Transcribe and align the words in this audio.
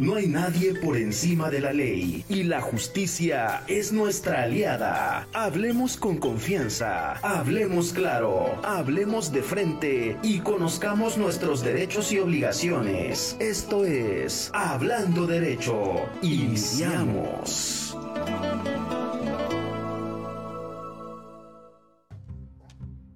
No 0.00 0.14
hay 0.14 0.28
nadie 0.28 0.72
por 0.76 0.96
encima 0.96 1.50
de 1.50 1.60
la 1.60 1.74
ley 1.74 2.24
y 2.30 2.44
la 2.44 2.62
justicia 2.62 3.62
es 3.68 3.92
nuestra 3.92 4.44
aliada. 4.44 5.28
Hablemos 5.34 5.98
con 5.98 6.16
confianza, 6.16 7.18
hablemos 7.18 7.92
claro, 7.92 8.58
hablemos 8.64 9.30
de 9.30 9.42
frente 9.42 10.16
y 10.22 10.38
conozcamos 10.38 11.18
nuestros 11.18 11.62
derechos 11.62 12.12
y 12.12 12.18
obligaciones. 12.18 13.36
Esto 13.40 13.84
es 13.84 14.50
Hablando 14.54 15.26
Derecho. 15.26 16.08
Iniciamos. 16.22 17.94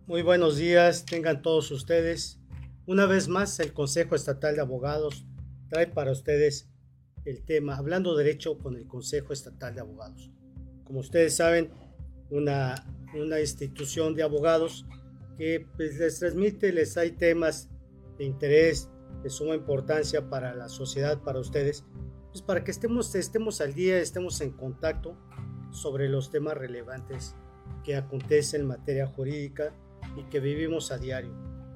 Muy 0.06 0.20
buenos 0.20 0.58
días, 0.58 1.06
tengan 1.06 1.40
todos 1.40 1.70
ustedes. 1.70 2.40
Una 2.84 3.06
vez 3.06 3.28
más, 3.28 3.58
el 3.60 3.72
Consejo 3.72 4.14
Estatal 4.14 4.56
de 4.56 4.60
Abogados 4.60 5.24
trae 5.70 5.86
para 5.86 6.12
ustedes 6.12 6.68
el 7.24 7.42
tema 7.42 7.76
Hablando 7.76 8.16
Derecho 8.16 8.58
con 8.58 8.76
el 8.76 8.86
Consejo 8.86 9.32
Estatal 9.32 9.74
de 9.74 9.80
Abogados. 9.80 10.30
Como 10.84 11.00
ustedes 11.00 11.36
saben, 11.36 11.70
una, 12.30 12.74
una 13.14 13.40
institución 13.40 14.14
de 14.14 14.22
abogados 14.22 14.86
que 15.38 15.66
pues, 15.76 15.98
les 15.98 16.18
transmite, 16.18 16.72
les 16.72 16.96
hay 16.96 17.12
temas 17.12 17.70
de 18.18 18.24
interés, 18.24 18.90
de 19.22 19.30
suma 19.30 19.54
importancia 19.54 20.28
para 20.28 20.54
la 20.54 20.68
sociedad, 20.68 21.22
para 21.22 21.40
ustedes, 21.40 21.84
pues 22.30 22.42
para 22.42 22.62
que 22.64 22.70
estemos, 22.70 23.14
estemos 23.14 23.60
al 23.60 23.74
día, 23.74 23.98
estemos 23.98 24.40
en 24.40 24.50
contacto 24.50 25.16
sobre 25.70 26.08
los 26.08 26.30
temas 26.30 26.56
relevantes 26.56 27.34
que 27.84 27.96
acontecen 27.96 28.62
en 28.62 28.68
materia 28.68 29.06
jurídica 29.06 29.74
y 30.16 30.24
que 30.24 30.40
vivimos 30.40 30.92
a 30.92 30.98
diario. 30.98 31.32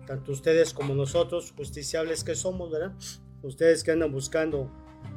Tanto 0.07 0.33
ustedes 0.33 0.73
como 0.73 0.95
nosotros, 0.95 1.53
justiciables 1.57 2.25
que 2.25 2.35
somos, 2.35 2.71
¿verdad? 2.71 2.95
Ustedes 3.43 3.85
que 3.85 3.93
andan 3.93 4.13
buscando 4.13 4.71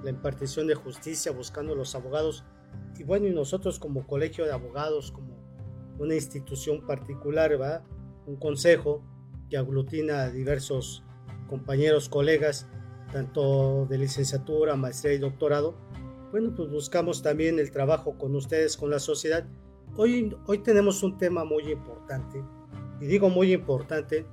la 0.03 0.09
impartición 0.09 0.67
de 0.67 0.75
justicia, 0.75 1.31
buscando 1.31 1.75
los 1.75 1.95
abogados. 1.95 2.43
Y 2.97 3.03
bueno, 3.03 3.27
y 3.27 3.33
nosotros 3.33 3.79
como 3.79 4.07
colegio 4.07 4.45
de 4.45 4.51
abogados, 4.51 5.11
como 5.11 5.37
una 5.99 6.15
institución 6.15 6.85
particular, 6.85 7.51
¿verdad? 7.51 7.83
un 8.25 8.35
consejo 8.37 9.03
que 9.49 9.57
aglutina 9.57 10.23
a 10.23 10.29
diversos 10.29 11.03
compañeros, 11.47 12.07
colegas, 12.09 12.67
tanto 13.11 13.85
de 13.87 13.97
licenciatura, 13.97 14.75
maestría 14.75 15.13
y 15.13 15.17
doctorado. 15.17 15.75
Bueno, 16.31 16.53
pues 16.55 16.69
buscamos 16.69 17.21
también 17.21 17.59
el 17.59 17.71
trabajo 17.71 18.17
con 18.17 18.35
ustedes, 18.35 18.77
con 18.77 18.89
la 18.89 18.99
sociedad. 18.99 19.45
Hoy, 19.97 20.35
hoy 20.45 20.59
tenemos 20.59 21.03
un 21.03 21.17
tema 21.17 21.43
muy 21.43 21.69
importante, 21.69 22.41
y 23.01 23.05
digo 23.05 23.29
muy 23.29 23.51
importante 23.51 24.25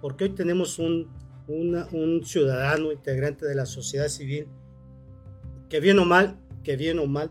porque 0.00 0.24
hoy 0.24 0.30
tenemos 0.30 0.78
un, 0.78 1.10
un 1.46 2.24
ciudadano 2.24 2.90
integrante 2.90 3.44
de 3.44 3.54
la 3.54 3.66
sociedad 3.66 4.08
civil 4.08 4.48
que 5.72 5.80
bien 5.80 5.98
o 5.98 6.04
mal, 6.04 6.38
que 6.62 6.76
bien 6.76 6.98
o 6.98 7.06
mal, 7.06 7.30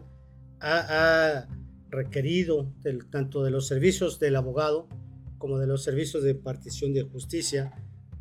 ha, 0.61 1.47
requerido 1.91 2.73
tanto 3.11 3.43
de 3.43 3.51
los 3.51 3.67
servicios 3.67 4.17
del 4.17 4.35
abogado 4.35 4.87
como 5.37 5.59
de 5.59 5.67
los 5.67 5.83
servicios 5.83 6.23
de 6.23 6.33
partición 6.33 6.91
de 6.91 7.03
justicia, 7.03 7.71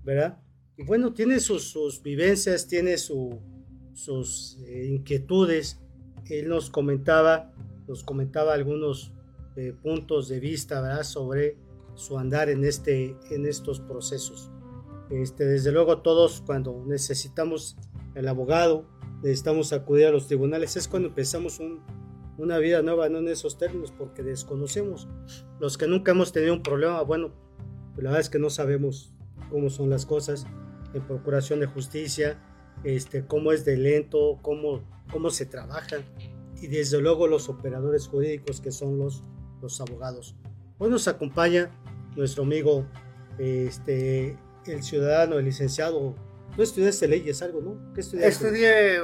¿verdad? 0.05 0.43
Y 0.77 0.85
bueno, 0.85 1.15
tiene 1.15 1.41
sus, 1.41 2.03
vivencias, 2.03 2.67
tiene 2.67 2.99
sus 2.99 4.59
eh, 4.67 4.89
inquietudes. 4.91 5.81
Él 6.29 6.51
nos 6.51 6.69
comentaba, 6.69 7.55
nos 7.89 8.05
comentaba 8.05 8.53
algunos 8.53 9.15
eh, 9.57 9.73
puntos 9.83 10.29
de 10.29 10.39
vista, 10.39 10.83
¿verdad? 10.83 11.05
Sobre 11.05 11.57
su 11.95 12.19
andar 12.19 12.51
en, 12.51 12.65
este, 12.67 13.17
en 13.31 13.47
estos 13.47 13.81
procesos. 13.81 14.51
Este, 15.09 15.47
desde 15.47 15.73
luego 15.73 16.03
todos 16.03 16.43
cuando 16.45 16.85
necesitamos 16.87 17.79
el 18.15 18.29
abogado, 18.29 19.00
necesitamos 19.23 19.73
acudir 19.73 20.07
a 20.07 20.11
los 20.11 20.27
tribunales, 20.27 20.77
es 20.77 20.89
cuando 20.89 21.09
empezamos 21.09 21.61
una 22.39 22.59
vida 22.59 22.83
nueva, 22.83 23.09
no 23.09 23.19
en 23.19 23.29
esos 23.29 23.59
términos, 23.59 23.93
porque 23.97 24.23
desconocemos. 24.23 25.09
Los 25.59 25.77
que 25.77 25.87
nunca 25.87 26.13
hemos 26.13 26.33
tenido 26.33 26.55
un 26.55 26.63
problema, 26.63 27.03
bueno, 27.03 27.33
pues 27.95 28.05
la 28.05 28.11
verdad 28.11 28.21
es 28.21 28.31
que 28.31 28.39
no 28.39 28.51
sabemos 28.51 29.13
cómo 29.51 29.69
son 29.69 29.91
las 29.91 30.07
cosas 30.07 30.47
en 30.95 31.03
procuración 31.03 31.61
de 31.61 31.67
justicia, 31.67 32.39
este, 32.85 33.27
cómo 33.27 33.53
es 33.53 33.65
de 33.65 33.77
lento, 33.77 34.39
cómo, 34.43 34.83
cómo 35.13 35.31
se 35.31 35.47
trabaja, 35.47 35.99
y 36.61 36.67
desde 36.67 37.01
luego 37.01 37.27
los 37.27 37.49
operadores 37.49 38.07
jurídicos 38.07 38.61
que 38.61 38.71
son 38.71 38.99
los, 38.99 39.23
los 39.61 39.81
abogados. 39.81 40.35
Hoy 40.79 40.91
nos 40.91 41.09
acompaña 41.09 41.71
nuestro 42.17 42.43
amigo, 42.43 42.87
este, 43.39 44.39
el 44.67 44.83
ciudadano, 44.83 45.39
el 45.39 45.45
licenciado 45.45 46.15
¿Tú 46.57 46.63
estudiaste 46.63 47.09
leyes 47.09 47.43
algo, 47.43 47.61
no? 47.61 47.93
¿Qué 47.95 48.01
estudiaste? 48.01 48.47
Estudié 48.47 49.01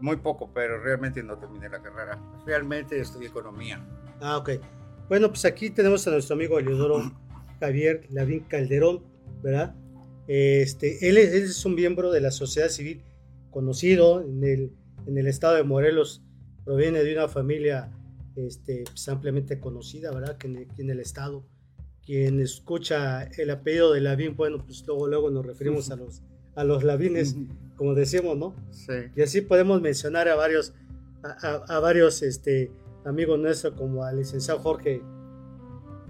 muy 0.00 0.16
poco, 0.16 0.50
pero 0.52 0.82
realmente 0.82 1.22
no 1.22 1.38
terminé 1.38 1.68
la 1.68 1.80
carrera. 1.80 2.20
Realmente 2.44 3.00
estudié 3.00 3.28
economía. 3.28 3.82
Ah, 4.20 4.36
ok. 4.36 4.50
Bueno, 5.08 5.28
pues 5.28 5.44
aquí 5.44 5.70
tenemos 5.70 6.06
a 6.06 6.10
nuestro 6.10 6.34
amigo 6.34 6.58
Eleodoro 6.58 7.12
Javier 7.60 8.06
Lavín 8.10 8.40
Calderón, 8.40 9.02
¿verdad? 9.42 9.74
Este, 10.26 11.08
él, 11.08 11.18
es, 11.18 11.64
un 11.64 11.74
miembro 11.74 12.10
de 12.10 12.20
la 12.20 12.30
sociedad 12.30 12.68
civil 12.68 13.02
conocido 13.50 14.22
en 14.22 14.42
el, 14.44 14.72
en 15.06 15.18
el 15.18 15.26
estado 15.26 15.54
de 15.54 15.62
Morelos. 15.62 16.22
Proviene 16.64 17.02
de 17.02 17.12
una 17.14 17.28
familia 17.28 17.92
este, 18.36 18.84
pues, 18.84 19.08
ampliamente 19.08 19.60
conocida, 19.60 20.10
¿verdad? 20.10 20.36
Que 20.38 20.48
en, 20.48 20.68
en 20.76 20.90
el 20.90 21.00
estado. 21.00 21.46
Quien 22.04 22.40
escucha 22.40 23.24
el 23.24 23.50
apellido 23.50 23.92
de 23.92 24.00
Lavín, 24.00 24.36
bueno, 24.36 24.58
pues 24.58 24.84
luego, 24.86 25.06
luego 25.06 25.30
nos 25.30 25.46
referimos 25.46 25.90
a 25.90 25.96
los 25.96 26.22
a 26.56 26.64
los 26.64 26.84
lavines, 26.84 27.36
como 27.76 27.94
decimos, 27.94 28.36
¿no? 28.36 28.54
Sí. 28.70 28.92
Y 29.16 29.22
así 29.22 29.40
podemos 29.40 29.80
mencionar 29.80 30.28
a 30.28 30.36
varios, 30.36 30.72
a, 31.22 31.78
varios 31.80 32.22
este, 32.22 32.70
amigos 33.04 33.38
nuestros, 33.38 33.74
como 33.74 34.04
al 34.04 34.16
licenciado 34.16 34.60
Jorge, 34.60 35.02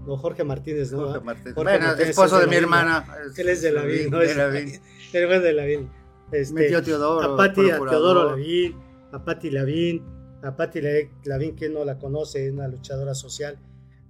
no, 0.06 0.16
Jorge 0.16 0.44
Martínez, 0.44 0.93
¿no? 0.93 1.06
Jorge 1.06 1.21
Martínez. 1.21 1.55
bueno, 1.55 1.93
esposo 1.94 2.38
de, 2.38 2.47
mi 2.47 2.56
hermana. 2.56 3.06
Él 3.37 3.49
es 3.49 3.62
de 3.62 3.72
Lavín, 3.72 4.10
¿no? 4.10 4.19
De 4.19 4.34
Lavín. 4.34 4.69
Él 5.12 5.32
es 5.32 5.43
de 5.43 5.53
Lavín. 5.53 5.91
Este, 6.31 6.55
mi 6.55 6.66
tío 6.66 6.82
Teodoro. 6.82 7.34
A 7.34 7.37
Pati, 7.37 7.71
a 7.71 7.78
Teodoro 7.78 8.31
Lavín, 8.31 8.76
a 9.12 9.25
Pati 9.25 9.50
Lavín, 9.50 10.03
a 10.43 10.55
Pati 10.55 10.81
Lavín, 11.25 11.55
quien 11.55 11.72
no 11.72 11.84
la 11.84 11.99
conoce, 11.99 12.47
es 12.47 12.53
una 12.53 12.69
luchadora 12.69 13.15
social. 13.15 13.59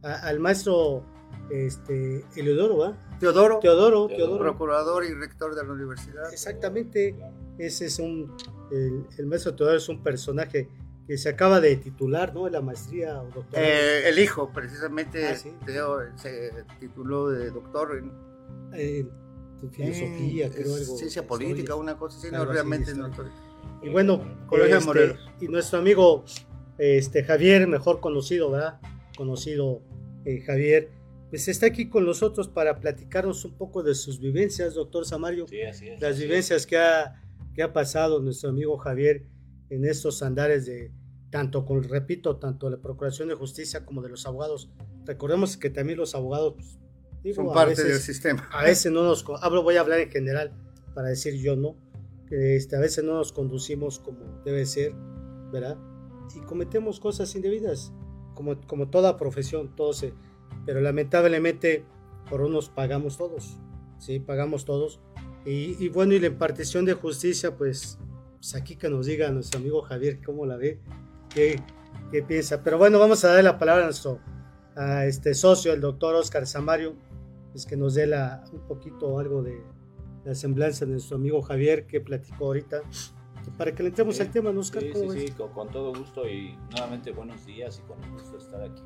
al 0.03 0.41
maestro 0.41 1.05
este, 1.51 2.25
Eleodoro, 2.37 2.79
¿va? 2.79 2.99
Teodoro. 3.21 3.59
Teodoro, 3.61 4.07
Teodoro. 4.09 4.39
Procurador 4.39 5.05
y 5.05 5.15
rector 5.15 5.55
de 5.55 5.65
la 5.65 5.73
universidad. 5.73 6.33
Exactamente. 6.33 7.15
Ese 7.59 7.87
es 7.87 7.99
un. 7.99 8.37
El, 8.71 9.27
maestro 9.27 9.55
Teodoro 9.55 9.77
es 9.77 9.89
un 9.89 10.03
personaje 10.03 10.69
que 11.07 11.19
se 11.19 11.29
acaba 11.29 11.61
de 11.61 11.77
titular, 11.77 12.35
¿no? 12.35 12.49
La 12.49 12.61
maestría 12.61 13.21
o 13.21 13.25
doctorado. 13.27 13.67
Eh, 13.67 14.09
el 14.09 14.19
hijo, 14.19 14.51
precisamente, 14.53 15.29
ah, 15.29 15.37
se 15.37 15.53
tituló 16.81 17.31
de 17.31 17.51
doctor 17.51 17.99
en. 17.99 19.11
filosofía, 19.71 20.51
creo 20.51 20.75
algo. 20.75 20.97
Ciencia 20.97 21.27
política, 21.27 21.75
una 21.75 21.97
cosa 21.97 22.19
así, 22.19 22.31
no, 22.31 22.45
realmente 22.45 22.95
no. 22.95 23.11
Y 23.83 23.91
bueno, 23.91 24.23
este, 24.51 25.17
y 25.41 25.49
nuestro 25.49 25.79
amigo 25.79 26.25
este, 26.79 27.23
Javier, 27.23 27.67
mejor 27.69 28.01
conocido, 28.01 28.51
¿verdad? 28.51 28.81
Conocido 29.17 29.83
eh, 30.25 30.41
Javier 30.41 30.91
pues 31.35 31.49
está 31.49 31.67
aquí 31.67 31.89
con 31.89 32.07
nosotros 32.07 32.47
para 32.47 32.79
platicarnos 32.79 33.45
un 33.45 33.59
poco 33.59 33.83
de 33.83 33.97
sus 33.97 34.21
vivencias, 34.21 34.75
doctor 34.75 35.05
Samario. 35.05 35.49
Sí, 35.49 35.63
así 35.63 35.89
es. 35.89 36.01
Las 36.01 36.17
vivencias 36.17 36.65
que 36.65 36.77
ha, 36.77 37.21
que 37.53 37.65
ha 37.65 37.73
pasado 37.73 38.21
nuestro 38.21 38.51
amigo 38.51 38.79
Javier 38.79 39.27
en 39.69 39.85
estos 39.85 40.23
andares 40.23 40.65
de, 40.65 40.93
tanto 41.31 41.67
con, 41.67 41.83
repito, 41.83 42.37
tanto 42.37 42.71
de 42.71 42.77
la 42.77 42.81
Procuración 42.81 43.27
de 43.27 43.35
Justicia 43.35 43.85
como 43.85 44.01
de 44.01 44.11
los 44.11 44.27
abogados. 44.27 44.71
Recordemos 45.07 45.57
que 45.57 45.71
también 45.71 45.99
los 45.99 46.15
abogados 46.15 46.55
pues, 46.55 47.35
son 47.35 47.53
parte 47.53 47.83
del 47.83 47.99
sistema. 47.99 48.49
A 48.53 48.63
veces 48.63 48.93
no 48.93 49.03
nos, 49.03 49.25
hablo, 49.43 49.65
voy 49.65 49.75
a 49.75 49.81
hablar 49.81 49.99
en 49.99 50.13
general 50.13 50.53
para 50.95 51.09
decir 51.09 51.35
yo 51.35 51.57
no, 51.57 51.77
que 52.29 52.55
este, 52.55 52.77
a 52.77 52.79
veces 52.79 53.03
no 53.03 53.15
nos 53.15 53.33
conducimos 53.33 53.99
como 53.99 54.41
debe 54.45 54.67
ser, 54.67 54.93
¿verdad? 55.51 55.79
Y 56.33 56.39
cometemos 56.47 57.01
cosas 57.01 57.35
indebidas, 57.35 57.93
como, 58.37 58.61
como 58.69 58.89
toda 58.89 59.17
profesión, 59.17 59.75
todo 59.75 59.93
se 59.95 60.15
pero 60.65 60.81
lamentablemente 60.81 61.85
por 62.29 62.41
unos 62.41 62.69
pagamos 62.69 63.17
todos, 63.17 63.59
¿sí? 63.99 64.21
Pagamos 64.21 64.65
todos. 64.65 65.01
Y, 65.47 65.89
bueno, 65.91 66.15
y 66.15 66.21
la 66.21 66.29
impartición 66.29 66.87
de 66.87 66.95
justicia, 66.95 67.55
pues, 67.55 67.99
pues, 68.37 68.55
aquí 68.55 68.77
que 68.77 68.89
nos 68.89 69.05
diga 69.07 69.31
nuestro 69.31 69.61
amigo 69.61 69.83
Javier 69.83 70.21
cómo 70.25 70.47
la 70.47 70.57
ve, 70.57 70.81
qué, 71.29 71.61
qué 72.11 72.23
piensa. 72.23 72.63
Pero 72.63 72.79
bueno, 72.79 72.99
vamos 72.99 73.23
a 73.25 73.29
darle 73.29 73.43
la 73.43 73.59
palabra 73.59 73.83
a 73.83 73.87
nuestro 73.87 74.21
a 74.77 75.07
este 75.07 75.35
socio, 75.35 75.73
el 75.73 75.81
doctor 75.81 76.15
Oscar 76.15 76.47
Samario, 76.47 76.95
pues 77.53 77.67
que 77.67 77.77
nos 77.77 77.95
dé 77.95 78.07
la, 78.07 78.43
un 78.53 78.61
poquito 78.67 79.19
algo 79.19 79.43
de 79.43 79.63
la 80.25 80.35
semblanza 80.35 80.85
de 80.87 80.93
nuestro 80.93 81.17
amigo 81.17 81.43
Javier 81.43 81.87
que 81.87 82.01
platicó 82.01 82.47
ahorita 82.47 82.83
para 83.59 83.75
que 83.75 83.83
le 83.83 83.91
entremos 83.91 84.19
al 84.21 84.31
tema, 84.31 84.53
¿no, 84.53 84.61
Oscar? 84.61 84.83
Sí, 84.83 84.93
sí, 84.95 85.27
sí, 85.27 85.33
con, 85.33 85.53
con, 85.53 85.69
todo 85.69 85.95
gusto 85.95 86.27
y 86.29 86.57
nuevamente 86.71 87.13
buenos 87.13 87.45
días 87.45 87.79
y 87.79 87.87
con 87.87 88.03
el 88.03 88.11
gusto 88.13 88.33
de 88.33 88.39
estar 88.39 88.63
aquí 88.63 88.83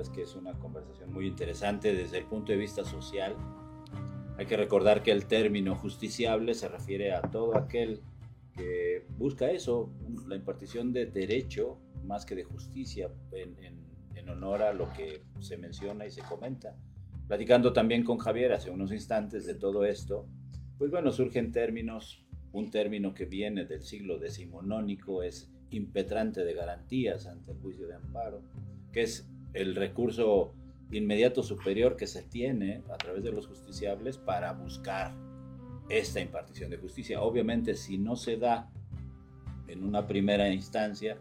es 0.00 0.08
que 0.10 0.22
es 0.22 0.34
una 0.34 0.52
conversación 0.58 1.12
muy 1.12 1.26
interesante 1.26 1.94
desde 1.94 2.18
el 2.18 2.24
punto 2.24 2.52
de 2.52 2.58
vista 2.58 2.84
social. 2.84 3.36
Hay 4.38 4.46
que 4.46 4.56
recordar 4.56 5.02
que 5.02 5.12
el 5.12 5.26
término 5.26 5.74
justiciable 5.74 6.54
se 6.54 6.68
refiere 6.68 7.12
a 7.12 7.22
todo 7.22 7.56
aquel 7.56 8.02
que 8.54 9.06
busca 9.18 9.50
eso, 9.50 9.90
la 10.26 10.36
impartición 10.36 10.92
de 10.92 11.06
derecho 11.06 11.78
más 12.04 12.24
que 12.24 12.34
de 12.34 12.44
justicia 12.44 13.10
en, 13.32 13.56
en 14.14 14.28
honor 14.28 14.62
a 14.62 14.72
lo 14.72 14.92
que 14.92 15.22
se 15.40 15.56
menciona 15.56 16.06
y 16.06 16.10
se 16.10 16.22
comenta. 16.22 16.76
Platicando 17.28 17.72
también 17.72 18.04
con 18.04 18.18
Javier 18.18 18.52
hace 18.52 18.70
unos 18.70 18.92
instantes 18.92 19.46
de 19.46 19.54
todo 19.54 19.84
esto, 19.84 20.26
pues 20.78 20.90
bueno, 20.90 21.12
surgen 21.12 21.52
términos, 21.52 22.24
un 22.52 22.70
término 22.70 23.14
que 23.14 23.24
viene 23.24 23.64
del 23.64 23.82
siglo 23.82 24.18
decimonónico 24.18 25.22
es 25.22 25.50
impetrante 25.70 26.44
de 26.44 26.54
garantías 26.54 27.26
ante 27.26 27.52
el 27.52 27.58
juicio 27.58 27.86
de 27.86 27.94
amparo, 27.94 28.42
que 28.92 29.02
es 29.02 29.28
el 29.56 29.74
recurso 29.74 30.52
inmediato 30.92 31.42
superior 31.42 31.96
que 31.96 32.06
se 32.06 32.22
tiene 32.22 32.82
a 32.92 32.96
través 32.96 33.24
de 33.24 33.32
los 33.32 33.46
justiciables 33.46 34.18
para 34.18 34.52
buscar 34.52 35.12
esta 35.88 36.20
impartición 36.20 36.70
de 36.70 36.76
justicia. 36.76 37.22
Obviamente, 37.22 37.74
si 37.74 37.98
no 37.98 38.16
se 38.16 38.36
da 38.36 38.70
en 39.66 39.82
una 39.82 40.06
primera 40.06 40.48
instancia, 40.50 41.16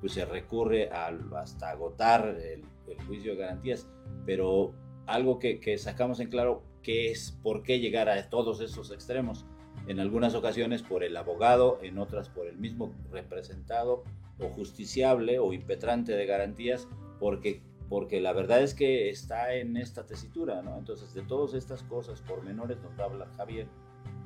pues 0.00 0.12
se 0.12 0.24
recurre 0.24 0.88
hasta 0.90 1.70
agotar 1.70 2.38
el, 2.40 2.64
juicio 3.06 3.32
de 3.32 3.38
garantías, 3.38 3.86
pero 4.26 4.74
algo 5.06 5.38
que, 5.38 5.60
que, 5.60 5.78
sacamos 5.78 6.18
en 6.18 6.28
claro 6.28 6.64
que 6.82 7.12
es 7.12 7.38
por 7.42 7.62
qué 7.62 7.78
llegar 7.78 8.08
a 8.08 8.28
todos 8.28 8.60
esos 8.60 8.90
extremos. 8.90 9.46
En 9.86 10.00
algunas 10.00 10.34
ocasiones 10.34 10.82
por 10.82 11.04
el 11.04 11.16
abogado, 11.16 11.78
en 11.82 11.98
otras 11.98 12.28
por 12.28 12.48
el 12.48 12.56
mismo 12.56 12.92
representado 13.12 14.02
o 14.40 14.48
justiciable 14.48 15.38
o 15.38 15.52
impetrante 15.52 16.12
de 16.12 16.26
garantías, 16.26 16.88
porque 17.20 17.62
porque 17.90 18.20
la 18.20 18.32
verdad 18.32 18.62
es 18.62 18.72
que 18.72 19.10
está 19.10 19.52
en 19.56 19.76
esta 19.76 20.06
tesitura, 20.06 20.62
¿no? 20.62 20.78
Entonces, 20.78 21.12
de 21.12 21.22
todas 21.22 21.54
estas 21.54 21.82
cosas, 21.82 22.20
por 22.22 22.44
menores, 22.44 22.78
nos 22.80 22.96
habla 23.00 23.26
Javier, 23.36 23.66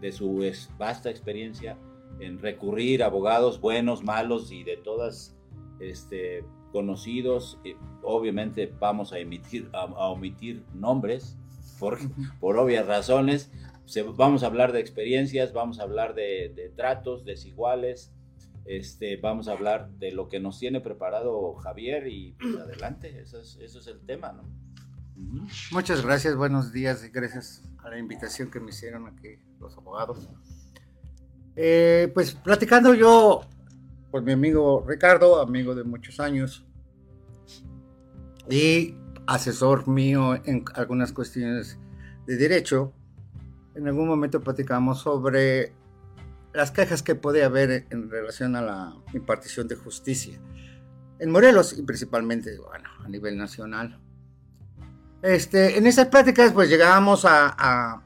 de 0.02 0.12
su 0.12 0.44
vasta 0.78 1.08
experiencia 1.08 1.78
en 2.20 2.38
recurrir 2.38 3.02
a 3.02 3.06
abogados 3.06 3.58
buenos, 3.62 4.04
malos 4.04 4.52
y 4.52 4.64
de 4.64 4.76
todas 4.76 5.34
este, 5.80 6.44
conocidos. 6.72 7.58
obviamente 8.02 8.70
vamos 8.78 9.14
a, 9.14 9.18
emitir, 9.18 9.70
a, 9.72 10.10
omitir 10.10 10.62
nombres 10.74 11.38
por, 11.80 11.98
por 12.40 12.58
obvias 12.58 12.86
razones. 12.86 13.50
vamos 14.14 14.42
a 14.42 14.46
hablar 14.46 14.72
de 14.72 14.80
experiencias, 14.80 15.54
vamos 15.54 15.80
a 15.80 15.84
hablar 15.84 16.14
de, 16.14 16.52
de 16.54 16.68
tratos 16.68 17.24
desiguales, 17.24 18.12
este, 18.64 19.16
vamos 19.16 19.48
a 19.48 19.52
hablar 19.52 19.90
de 19.98 20.12
lo 20.12 20.28
que 20.28 20.40
nos 20.40 20.58
tiene 20.58 20.80
preparado 20.80 21.54
Javier 21.54 22.06
y 22.08 22.32
pues, 22.40 22.56
adelante, 22.56 23.20
eso 23.20 23.40
es, 23.40 23.86
el 23.86 24.00
tema, 24.06 24.32
¿no? 24.32 24.44
Muchas 25.70 26.04
gracias, 26.04 26.34
buenos 26.36 26.72
días 26.72 27.04
y 27.04 27.10
gracias 27.10 27.62
a 27.78 27.90
la 27.90 27.98
invitación 27.98 28.50
que 28.50 28.60
me 28.60 28.70
hicieron 28.70 29.06
aquí 29.06 29.38
los 29.60 29.76
abogados. 29.76 30.28
Eh, 31.56 32.10
pues 32.14 32.32
platicando 32.32 32.94
yo 32.94 33.42
con 34.10 34.24
mi 34.24 34.32
amigo 34.32 34.84
Ricardo, 34.86 35.40
amigo 35.40 35.74
de 35.74 35.84
muchos 35.84 36.18
años 36.18 36.66
y 38.50 38.96
asesor 39.26 39.86
mío 39.86 40.34
en 40.44 40.64
algunas 40.74 41.12
cuestiones 41.12 41.78
de 42.26 42.36
derecho, 42.36 42.92
en 43.74 43.86
algún 43.86 44.08
momento 44.08 44.40
platicamos 44.40 45.00
sobre 45.00 45.72
las 46.54 46.70
quejas 46.70 47.02
que 47.02 47.14
puede 47.16 47.42
haber 47.42 47.86
en 47.90 48.08
relación 48.08 48.56
a 48.56 48.62
la 48.62 48.96
impartición 49.12 49.66
de 49.68 49.74
justicia 49.74 50.40
en 51.18 51.30
Morelos 51.30 51.76
y 51.76 51.82
principalmente 51.82 52.56
bueno, 52.58 52.88
a 53.04 53.08
nivel 53.08 53.36
nacional. 53.36 54.00
Este, 55.22 55.78
en 55.78 55.86
esas 55.86 56.08
pláticas 56.08 56.52
pues 56.52 56.68
llegábamos 56.68 57.24
a, 57.24 58.02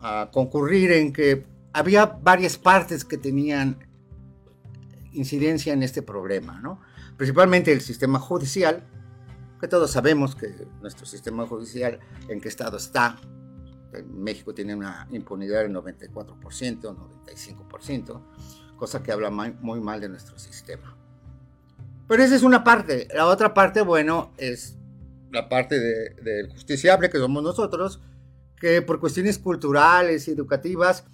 a, 0.00 0.30
concurrir 0.32 0.92
en 0.92 1.12
que 1.12 1.46
había 1.72 2.06
varias 2.06 2.58
partes 2.58 3.04
que 3.04 3.18
tenían 3.18 3.78
incidencia 5.12 5.72
en 5.72 5.82
este 5.82 6.00
problema, 6.02 6.60
¿no? 6.60 6.80
principalmente 7.16 7.72
el 7.72 7.80
sistema 7.80 8.20
judicial, 8.20 8.84
que 9.60 9.66
todos 9.66 9.90
sabemos 9.90 10.36
que 10.36 10.68
nuestro 10.80 11.06
sistema 11.06 11.46
judicial 11.46 11.98
en 12.28 12.40
qué 12.40 12.48
estado 12.48 12.76
está, 12.76 13.18
México 14.04 14.54
tiene 14.54 14.74
una 14.74 15.06
impunidad 15.10 15.62
del 15.62 15.72
94%, 15.72 16.36
95%, 16.36 18.22
cosa 18.76 19.02
que 19.02 19.12
habla 19.12 19.30
muy 19.30 19.80
mal 19.80 20.00
de 20.00 20.08
nuestro 20.08 20.38
sistema. 20.38 20.96
Pero 22.08 22.22
esa 22.22 22.36
es 22.36 22.42
una 22.42 22.62
parte. 22.62 23.08
La 23.14 23.26
otra 23.26 23.52
parte, 23.52 23.80
bueno, 23.80 24.32
es 24.36 24.76
la 25.30 25.48
parte 25.48 25.78
del 25.78 26.16
de 26.22 26.48
justiciable 26.52 27.10
que 27.10 27.18
somos 27.18 27.42
nosotros, 27.42 28.00
que 28.60 28.82
por 28.82 29.00
cuestiones 29.00 29.38
culturales 29.38 30.28
y 30.28 30.30
educativas, 30.30 31.04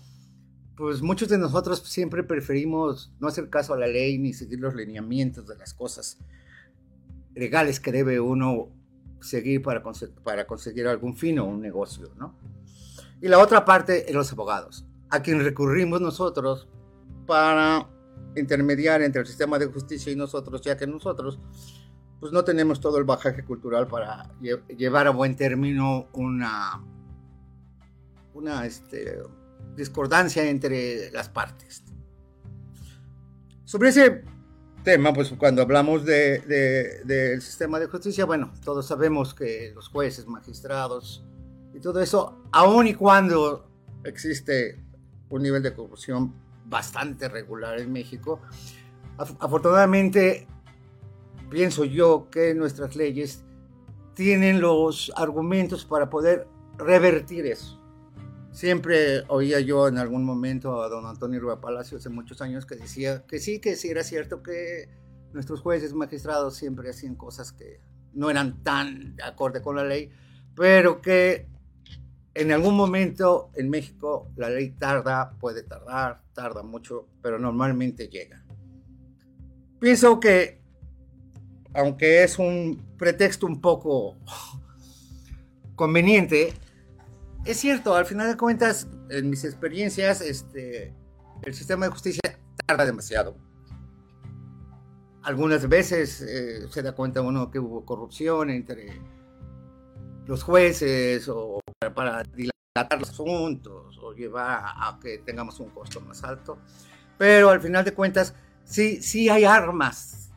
pues 0.77 1.03
muchos 1.03 1.29
de 1.29 1.39
nosotros 1.39 1.81
siempre 1.81 2.23
preferimos 2.23 3.13
no 3.21 3.29
hacer 3.29 3.49
caso 3.49 3.75
a 3.75 3.79
la 3.79 3.87
ley 3.87 4.19
ni 4.19 4.33
seguir 4.33 4.61
los 4.61 4.75
lineamientos 4.75 5.47
de 5.47 5.57
las 5.57 5.75
cosas 5.75 6.19
legales 7.35 7.81
que 7.81 7.93
debe 7.93 8.21
uno 8.21 8.69
seguir 9.21 9.63
para, 9.63 9.83
para 10.25 10.47
conseguir 10.47 10.87
algún 10.87 11.17
fin 11.17 11.39
o 11.39 11.45
un 11.45 11.61
negocio, 11.61 12.11
¿no? 12.19 12.35
Y 13.23 13.29
la 13.29 13.39
otra 13.39 13.65
parte, 13.65 14.05
los 14.13 14.33
abogados, 14.33 14.85
a 15.09 15.23
quien 15.23 15.43
recurrimos 15.43 16.01
nosotros 16.01 16.69
para 17.25 17.89
intermediar 18.35 19.01
entre 19.01 19.21
el 19.21 19.27
sistema 19.27 19.59
de 19.61 19.67
justicia 19.67 20.13
y 20.13 20.17
nosotros, 20.17 20.61
ya 20.61 20.77
que 20.77 20.87
nosotros 20.87 21.39
pues 22.19 22.33
no 22.33 22.45
tenemos 22.45 22.81
todo 22.81 22.99
el 22.99 23.05
bajaje 23.05 23.45
cultural 23.45 23.87
para 23.87 24.31
llevar 24.77 25.07
a 25.07 25.11
buen 25.11 25.35
término 25.35 26.09
una, 26.13 26.85
una 28.35 28.67
este, 28.67 29.19
discordancia 29.77 30.49
entre 30.49 31.11
las 31.11 31.29
partes. 31.29 31.85
Sobre 33.65 33.89
ese 33.89 34.25
tema, 34.85 35.13
pues 35.13 35.31
cuando 35.39 35.63
hablamos 35.63 36.05
del 36.05 36.47
de, 36.47 37.41
sistema 37.41 37.79
de 37.79 37.87
justicia, 37.87 38.25
bueno, 38.25 38.53
todos 38.65 38.87
sabemos 38.87 39.35
que 39.35 39.73
los 39.75 39.89
jueces, 39.89 40.27
magistrados, 40.27 41.25
y 41.75 41.81
todo 41.81 42.01
eso, 42.01 42.43
aun 42.53 42.87
y 42.87 42.95
cuando 42.95 43.69
existe 44.05 44.83
un 45.31 45.43
nivel 45.43 45.63
de 45.63 45.75
corrupción 45.75 46.35
bastante 46.67 47.29
regular 47.29 47.79
en 47.81 47.93
México, 47.93 48.41
afortunadamente 49.17 50.47
pienso 51.51 51.85
yo 51.85 52.29
que 52.31 52.55
nuestras 52.55 52.97
leyes 52.97 53.45
tienen 54.15 54.61
los 54.61 55.13
argumentos 55.17 55.85
para 55.85 56.11
poder 56.11 56.47
revertir 56.79 57.47
eso. 57.47 57.79
Siempre 58.51 59.25
oía 59.29 59.61
yo 59.61 59.89
en 59.89 59.97
algún 59.97 60.25
momento 60.25 60.83
a 60.83 60.89
don 60.89 61.07
Antonio 61.07 61.41
Rua 61.41 61.61
Palacio 61.61 61.97
hace 61.97 62.11
muchos 62.11 62.43
años 62.43 62.67
que 62.67 62.77
decía 62.77 63.25
que 63.27 63.39
sí, 63.39 63.61
que 63.61 63.77
sí 63.77 63.89
era 63.89 64.03
cierto 64.03 64.43
que 64.43 64.91
nuestros 65.33 65.61
jueces, 65.61 65.95
magistrados 65.95 66.57
siempre 66.57 66.91
hacían 66.91 67.15
cosas 67.15 67.53
que 67.53 67.81
no 68.13 68.29
eran 68.29 68.63
tan 68.63 69.17
de 69.17 69.23
acorde 69.23 69.63
con 69.63 69.77
la 69.77 69.85
ley, 69.85 70.11
pero 70.55 71.01
que 71.01 71.49
en 72.35 72.53
algún 72.53 72.77
momento 72.77 73.51
en 73.55 73.69
México 73.69 74.31
la 74.37 74.49
ley 74.49 74.71
tarda, 74.71 75.37
puede 75.39 75.63
tardar, 75.63 76.23
tarda 76.33 76.63
mucho, 76.63 77.09
pero 77.23 77.39
normalmente 77.39 78.09
llega. 78.09 78.45
Pienso 79.79 80.21
que, 80.21 80.61
aunque 81.75 82.23
es 82.23 82.39
un 82.39 82.97
pretexto 82.97 83.47
un 83.47 83.61
poco 83.61 84.17
conveniente, 85.75 86.55
es 87.45 87.57
cierto, 87.59 87.95
al 87.95 88.07
final 88.07 88.29
de 88.29 88.37
cuentas, 88.37 88.87
en 89.11 89.29
mis 89.29 89.45
experiencias, 89.45 90.21
este, 90.21 90.95
el 91.43 91.55
sistema 91.55 91.87
de 91.87 91.93
justicia 91.93 92.21
tarda 92.67 92.87
demasiado. 92.87 93.37
Algunas 95.23 95.69
veces 95.69 96.21
eh, 96.23 96.69
se 96.71 96.83
da 96.83 96.93
cuenta 96.93 97.21
uno 97.21 97.51
que 97.51 97.59
hubo 97.59 97.85
corrupción 97.85 98.51
entre 98.51 99.01
los 100.33 100.45
jueces 100.45 101.29
o 101.29 101.61
para, 101.95 102.23
dilatar 102.23 102.99
los 102.99 103.11
asuntos 103.11 103.99
o 104.03 104.15
llevar 104.15 104.63
a, 104.65 104.99
que 104.99 105.19
tengamos 105.19 105.61
un 105.61 105.69
costo 105.69 106.01
más 106.01 106.25
alto. 106.25 106.57
Pero 107.19 107.51
al 107.51 107.61
final 107.61 107.85
de 107.85 107.93
cuentas, 107.93 108.35
sí, 108.65 109.03
sí 109.03 109.29
hay 109.29 109.45
armas, 109.45 110.33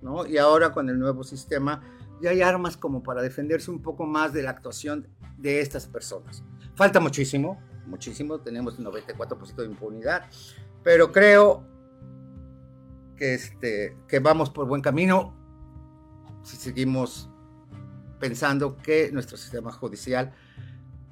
¿no? 0.00 0.24
Y 0.24 0.38
ahora 0.38 0.70
con 0.70 0.88
el 0.88 1.00
nuevo 1.00 1.24
sistema, 1.24 1.82
ya 2.22 2.30
hay 2.30 2.42
armas 2.42 2.76
como 2.76 3.02
para 3.02 3.22
defenderse 3.22 3.72
un 3.72 3.82
poco 3.82 4.06
más 4.06 4.32
de 4.32 4.44
la 4.44 4.50
actuación 4.50 5.08
de 5.36 5.60
estas 5.60 5.88
personas. 5.88 6.44
Falta 6.76 7.00
muchísimo, 7.00 7.60
muchísimo, 7.86 8.38
tenemos 8.38 8.78
un 8.78 8.84
94% 8.84 9.56
de 9.56 9.66
impunidad, 9.66 10.30
pero 10.84 11.10
creo 11.10 11.66
que, 13.16 13.34
este, 13.34 13.96
que 14.06 14.20
vamos 14.20 14.50
por 14.50 14.68
buen 14.68 14.80
camino 14.80 15.34
si 16.44 16.56
seguimos 16.56 17.33
pensando 18.18 18.76
que 18.76 19.10
nuestro 19.12 19.36
sistema 19.36 19.72
judicial 19.72 20.32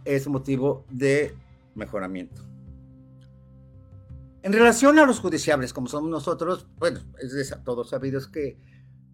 es 0.04 0.26
motivo 0.28 0.84
de 0.90 1.34
mejoramiento. 1.74 2.42
En 4.42 4.52
relación 4.52 4.98
a 4.98 5.06
los 5.06 5.20
judiciables, 5.20 5.72
como 5.72 5.86
somos 5.86 6.10
nosotros, 6.10 6.66
bueno, 6.78 7.00
es 7.20 7.32
de 7.32 7.56
todos 7.64 7.90
sabidos 7.90 8.26
que 8.26 8.58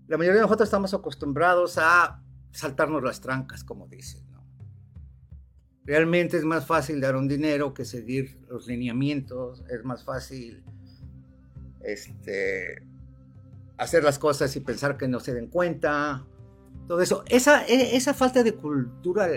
la 0.07 0.17
mayoría 0.17 0.37
de 0.37 0.43
nosotros 0.43 0.69
estamos 0.69 0.95
acostumbrados 0.95 1.77
a 1.77 2.23
saltarnos 2.51 3.03
las 3.03 3.21
trancas, 3.21 3.63
como 3.63 3.87
dicen. 3.87 4.27
Realmente 5.85 6.37
es 6.37 6.45
más 6.45 6.67
fácil 6.67 7.01
dar 7.01 7.17
un 7.17 7.29
dinero 7.29 7.73
que 7.73 7.85
seguir 7.85 8.39
los 8.49 8.67
lineamientos, 8.67 9.65
es 9.71 9.85
más 9.85 10.05
fácil 10.05 10.63
este, 11.83 12.83
hacer 13.79 14.05
las 14.05 14.19
cosas 14.19 14.55
y 14.57 14.61
pensar 14.61 14.99
que 14.99 15.09
no 15.09 15.21
se 15.21 15.33
den 15.33 15.47
cuenta, 15.47 16.27
todo 16.89 17.03
eso. 17.03 17.23
Esa, 17.29 17.65
e, 17.67 17.97
esa 17.97 18.15
falta 18.15 18.43
de 18.43 18.55
cultura 18.55 19.29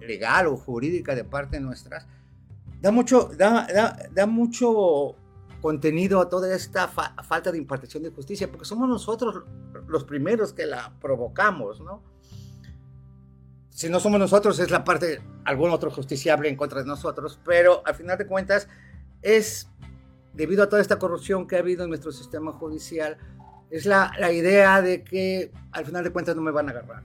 legal 0.00 0.46
o 0.46 0.56
jurídica 0.56 1.14
de 1.14 1.24
parte 1.24 1.60
nuestras 1.60 2.06
da 2.80 2.90
mucho, 2.90 3.30
da, 3.36 3.66
da, 4.10 4.26
mucho 4.26 5.14
contenido 5.60 6.20
a 6.20 6.28
toda 6.28 6.54
esta 6.54 6.88
falta 6.88 7.52
de 7.52 7.58
impartición 7.58 8.02
de 8.02 8.10
justicia, 8.10 8.48
porque 8.48 8.64
somos 8.64 8.88
nosotros 8.88 9.44
los 9.86 10.04
primeros 10.04 10.54
que 10.54 10.64
la 10.64 10.94
provocamos, 11.00 11.80
¿no? 11.80 12.02
Si 13.68 13.90
no 13.90 14.00
somos 14.00 14.18
nosotros, 14.18 14.58
es 14.58 14.70
la 14.70 14.84
parte, 14.84 15.20
algún 15.44 15.70
otro 15.70 15.90
justiciable 15.90 16.48
en 16.48 16.56
contra 16.56 16.80
de 16.80 16.86
nosotros, 16.86 17.38
pero 17.44 17.82
al 17.84 17.94
final 17.94 18.16
de 18.16 18.26
cuentas 18.26 18.68
es 19.20 19.68
debido 20.32 20.62
a 20.62 20.68
toda 20.68 20.80
esta 20.80 20.98
corrupción 20.98 21.46
que 21.46 21.56
ha 21.56 21.58
habido 21.58 21.84
en 21.84 21.90
nuestro 21.90 22.12
sistema 22.12 22.52
judicial, 22.52 23.18
es 23.70 23.86
la, 23.86 24.12
la 24.18 24.32
idea 24.32 24.82
de 24.82 25.02
que 25.04 25.52
al 25.72 25.86
final 25.86 26.04
de 26.04 26.10
cuentas 26.10 26.36
no 26.36 26.42
me 26.42 26.50
van 26.50 26.68
a 26.68 26.72
agarrar. 26.72 27.02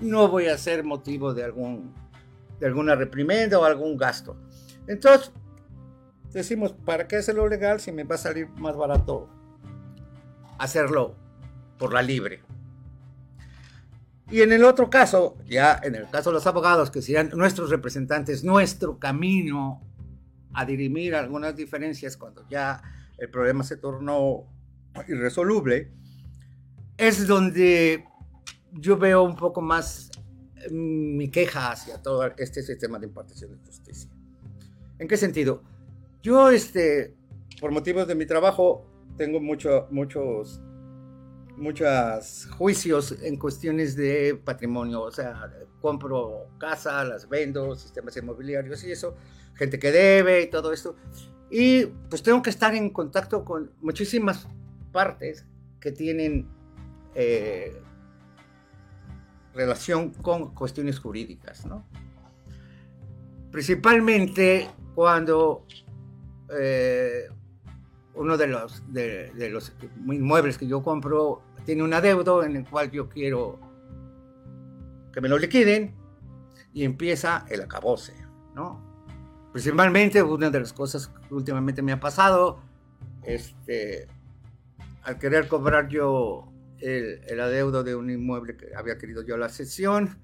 No 0.00 0.28
voy 0.28 0.48
a 0.48 0.58
ser 0.58 0.82
motivo 0.84 1.34
de, 1.34 1.44
algún, 1.44 1.94
de 2.58 2.66
alguna 2.66 2.94
reprimenda 2.94 3.58
o 3.58 3.64
algún 3.64 3.96
gasto. 3.96 4.36
Entonces, 4.86 5.32
decimos, 6.32 6.72
¿para 6.72 7.06
qué 7.06 7.16
hacerlo 7.16 7.46
legal 7.48 7.80
si 7.80 7.92
me 7.92 8.04
va 8.04 8.16
a 8.16 8.18
salir 8.18 8.48
más 8.56 8.76
barato 8.76 9.28
hacerlo 10.58 11.14
por 11.78 11.92
la 11.92 12.02
libre? 12.02 12.42
Y 14.30 14.42
en 14.42 14.52
el 14.52 14.64
otro 14.64 14.88
caso, 14.90 15.36
ya 15.46 15.80
en 15.82 15.96
el 15.96 16.08
caso 16.08 16.30
de 16.30 16.34
los 16.34 16.46
abogados, 16.46 16.90
que 16.90 17.02
serían 17.02 17.30
nuestros 17.34 17.68
representantes, 17.68 18.44
nuestro 18.44 18.98
camino 18.98 19.82
a 20.52 20.64
dirimir 20.64 21.14
algunas 21.14 21.56
diferencias 21.56 22.16
cuando 22.16 22.46
ya 22.48 22.80
el 23.18 23.28
problema 23.28 23.64
se 23.64 23.76
tornó 23.76 24.46
irresoluble, 25.08 25.90
es 26.96 27.26
donde 27.26 28.04
yo 28.72 28.96
veo 28.96 29.22
un 29.22 29.36
poco 29.36 29.60
más 29.60 30.10
mm, 30.70 31.16
mi 31.16 31.30
queja 31.30 31.72
hacia 31.72 32.02
todo 32.02 32.24
este 32.36 32.62
sistema 32.62 32.98
de 32.98 33.06
impartición 33.06 33.52
de 33.52 33.58
justicia. 33.58 34.10
¿En 34.98 35.08
qué 35.08 35.16
sentido? 35.16 35.62
Yo, 36.22 36.50
este, 36.50 37.14
por 37.60 37.72
motivos 37.72 38.06
de 38.06 38.14
mi 38.14 38.26
trabajo, 38.26 38.86
tengo 39.16 39.40
mucho, 39.40 39.86
muchos, 39.90 40.60
muchos 41.56 42.48
juicios 42.56 43.16
en 43.22 43.36
cuestiones 43.38 43.96
de 43.96 44.38
patrimonio, 44.44 45.02
o 45.02 45.10
sea, 45.10 45.50
compro 45.80 46.48
casa, 46.58 47.02
las 47.04 47.28
vendo, 47.28 47.74
sistemas 47.74 48.16
inmobiliarios 48.16 48.84
y 48.84 48.92
eso, 48.92 49.16
gente 49.54 49.78
que 49.78 49.90
debe 49.90 50.42
y 50.42 50.50
todo 50.50 50.72
esto. 50.72 50.96
Y 51.50 51.86
pues 51.86 52.22
tengo 52.22 52.42
que 52.42 52.50
estar 52.50 52.74
en 52.74 52.90
contacto 52.90 53.44
con 53.44 53.72
muchísimas 53.80 54.46
partes 54.92 55.46
que 55.80 55.92
tienen 55.92 56.48
eh, 57.14 57.80
relación 59.54 60.10
con 60.10 60.54
cuestiones 60.54 60.98
jurídicas, 60.98 61.66
¿no? 61.66 61.84
Principalmente 63.50 64.70
cuando 64.94 65.66
eh, 66.56 67.28
uno 68.14 68.36
de 68.36 68.46
los, 68.46 68.92
de, 68.92 69.50
los 69.50 69.72
inmuebles 70.06 70.58
que 70.58 70.66
yo 70.66 70.82
compro 70.82 71.42
tiene 71.64 71.82
un 71.82 71.92
adeudo 71.92 72.44
en 72.44 72.56
el 72.56 72.68
cual 72.68 72.90
yo 72.90 73.08
quiero 73.08 73.58
que 75.12 75.20
me 75.20 75.28
lo 75.28 75.38
liquiden 75.38 75.94
y 76.72 76.84
empieza 76.84 77.44
el 77.48 77.62
acabose, 77.62 78.14
¿no? 78.54 78.88
Principalmente 79.52 80.22
una 80.22 80.50
de 80.50 80.60
las 80.60 80.72
cosas 80.72 81.08
que 81.08 81.34
últimamente 81.34 81.82
me 81.82 81.92
ha 81.92 81.98
pasado, 81.98 82.60
este, 83.24 84.06
al 85.02 85.18
querer 85.18 85.48
cobrar 85.48 85.88
yo 85.88 86.52
el, 86.78 87.40
adeudo 87.40 87.84
de 87.84 87.94
un 87.94 88.10
inmueble 88.10 88.56
que 88.56 88.74
había 88.74 88.98
querido 88.98 89.22
yo 89.22 89.36
la 89.36 89.48
sesión, 89.48 90.18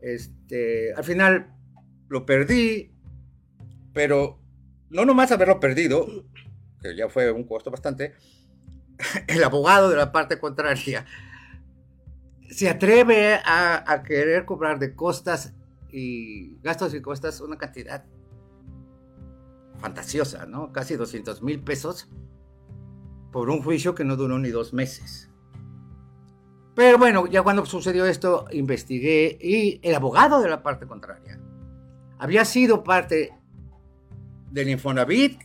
este, 0.00 0.92
al 0.94 1.04
final 1.04 1.54
lo 2.08 2.26
perdí, 2.26 2.94
pero 3.92 4.40
no 4.90 5.04
nomás 5.04 5.32
haberlo 5.32 5.58
perdido, 5.58 6.06
que 6.80 6.96
ya 6.96 7.08
fue 7.08 7.30
un 7.30 7.44
costo 7.44 7.70
bastante, 7.70 8.14
el 9.26 9.42
abogado 9.42 9.90
de 9.90 9.96
la 9.96 10.12
parte 10.12 10.38
contraria 10.38 11.04
se 12.48 12.68
atreve 12.68 13.34
a, 13.44 13.92
a 13.92 14.02
querer 14.02 14.44
cobrar 14.44 14.78
de 14.78 14.94
costas 14.94 15.54
y 15.90 16.58
gastos 16.62 16.94
y 16.94 17.00
costas 17.00 17.40
una 17.40 17.58
cantidad 17.58 18.04
fantasiosa, 19.78 20.46
¿no? 20.46 20.72
Casi 20.72 20.94
200 20.96 21.42
mil 21.42 21.60
pesos 21.62 22.08
por 23.32 23.50
un 23.50 23.62
juicio 23.62 23.94
que 23.94 24.04
no 24.04 24.16
duró 24.16 24.38
ni 24.38 24.50
dos 24.50 24.72
meses. 24.72 25.30
Pero 26.74 26.98
bueno, 26.98 27.26
ya 27.26 27.42
cuando 27.42 27.64
sucedió 27.64 28.04
esto, 28.06 28.46
investigué 28.52 29.38
y 29.40 29.80
el 29.82 29.94
abogado 29.94 30.42
de 30.42 30.48
la 30.48 30.62
parte 30.62 30.86
contraria 30.86 31.40
había 32.18 32.44
sido 32.44 32.82
parte 32.82 33.32
del 34.50 34.70
Infonavit, 34.70 35.40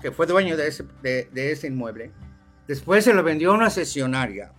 que 0.00 0.10
fue 0.10 0.26
dueño 0.26 0.56
de 0.56 0.68
ese, 0.68 0.84
de, 1.02 1.52
ese 1.52 1.68
inmueble. 1.68 2.12
Después 2.66 3.04
se 3.04 3.14
lo 3.14 3.22
vendió 3.22 3.52
a 3.52 3.54
una 3.54 3.70
sesionaria, 3.70 4.52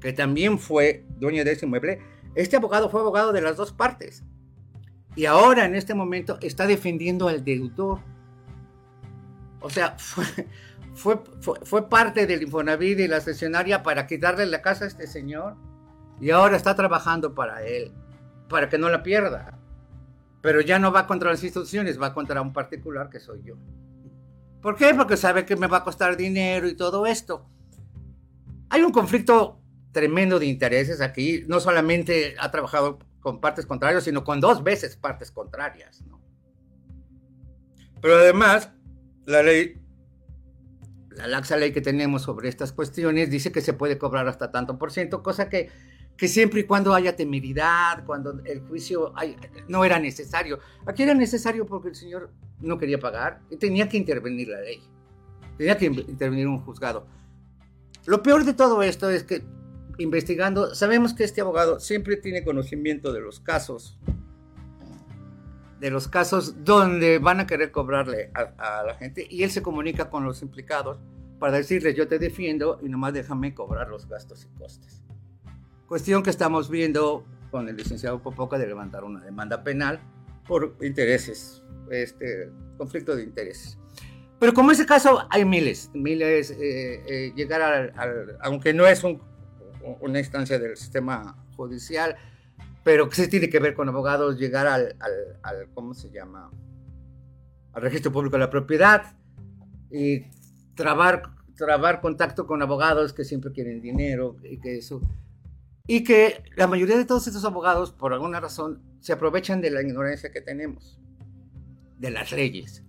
que 0.00 0.12
también 0.12 0.58
fue 0.58 1.04
dueño 1.18 1.44
de 1.44 1.52
ese 1.52 1.66
inmueble. 1.66 2.00
Este 2.34 2.56
abogado 2.56 2.90
fue 2.90 3.00
abogado 3.00 3.32
de 3.32 3.40
las 3.40 3.56
dos 3.56 3.72
partes. 3.72 4.24
Y 5.16 5.26
ahora, 5.26 5.64
en 5.64 5.76
este 5.76 5.94
momento, 5.94 6.38
está 6.40 6.66
defendiendo 6.66 7.28
al 7.28 7.44
deudor. 7.44 8.00
O 9.60 9.70
sea, 9.70 9.96
fue, 9.98 10.24
fue, 10.94 11.88
parte 11.88 12.26
del 12.26 12.42
Infonavit 12.42 13.00
y 13.00 13.08
la 13.08 13.20
sesionaria 13.20 13.82
para 13.82 14.06
quitarle 14.06 14.46
la 14.46 14.62
casa 14.62 14.84
a 14.84 14.88
este 14.88 15.06
señor. 15.06 15.56
Y 16.20 16.30
ahora 16.30 16.56
está 16.56 16.74
trabajando 16.74 17.34
para 17.34 17.62
él, 17.64 17.92
para 18.48 18.68
que 18.68 18.78
no 18.78 18.88
la 18.88 19.02
pierda. 19.02 19.58
Pero 20.40 20.60
ya 20.60 20.78
no 20.78 20.92
va 20.92 21.06
contra 21.06 21.30
las 21.30 21.42
instituciones, 21.42 22.00
va 22.00 22.14
contra 22.14 22.40
un 22.40 22.52
particular 22.52 23.10
que 23.10 23.18
soy 23.18 23.42
yo. 23.42 23.56
¿Por 24.62 24.76
qué? 24.76 24.94
Porque 24.94 25.16
sabe 25.16 25.44
que 25.44 25.56
me 25.56 25.66
va 25.66 25.78
a 25.78 25.84
costar 25.84 26.16
dinero 26.16 26.68
y 26.68 26.74
todo 26.74 27.06
esto. 27.06 27.46
Hay 28.70 28.82
un 28.82 28.92
conflicto 28.92 29.60
tremendo 29.92 30.38
de 30.38 30.46
intereses 30.46 31.00
aquí. 31.00 31.44
No 31.48 31.60
solamente 31.60 32.34
ha 32.38 32.50
trabajado 32.50 32.98
con 33.20 33.40
partes 33.40 33.66
contrarias, 33.66 34.04
sino 34.04 34.22
con 34.22 34.40
dos 34.40 34.62
veces 34.62 34.96
partes 34.96 35.30
contrarias. 35.30 36.02
¿no? 36.02 36.20
Pero 38.00 38.16
además, 38.16 38.70
la 39.24 39.42
ley, 39.42 39.80
la 41.16 41.26
laxa 41.26 41.56
ley 41.56 41.72
que 41.72 41.80
tenemos 41.80 42.22
sobre 42.22 42.48
estas 42.48 42.72
cuestiones 42.72 43.30
dice 43.30 43.52
que 43.52 43.60
se 43.60 43.72
puede 43.72 43.98
cobrar 43.98 44.26
hasta 44.28 44.50
tanto 44.50 44.78
por 44.78 44.92
ciento, 44.92 45.22
cosa 45.22 45.48
que, 45.48 45.70
que 46.16 46.28
siempre 46.28 46.60
y 46.60 46.64
cuando 46.64 46.94
haya 46.94 47.16
temeridad, 47.16 48.04
cuando 48.04 48.40
el 48.44 48.60
juicio 48.60 49.12
no 49.68 49.84
era 49.84 49.98
necesario. 49.98 50.58
Aquí 50.86 51.02
era 51.02 51.14
necesario 51.14 51.66
porque 51.66 51.88
el 51.88 51.94
señor 51.94 52.30
no 52.60 52.78
quería 52.78 52.98
pagar 52.98 53.40
y 53.50 53.56
tenía 53.56 53.88
que 53.88 53.96
intervenir 53.96 54.48
la 54.48 54.60
ley. 54.60 54.82
Tenía 55.56 55.78
que 55.78 55.86
intervenir 55.86 56.48
un 56.48 56.60
juzgado. 56.60 57.06
Lo 58.06 58.22
peor 58.22 58.44
de 58.44 58.54
todo 58.54 58.82
esto 58.82 59.08
es 59.08 59.22
que 59.22 59.44
investigando, 59.98 60.74
sabemos 60.74 61.14
que 61.14 61.24
este 61.24 61.40
abogado 61.40 61.78
siempre 61.78 62.16
tiene 62.16 62.44
conocimiento 62.44 63.12
de 63.12 63.20
los 63.20 63.40
casos, 63.40 63.98
de 65.84 65.90
los 65.90 66.08
casos 66.08 66.64
donde 66.64 67.18
van 67.18 67.40
a 67.40 67.46
querer 67.46 67.70
cobrarle 67.70 68.30
a, 68.32 68.82
la 68.86 68.94
gente 68.94 69.26
y 69.28 69.42
él 69.42 69.50
se 69.50 69.60
comunica 69.60 70.08
con 70.08 70.24
los 70.24 70.40
implicados 70.40 70.98
para 71.38 71.58
decirles 71.58 71.94
yo 71.94 72.08
te 72.08 72.18
defiendo 72.18 72.80
y 72.82 72.88
nomás 72.88 73.12
déjame 73.12 73.52
cobrar 73.52 73.90
los 73.90 74.08
gastos 74.08 74.46
y 74.46 74.58
costes. 74.58 75.02
Cuestión 75.86 76.22
que 76.22 76.30
estamos 76.30 76.70
viendo 76.70 77.26
con 77.50 77.68
el 77.68 77.76
licenciado 77.76 78.22
Popoca 78.22 78.56
de 78.56 78.66
levantar 78.66 79.04
una 79.04 79.20
demanda 79.20 79.62
penal 79.62 80.00
por 80.48 80.74
intereses, 80.80 81.62
este 81.90 82.50
conflicto 82.78 83.14
de 83.14 83.24
intereses. 83.24 83.76
Pero 84.40 84.54
como 84.54 84.70
ese 84.70 84.86
caso 84.86 85.26
hay 85.28 85.44
miles, 85.44 85.90
miles, 85.92 86.50
eh, 86.52 87.02
eh, 87.06 87.32
llegar 87.36 87.60
al, 87.60 88.38
aunque 88.40 88.72
no 88.72 88.86
es 88.86 89.04
un 89.04 89.20
una 90.00 90.18
instancia 90.18 90.58
del 90.58 90.78
sistema 90.78 91.36
judicial, 91.58 92.16
pero 92.84 93.08
que 93.08 93.16
se 93.16 93.28
tiene 93.28 93.48
que 93.48 93.58
ver 93.58 93.74
con 93.74 93.88
abogados, 93.88 94.38
llegar 94.38 94.66
al, 94.66 94.96
al, 95.42 95.68
¿cómo 95.72 95.94
se 95.94 96.10
llama? 96.10 96.50
Al 97.72 97.82
registro 97.82 98.12
público 98.12 98.36
de 98.36 98.40
la 98.40 98.50
propiedad 98.50 99.16
y 99.90 100.26
trabar, 100.74 101.34
trabar 101.56 102.02
contacto 102.02 102.46
con 102.46 102.60
abogados 102.60 103.14
que 103.14 103.24
siempre 103.24 103.52
quieren 103.52 103.80
dinero 103.80 104.36
y 104.44 104.60
que 104.60 104.76
eso. 104.76 105.00
Y 105.86 106.04
que 106.04 106.44
la 106.56 106.66
mayoría 106.66 106.96
de 106.96 107.06
todos 107.06 107.26
estos 107.26 107.44
abogados, 107.44 107.90
por 107.90 108.12
alguna 108.12 108.38
razón, 108.38 108.82
se 109.00 109.14
aprovechan 109.14 109.62
de 109.62 109.70
la 109.70 109.82
ignorancia 109.82 110.30
que 110.30 110.42
tenemos, 110.42 111.00
de 111.98 112.10
las 112.10 112.32
leyes. 112.32 112.84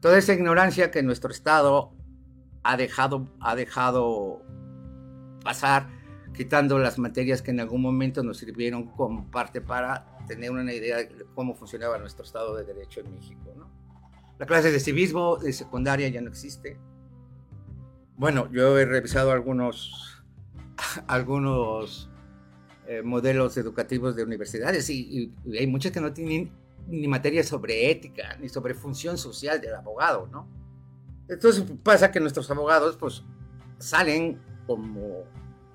Toda 0.00 0.18
esa 0.18 0.32
ignorancia 0.32 0.90
que 0.90 1.02
nuestro 1.02 1.30
Estado 1.30 1.92
ha 2.64 2.76
dejado, 2.76 3.28
ha 3.40 3.54
dejado 3.54 4.42
pasar 5.42 5.97
quitando 6.38 6.78
las 6.78 7.00
materias 7.00 7.42
que 7.42 7.50
en 7.50 7.58
algún 7.58 7.82
momento 7.82 8.22
nos 8.22 8.36
sirvieron 8.36 8.84
como 8.92 9.28
parte 9.28 9.60
para 9.60 10.16
tener 10.28 10.52
una 10.52 10.72
idea 10.72 10.98
de 10.98 11.26
cómo 11.34 11.56
funcionaba 11.56 11.98
nuestro 11.98 12.24
Estado 12.24 12.54
de 12.54 12.62
Derecho 12.62 13.00
en 13.00 13.12
México. 13.12 13.52
¿no? 13.56 13.68
La 14.38 14.46
clase 14.46 14.70
de 14.70 14.78
civismo 14.78 15.36
de 15.36 15.52
secundaria 15.52 16.06
ya 16.06 16.20
no 16.20 16.28
existe. 16.28 16.78
Bueno, 18.16 18.48
yo 18.52 18.78
he 18.78 18.84
revisado 18.84 19.32
algunos, 19.32 20.22
algunos 21.08 22.08
eh, 22.86 23.02
modelos 23.02 23.56
educativos 23.56 24.14
de 24.14 24.22
universidades 24.22 24.88
y, 24.90 25.34
hay 25.58 25.66
muchas 25.66 25.90
que 25.90 26.00
no 26.00 26.12
tienen 26.12 26.52
ni 26.86 27.08
materia 27.08 27.42
sobre 27.42 27.90
ética, 27.90 28.36
ni 28.40 28.48
sobre 28.48 28.74
función 28.74 29.18
social 29.18 29.60
del 29.60 29.74
abogado, 29.74 30.28
¿no? 30.28 30.46
Entonces 31.28 31.64
pasa 31.82 32.12
que 32.12 32.20
nuestros 32.20 32.48
abogados 32.48 32.96
pues 32.96 33.24
salen 33.78 34.40
como 34.68 35.24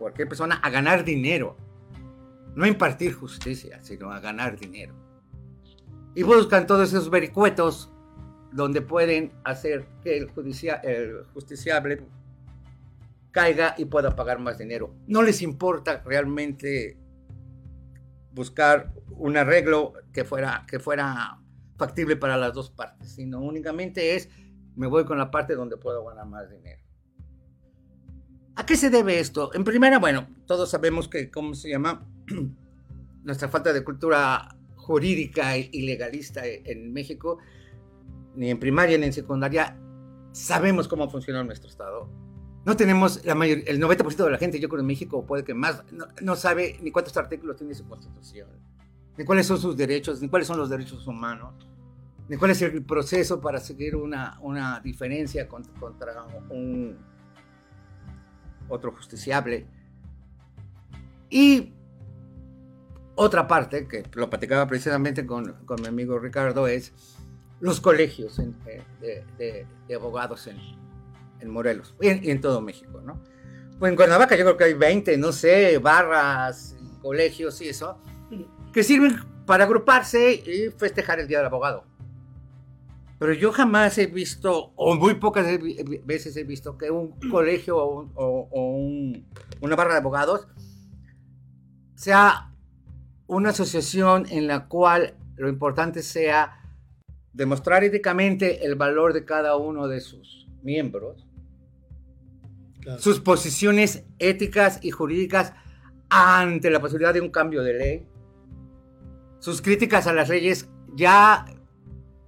cualquier 0.04 0.28
persona 0.28 0.56
a 0.56 0.70
ganar 0.70 1.06
dinero, 1.06 1.56
no 2.56 2.66
a 2.66 2.68
impartir 2.68 3.14
justicia, 3.14 3.80
sino 3.82 4.12
a 4.12 4.20
ganar 4.20 4.60
dinero. 4.60 4.94
Y 6.14 6.24
buscan 6.24 6.68
todos 6.68 6.90
esos 6.90 7.10
vericuetos 7.10 7.90
donde 8.52 8.82
pueden 8.82 9.32
hacer 9.46 9.88
que 10.04 10.18
el, 10.18 10.30
justiciable 11.34 12.06
caiga 13.32 13.76
y 13.78 13.86
pueda 13.86 14.14
pagar 14.14 14.40
más 14.40 14.58
dinero. 14.58 14.94
No 15.08 15.24
les 15.24 15.42
importa 15.42 16.04
realmente 16.04 16.98
buscar 18.34 18.92
un 19.12 19.38
arreglo 19.38 19.94
que 20.12 20.26
fuera, 20.26 20.66
que 20.68 20.80
fuera 20.80 21.40
factible 21.78 22.18
para 22.18 22.36
las 22.36 22.54
dos 22.54 22.70
partes, 22.70 23.10
sino 23.10 23.40
únicamente 23.40 24.18
es 24.18 24.28
me 24.76 24.88
voy 24.88 25.06
con 25.06 25.18
la 25.18 25.32
parte 25.32 25.56
donde 25.56 25.78
puedo 25.78 26.04
ganar 26.04 26.28
más 26.28 26.50
dinero. 26.50 26.83
¿A 28.56 28.66
qué 28.66 28.76
se 28.76 28.90
debe 28.90 29.20
esto? 29.20 29.54
En 29.54 29.64
primera, 29.64 30.00
bueno, 30.00 30.28
todos 30.46 30.70
sabemos 30.70 31.08
que, 31.08 31.32
¿cómo 31.32 31.56
se 31.56 31.70
llama? 31.70 32.06
Nuestra 33.24 33.48
falta 33.50 33.74
de 33.74 33.84
cultura 33.84 34.56
jurídica 34.76 35.58
y 35.58 35.82
legalista 35.84 36.46
en 36.46 36.92
México, 36.92 37.40
ni 38.36 38.50
en 38.50 38.60
primaria 38.60 38.98
ni 38.98 39.06
en 39.06 39.14
secundaria, 39.14 39.78
sabemos 40.34 40.88
cómo 40.88 41.10
funciona 41.10 41.44
nuestro 41.44 41.70
Estado 41.70 42.24
no 42.66 42.78
tenemos, 42.78 43.26
la 43.26 43.36
mayor, 43.36 43.60
el 43.66 43.82
90% 43.82 44.24
de 44.24 44.32
la 44.32 44.38
gente, 44.38 44.60
yo 44.60 44.70
creo 44.70 44.80
en 44.80 44.88
México, 44.88 45.26
puede 45.26 45.44
que 45.44 45.54
más, 45.54 45.84
no, 46.22 46.36
sabe 46.36 46.78
ni 46.82 46.92
cuántos 46.92 47.16
artículos 47.18 47.58
tiene 47.58 47.74
su 47.74 47.86
constitución, 47.88 48.48
ni 49.18 49.26
cuáles 49.26 49.48
son 49.48 49.58
sus 49.60 49.76
derechos, 49.76 50.22
ni 50.22 50.30
cuáles 50.30 50.48
son 50.48 50.58
los 50.58 50.70
derechos 50.70 51.06
humanos, 51.06 51.54
ni 52.30 52.38
cuál 52.38 52.52
es 52.52 52.62
el 52.62 52.84
proceso 52.84 53.42
para 53.42 53.60
seguir 53.60 53.98
una, 53.98 54.40
una 54.42 54.80
diferencia 54.80 55.48
contra, 55.48 55.74
contra 55.74 56.24
un 56.50 56.98
otro 58.74 58.92
justiciable. 58.92 59.68
Y 61.30 61.74
otra 63.16 63.48
parte, 63.48 63.88
que 63.88 64.04
lo 64.14 64.30
platicaba 64.30 64.68
precisamente 64.68 65.26
con, 65.26 65.54
con 65.66 65.82
mi 65.82 65.88
amigo 65.88 66.20
Ricardo, 66.20 66.68
es 66.68 66.94
los 67.60 67.80
colegios 67.80 68.38
de, 68.38 69.24
de, 69.38 69.68
de 69.88 69.96
abogados 69.96 70.48
en, 70.48 70.58
en 71.44 71.50
Morelos 71.50 71.96
y 72.02 72.30
en, 72.30 72.42
todo 72.42 72.62
México, 72.62 73.02
¿no? 73.02 73.22
Pues 73.78 73.92
en 73.92 73.96
Cuernavaca 73.96 74.36
yo 74.36 74.44
creo 74.44 74.58
que 74.58 74.64
hay 74.64 74.74
20, 74.74 75.18
no 75.18 75.32
sé, 75.32 75.78
barras, 75.78 76.76
colegios 77.02 77.62
y 77.62 77.70
eso, 77.70 78.00
que 78.72 78.84
sirven 78.84 79.18
para 79.46 79.66
agruparse 79.66 80.34
y 80.34 80.72
festejar 80.72 81.20
el 81.20 81.28
Día 81.28 81.40
del 81.40 81.48
Abogado. 81.48 81.86
Pero 83.24 83.36
yo 83.36 83.54
jamás 83.54 83.98
he 84.00 84.08
visto, 84.08 84.74
o 84.76 84.96
muy 84.96 85.14
pocas 85.14 85.48
veces 86.04 86.36
he 86.36 86.44
visto, 86.44 86.78
que 86.78 86.92
un 86.92 87.18
colegio 87.32 87.78
o, 87.78 88.76
una 89.62 89.78
barra 89.78 89.94
de 89.94 90.00
abogados 90.00 90.46
sea 91.96 92.52
una 93.28 93.52
asociación 93.52 94.26
en 94.30 94.46
la 94.46 94.68
cual 94.68 95.16
lo 95.38 95.48
importante 95.48 96.04
sea 96.04 96.66
demostrar 97.32 97.86
éticamente 97.86 98.66
el 98.66 98.76
valor 98.76 99.14
de 99.14 99.24
cada 99.24 99.56
uno 99.56 99.88
de 99.88 100.02
sus 100.02 100.50
miembros 100.62 101.26
sus 102.98 103.22
posiciones 103.22 104.04
éticas 104.20 104.80
y 104.82 104.92
jurídicas 104.92 105.54
ante 106.10 106.70
la 106.70 106.82
posibilidad 106.82 107.14
de 107.14 107.22
un 107.22 107.30
cambio 107.30 107.64
de 107.64 107.74
ley, 107.74 108.08
sus 109.40 109.62
críticas 109.62 110.08
a 110.08 110.14
las 110.14 110.28
leyes 110.28 110.68
ya, 110.94 111.46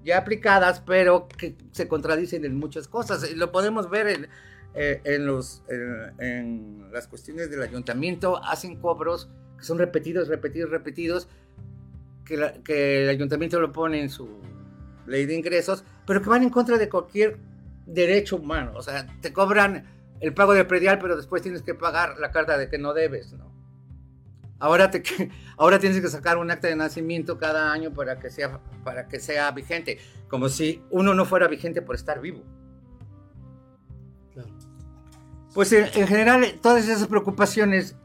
ya 0.06 0.20
aplicadas, 0.20 0.82
pero 0.82 1.28
que 1.28 1.56
se 1.72 1.88
contradicen 1.88 2.46
en 2.46 2.56
muchas 2.56 2.88
cosas. 2.88 3.30
Lo 3.34 3.52
podemos 3.52 3.90
ver 3.90 4.08
en, 4.08 4.28
eh, 4.76 5.18
los, 5.20 5.64
en, 6.20 6.92
las 6.94 7.08
cuestiones 7.08 7.50
del 7.50 7.62
ayuntamiento, 7.62 8.42
hacen 8.44 8.78
cobros 8.78 9.30
que 9.58 9.66
son 9.66 9.78
repetidos, 9.78 10.28
repetidos, 10.28 10.70
repetidos, 10.70 11.28
que 12.24 13.04
el 13.04 13.10
ayuntamiento 13.10 13.60
lo 13.60 13.72
pone 13.72 14.02
en 14.02 14.10
su 14.10 14.28
ley 15.06 15.26
de 15.26 15.36
ingresos, 15.36 15.84
pero 16.08 16.22
que 16.22 16.30
van 16.30 16.44
en 16.44 16.50
contra 16.50 16.78
de 16.78 16.90
cualquier 16.90 17.38
derecho 17.86 18.38
humano. 18.38 18.72
O 18.76 18.82
sea, 18.82 19.08
te 19.22 19.34
cobran 19.34 19.86
el 20.20 20.34
pago 20.34 20.54
de 20.54 20.66
predial, 20.66 21.00
pero 21.00 21.16
después 21.16 21.42
tienes 21.42 21.62
que 21.62 21.76
pagar 21.76 22.18
la 22.20 22.32
carta 22.32 22.58
de 22.58 22.70
que 22.70 22.78
no 22.78 22.94
debes, 22.94 23.34
¿no? 23.34 23.55
Ahora, 24.66 24.90
te, 24.90 25.04
ahora 25.58 25.78
tienes 25.78 26.02
que 26.02 26.08
sacar 26.08 26.40
un 26.40 26.50
acta 26.50 26.68
de 26.68 26.76
nacimiento 26.76 27.38
cada 27.38 27.72
año 27.72 27.94
para 27.94 28.18
que, 28.18 28.32
sea, 28.32 28.60
para 28.84 29.08
que 29.08 29.20
sea 29.20 29.52
vigente, 29.52 30.00
como 30.28 30.50
si 30.50 30.82
uno 30.90 31.14
no 31.14 31.24
fuera 31.26 31.48
vigente 31.48 31.84
por 31.84 31.94
estar 31.94 32.20
vivo. 32.20 32.44
Pues 35.54 35.72
en, 35.72 36.08
general, 36.08 36.60
todas 36.64 36.88
esas 36.88 37.08
preocupaciones 37.08 37.96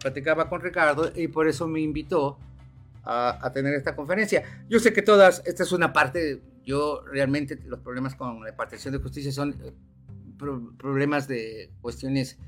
platicaba 0.00 0.48
con 0.48 0.60
Ricardo 0.60 1.12
y 1.14 1.28
por 1.28 1.46
eso 1.46 1.68
me 1.68 1.80
invitó 1.80 2.36
a, 3.04 3.38
a, 3.40 3.52
tener 3.52 3.72
esta 3.72 3.94
conferencia. 3.94 4.42
Yo 4.68 4.80
sé 4.80 4.92
que 4.92 5.02
todas, 5.02 5.40
esta 5.46 5.62
es 5.62 5.70
una 5.70 5.92
parte, 5.92 6.42
yo 6.64 7.04
realmente 7.06 7.60
los 7.64 7.78
problemas 7.78 8.16
con 8.16 8.42
la 8.42 8.50
impartición 8.50 8.92
de 8.92 8.98
justicia 8.98 9.30
son 9.30 9.56
problemas 10.76 11.28
de 11.28 11.70
cuestiones 11.80 12.38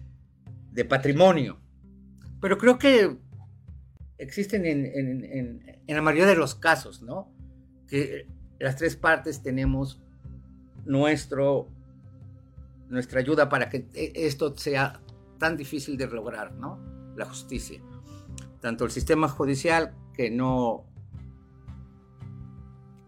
de 0.72 0.84
patrimonio. 0.84 1.60
Pero 2.40 2.58
creo 2.58 2.78
que 2.78 3.16
existen 4.18 4.64
en, 4.66 5.76
la 5.86 6.02
mayoría 6.02 6.26
de 6.26 6.36
los 6.36 6.54
casos, 6.54 7.02
¿no? 7.02 7.28
Que 7.88 8.26
las 8.58 8.76
tres 8.76 8.96
partes 8.96 9.42
tenemos 9.42 10.00
nuestro, 10.84 11.68
nuestra 12.88 13.20
ayuda 13.20 13.48
para 13.48 13.68
que 13.68 13.86
e, 13.94 14.12
esto 14.14 14.56
sea 14.56 15.00
tan 15.38 15.56
difícil 15.56 15.96
de 15.96 16.06
lograr, 16.06 16.52
¿no? 16.52 16.78
La 17.16 17.26
justicia. 17.26 17.80
Tanto 18.60 18.84
el 18.84 18.90
sistema 18.90 19.28
judicial 19.28 19.94
que 20.14 20.30
no 20.30 20.84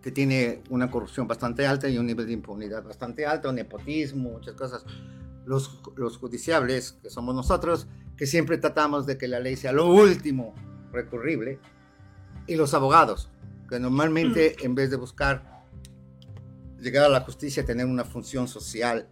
que 0.03 0.13
tiene 0.13 0.63
una 0.71 0.89
corrupción 0.89 1.27
bastante 1.27 1.67
alta 1.67 1.89
y 1.89 1.99
un 1.99 2.07
nivel 2.07 2.27
de 2.29 2.33
impunidad 2.33 2.85
bastante 2.85 3.27
alto, 3.27 3.53
nepotismo, 3.53 4.31
muchas 4.31 4.55
cosas. 4.55 4.85
Los, 5.45 5.81
los 5.97 6.19
judiciables, 6.19 6.93
que 7.03 7.11
somos 7.11 7.35
nosotros, 7.35 7.89
que 8.17 8.27
siempre 8.27 8.57
tratamos 8.59 9.07
de 9.07 9.19
que 9.19 9.27
la 9.27 9.41
ley 9.41 9.57
sea 9.57 9.73
lo 9.73 9.93
último 9.93 10.55
recurrible, 10.97 11.59
y 12.47 12.57
los 12.57 12.75
abogados, 12.75 13.31
que 13.69 13.79
normalmente 13.79 14.57
mm. 14.59 14.65
en 14.65 14.75
vez 14.75 14.91
de 14.91 14.97
buscar 14.97 15.65
llegar 16.81 17.05
a 17.05 17.09
la 17.09 17.21
justicia, 17.21 17.65
tener 17.65 17.87
una 17.87 18.05
función 18.05 18.49
social 18.49 19.09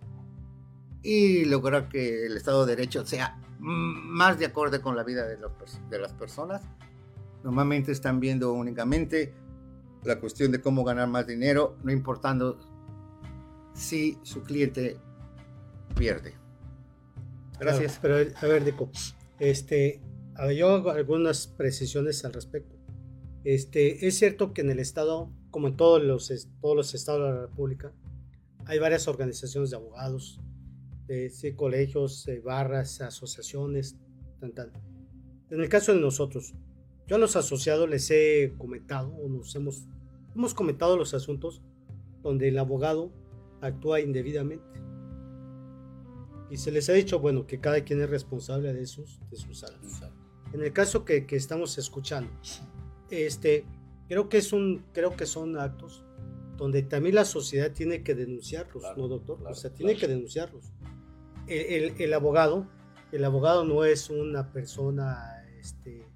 y 1.02 1.44
lograr 1.44 1.88
que 1.88 2.26
el 2.26 2.36
Estado 2.36 2.66
de 2.66 2.76
Derecho 2.76 3.06
sea 3.06 3.40
más 3.58 4.38
de 4.38 4.46
acorde 4.46 4.80
con 4.80 4.96
la 4.96 5.04
vida 5.04 5.26
de, 5.26 5.38
de 5.90 5.98
las 5.98 6.12
personas, 6.12 6.62
normalmente 7.42 7.92
están 7.92 8.20
viendo 8.20 8.52
únicamente 8.52 9.34
la 10.04 10.20
cuestión 10.20 10.52
de 10.52 10.60
cómo 10.60 10.84
ganar 10.84 11.08
más 11.08 11.26
dinero, 11.26 11.76
no 11.82 11.90
importando 11.90 12.58
si 13.72 14.18
su 14.22 14.42
cliente 14.42 14.98
pierde. 15.96 16.34
Gracias. 17.58 17.98
pero 18.00 18.16
a 18.16 18.46
ver, 18.46 18.64
Dico, 18.64 18.90
este, 19.38 20.00
yo 20.56 20.90
algunas 20.90 21.46
precisiones 21.46 22.24
al 22.24 22.32
respecto. 22.32 22.76
Este, 23.44 24.06
es 24.06 24.18
cierto 24.18 24.52
que 24.52 24.62
en 24.62 24.70
el 24.70 24.78
Estado, 24.78 25.30
como 25.50 25.68
en 25.68 25.76
todos 25.76 26.02
los, 26.02 26.32
todos 26.60 26.76
los 26.76 26.94
estados 26.94 27.22
de 27.22 27.34
la 27.34 27.40
República, 27.42 27.92
hay 28.66 28.78
varias 28.78 29.06
organizaciones 29.08 29.70
de 29.70 29.76
abogados, 29.76 30.40
de, 31.06 31.54
colegios, 31.56 32.26
barras, 32.42 33.00
asociaciones, 33.00 33.96
tal, 34.40 34.52
tal. 34.52 34.72
En 35.50 35.60
el 35.60 35.68
caso 35.68 35.92
de 35.92 36.00
nosotros, 36.00 36.54
yo 37.06 37.16
a 37.16 37.18
los 37.18 37.36
asociados 37.36 37.88
les 37.88 38.10
he 38.10 38.54
comentado, 38.56 39.14
o 39.14 39.28
nos 39.28 39.54
hemos 39.54 39.86
Hemos 40.34 40.52
comentado 40.52 40.96
los 40.96 41.14
asuntos 41.14 41.62
donde 42.22 42.48
el 42.48 42.58
abogado 42.58 43.12
actúa 43.60 44.00
indebidamente. 44.00 44.64
Y 46.50 46.56
se 46.56 46.72
les 46.72 46.88
ha 46.88 46.92
dicho, 46.92 47.20
bueno, 47.20 47.46
que 47.46 47.60
cada 47.60 47.84
quien 47.84 48.02
es 48.02 48.10
responsable 48.10 48.72
de 48.72 48.86
sus, 48.86 49.20
de 49.30 49.36
sus 49.36 49.62
actos. 49.62 50.02
En 50.54 50.62
el 50.62 50.72
caso 50.72 51.04
que, 51.04 51.26
que, 51.26 51.34
estamos 51.34 51.76
escuchando, 51.78 52.30
este, 53.10 53.64
creo, 54.06 54.28
que 54.28 54.38
es 54.38 54.52
un, 54.52 54.84
creo 54.92 55.16
que 55.16 55.26
son 55.26 55.58
actos 55.58 56.04
donde 56.56 56.84
también 56.84 57.16
la 57.16 57.24
sociedad 57.24 57.72
tiene 57.72 58.04
que 58.04 58.14
denunciarlos, 58.14 58.84
¿no, 58.96 59.08
doctor? 59.08 59.42
o 59.44 59.54
sea, 59.54 59.74
tiene 59.74 59.96
que 59.96 60.06
denunciarlos. 60.06 60.72
El, 61.48 61.90
el, 61.90 62.00
el, 62.00 62.14
abogado, 62.14 62.68
el 63.10 63.24
abogado 63.24 63.64
no 63.64 63.84
es 63.84 64.10
una 64.10 64.52
persona 64.52 65.44
este, 65.58 66.06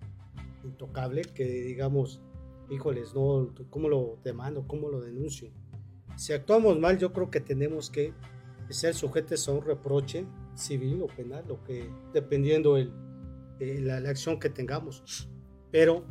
intocable 0.62 1.22
que, 1.22 1.44
digamos, 1.44 2.22
híjoles, 2.70 3.14
no, 3.14 3.52
¿cómo 3.70 3.88
lo 3.88 4.20
demando? 4.22 4.68
¿Cómo 4.68 4.88
lo 4.88 5.00
denuncio? 5.00 5.50
si 6.14 6.32
actuamos 6.32 6.78
mal, 6.78 6.98
yo 6.98 7.12
creo 7.12 7.30
que 7.30 7.40
tenemos 7.40 7.90
que 7.90 8.12
ser 8.70 8.94
sujetos 8.94 9.48
a 9.48 9.52
un 9.52 9.62
reproche 9.62 10.26
civil 10.54 11.02
o 11.02 11.06
penal, 11.06 11.44
lo 11.46 11.62
que 11.64 11.88
dependiendo 12.12 12.76
el, 12.76 12.92
la, 13.60 14.00
la, 14.00 14.10
acción 14.10 14.38
que 14.38 14.50
tengamos. 14.50 15.28
Pero 15.70 16.04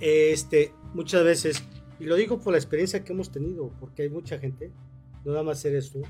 este, 0.00 0.72
muchas 0.94 1.24
veces, 1.24 1.62
y 1.98 2.04
lo 2.04 2.16
digo 2.16 2.38
por 2.38 2.52
la 2.52 2.58
experiencia 2.58 3.04
que 3.04 3.12
hemos 3.12 3.30
tenido, 3.30 3.72
porque 3.80 4.02
hay 4.02 4.08
mucha 4.08 4.38
gente, 4.38 4.72
no 5.24 5.32
nada 5.32 5.42
más 5.42 5.64
eres 5.64 5.90
tú, 5.90 6.02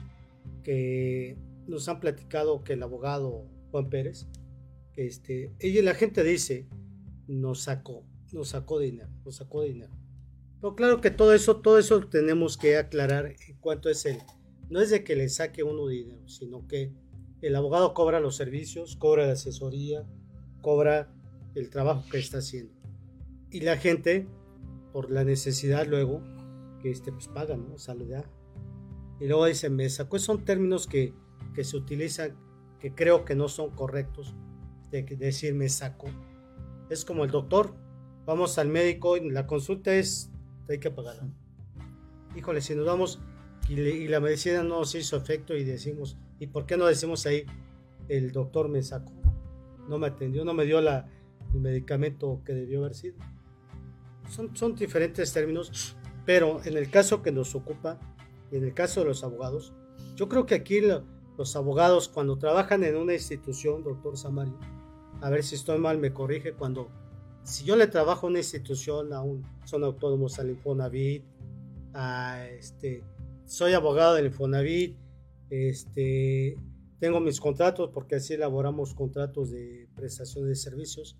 que 0.62 1.36
nos 1.66 1.88
han 1.88 2.00
platicado 2.00 2.62
que 2.64 2.74
el 2.74 2.82
abogado 2.82 3.46
Juan 3.70 3.88
Pérez, 3.88 4.26
este, 4.96 5.54
ella, 5.60 5.82
la 5.82 5.94
gente 5.94 6.22
dice, 6.24 6.66
nos 7.26 7.60
sacó, 7.60 8.04
nos 8.32 8.48
sacó 8.48 8.78
dinero, 8.78 9.08
nos 9.24 9.36
sacó 9.36 9.62
dinero. 9.62 9.92
Pero 10.60 10.74
claro 10.74 11.00
que 11.00 11.10
todo 11.10 11.34
eso, 11.34 11.60
todo 11.60 11.78
eso 11.78 12.00
tenemos 12.08 12.56
que 12.56 12.76
aclarar 12.76 13.26
en 13.26 13.56
cuanto 13.60 13.88
es 13.88 14.04
el, 14.06 14.18
no 14.68 14.80
es 14.80 14.90
de 14.90 15.04
que 15.04 15.14
le 15.14 15.28
saque 15.28 15.62
uno 15.62 15.86
dinero, 15.86 16.26
sino 16.28 16.66
que 16.66 16.92
el 17.40 17.54
abogado 17.54 17.94
cobra 17.94 18.18
los 18.18 18.34
servicios, 18.36 18.96
cobra 18.96 19.26
la 19.26 19.32
asesoría, 19.34 20.04
cobra 20.60 21.12
el 21.54 21.70
trabajo 21.70 22.04
que 22.10 22.18
está 22.18 22.38
haciendo. 22.38 22.72
Y 23.50 23.60
la 23.60 23.76
gente, 23.76 24.26
por 24.92 25.10
la 25.10 25.24
necesidad 25.24 25.86
luego, 25.86 26.22
que 26.82 26.90
este, 26.90 27.12
pues 27.12 27.28
pagan, 27.28 27.68
¿no? 27.68 27.78
Salud 27.78 28.08
Y 29.20 29.26
luego 29.26 29.46
dicen, 29.46 29.74
me 29.74 29.88
sacó, 29.88 30.18
son 30.18 30.44
términos 30.44 30.86
que, 30.86 31.14
que 31.54 31.64
se 31.64 31.76
utilizan 31.76 32.36
que 32.80 32.94
creo 32.94 33.24
que 33.24 33.34
no 33.34 33.48
son 33.48 33.70
correctos, 33.70 34.34
de 34.90 35.02
decir 35.02 35.54
me 35.54 35.68
saco. 35.68 36.06
Es 36.90 37.04
como 37.04 37.24
el 37.24 37.30
doctor, 37.30 37.74
vamos 38.24 38.58
al 38.58 38.68
médico 38.68 39.16
y 39.16 39.30
la 39.30 39.46
consulta 39.46 39.94
es, 39.94 40.30
hay 40.68 40.78
que 40.78 40.90
pagarla. 40.90 41.28
Híjole, 42.36 42.60
si 42.60 42.74
nos 42.74 42.86
vamos 42.86 43.20
y, 43.68 44.08
la 44.08 44.20
medicina 44.20 44.62
no 44.62 44.84
se 44.84 44.98
hizo 44.98 45.16
efecto 45.16 45.54
y 45.54 45.64
decimos, 45.64 46.16
¿y 46.38 46.46
por 46.46 46.64
qué 46.64 46.76
no 46.76 46.86
decimos 46.86 47.26
ahí, 47.26 47.44
el 48.08 48.32
doctor 48.32 48.68
me 48.68 48.82
sacó? 48.82 49.12
No 49.88 49.98
me 49.98 50.08
atendió, 50.08 50.44
no 50.44 50.54
me 50.54 50.64
dio 50.64 50.80
la, 50.80 51.08
el 51.54 51.60
medicamento 51.60 52.40
que 52.44 52.52
debió 52.52 52.80
haber 52.80 52.94
sido. 52.94 53.16
Son, 54.28 54.54
son 54.56 54.74
diferentes 54.74 55.32
términos, 55.32 55.96
pero 56.26 56.60
en 56.64 56.76
el 56.76 56.90
caso 56.90 57.22
que 57.22 57.32
nos 57.32 57.54
ocupa, 57.54 57.98
y 58.50 58.56
en 58.56 58.64
el 58.64 58.74
caso 58.74 59.00
de 59.00 59.06
los 59.06 59.24
abogados, 59.24 59.72
yo 60.16 60.28
creo 60.28 60.46
que 60.46 60.54
aquí 60.54 60.80
los 61.36 61.56
abogados 61.56 62.08
cuando 62.08 62.38
trabajan 62.38 62.84
en 62.84 62.96
una 62.96 63.14
institución, 63.14 63.82
doctor 63.82 64.16
Samario, 64.16 64.58
a 65.20 65.30
ver 65.30 65.42
si 65.42 65.54
estoy 65.54 65.78
mal, 65.78 65.98
me 65.98 66.12
corrige, 66.12 66.52
cuando 66.52 66.88
si 67.42 67.64
yo 67.64 67.76
le 67.76 67.86
trabajo 67.86 68.26
a 68.26 68.30
una 68.30 68.38
institución, 68.38 69.12
a 69.12 69.22
un, 69.22 69.42
son 69.64 69.84
autónomos 69.84 70.38
al 70.38 70.50
Infonavit, 70.50 71.24
a 71.94 72.46
este, 72.46 73.02
soy 73.46 73.72
abogado 73.72 74.14
del 74.14 74.26
Infonavit, 74.26 74.96
este, 75.50 76.56
tengo 76.98 77.20
mis 77.20 77.40
contratos 77.40 77.90
porque 77.92 78.16
así 78.16 78.34
elaboramos 78.34 78.94
contratos 78.94 79.50
de 79.50 79.88
prestación 79.94 80.48
de 80.48 80.54
servicios, 80.54 81.16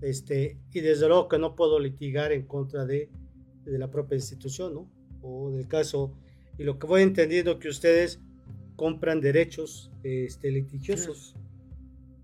este, 0.00 0.58
y 0.72 0.80
desde 0.80 1.08
luego 1.08 1.28
que 1.28 1.38
no 1.38 1.54
puedo 1.54 1.78
litigar 1.78 2.32
en 2.32 2.46
contra 2.46 2.84
de, 2.84 3.10
de 3.64 3.78
la 3.78 3.90
propia 3.90 4.16
institución, 4.16 4.74
¿no? 4.74 4.90
O 5.22 5.50
del 5.50 5.68
caso, 5.68 6.12
y 6.58 6.64
lo 6.64 6.78
que 6.78 6.86
voy 6.86 7.02
entendiendo 7.02 7.58
que 7.58 7.68
ustedes 7.68 8.20
compran 8.76 9.20
derechos 9.20 9.90
este, 10.02 10.50
litigiosos. 10.50 11.36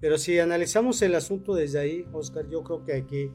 Pero 0.01 0.19
si 0.19 0.39
analizamos 0.39 1.03
el 1.03 1.15
asunto 1.15 1.55
desde 1.55 1.79
ahí, 1.79 2.07
Oscar, 2.13 2.49
yo 2.49 2.63
creo 2.65 2.85
que 2.85 2.95
aquí 2.95 3.31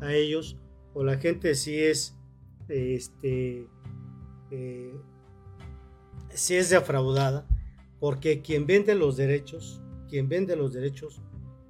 a 0.00 0.14
ellos 0.14 0.56
o 0.94 1.04
la 1.04 1.18
gente 1.18 1.54
sí 1.54 1.78
es, 1.78 2.16
este, 2.68 3.68
eh, 4.50 4.94
si 6.30 6.54
es 6.54 6.70
defraudada, 6.70 7.46
porque 8.00 8.42
quien 8.42 8.66
vende 8.66 8.94
los 8.94 9.16
derechos, 9.16 9.80
quien 10.08 10.28
vende 10.28 10.56
los 10.56 10.72
derechos, 10.72 11.20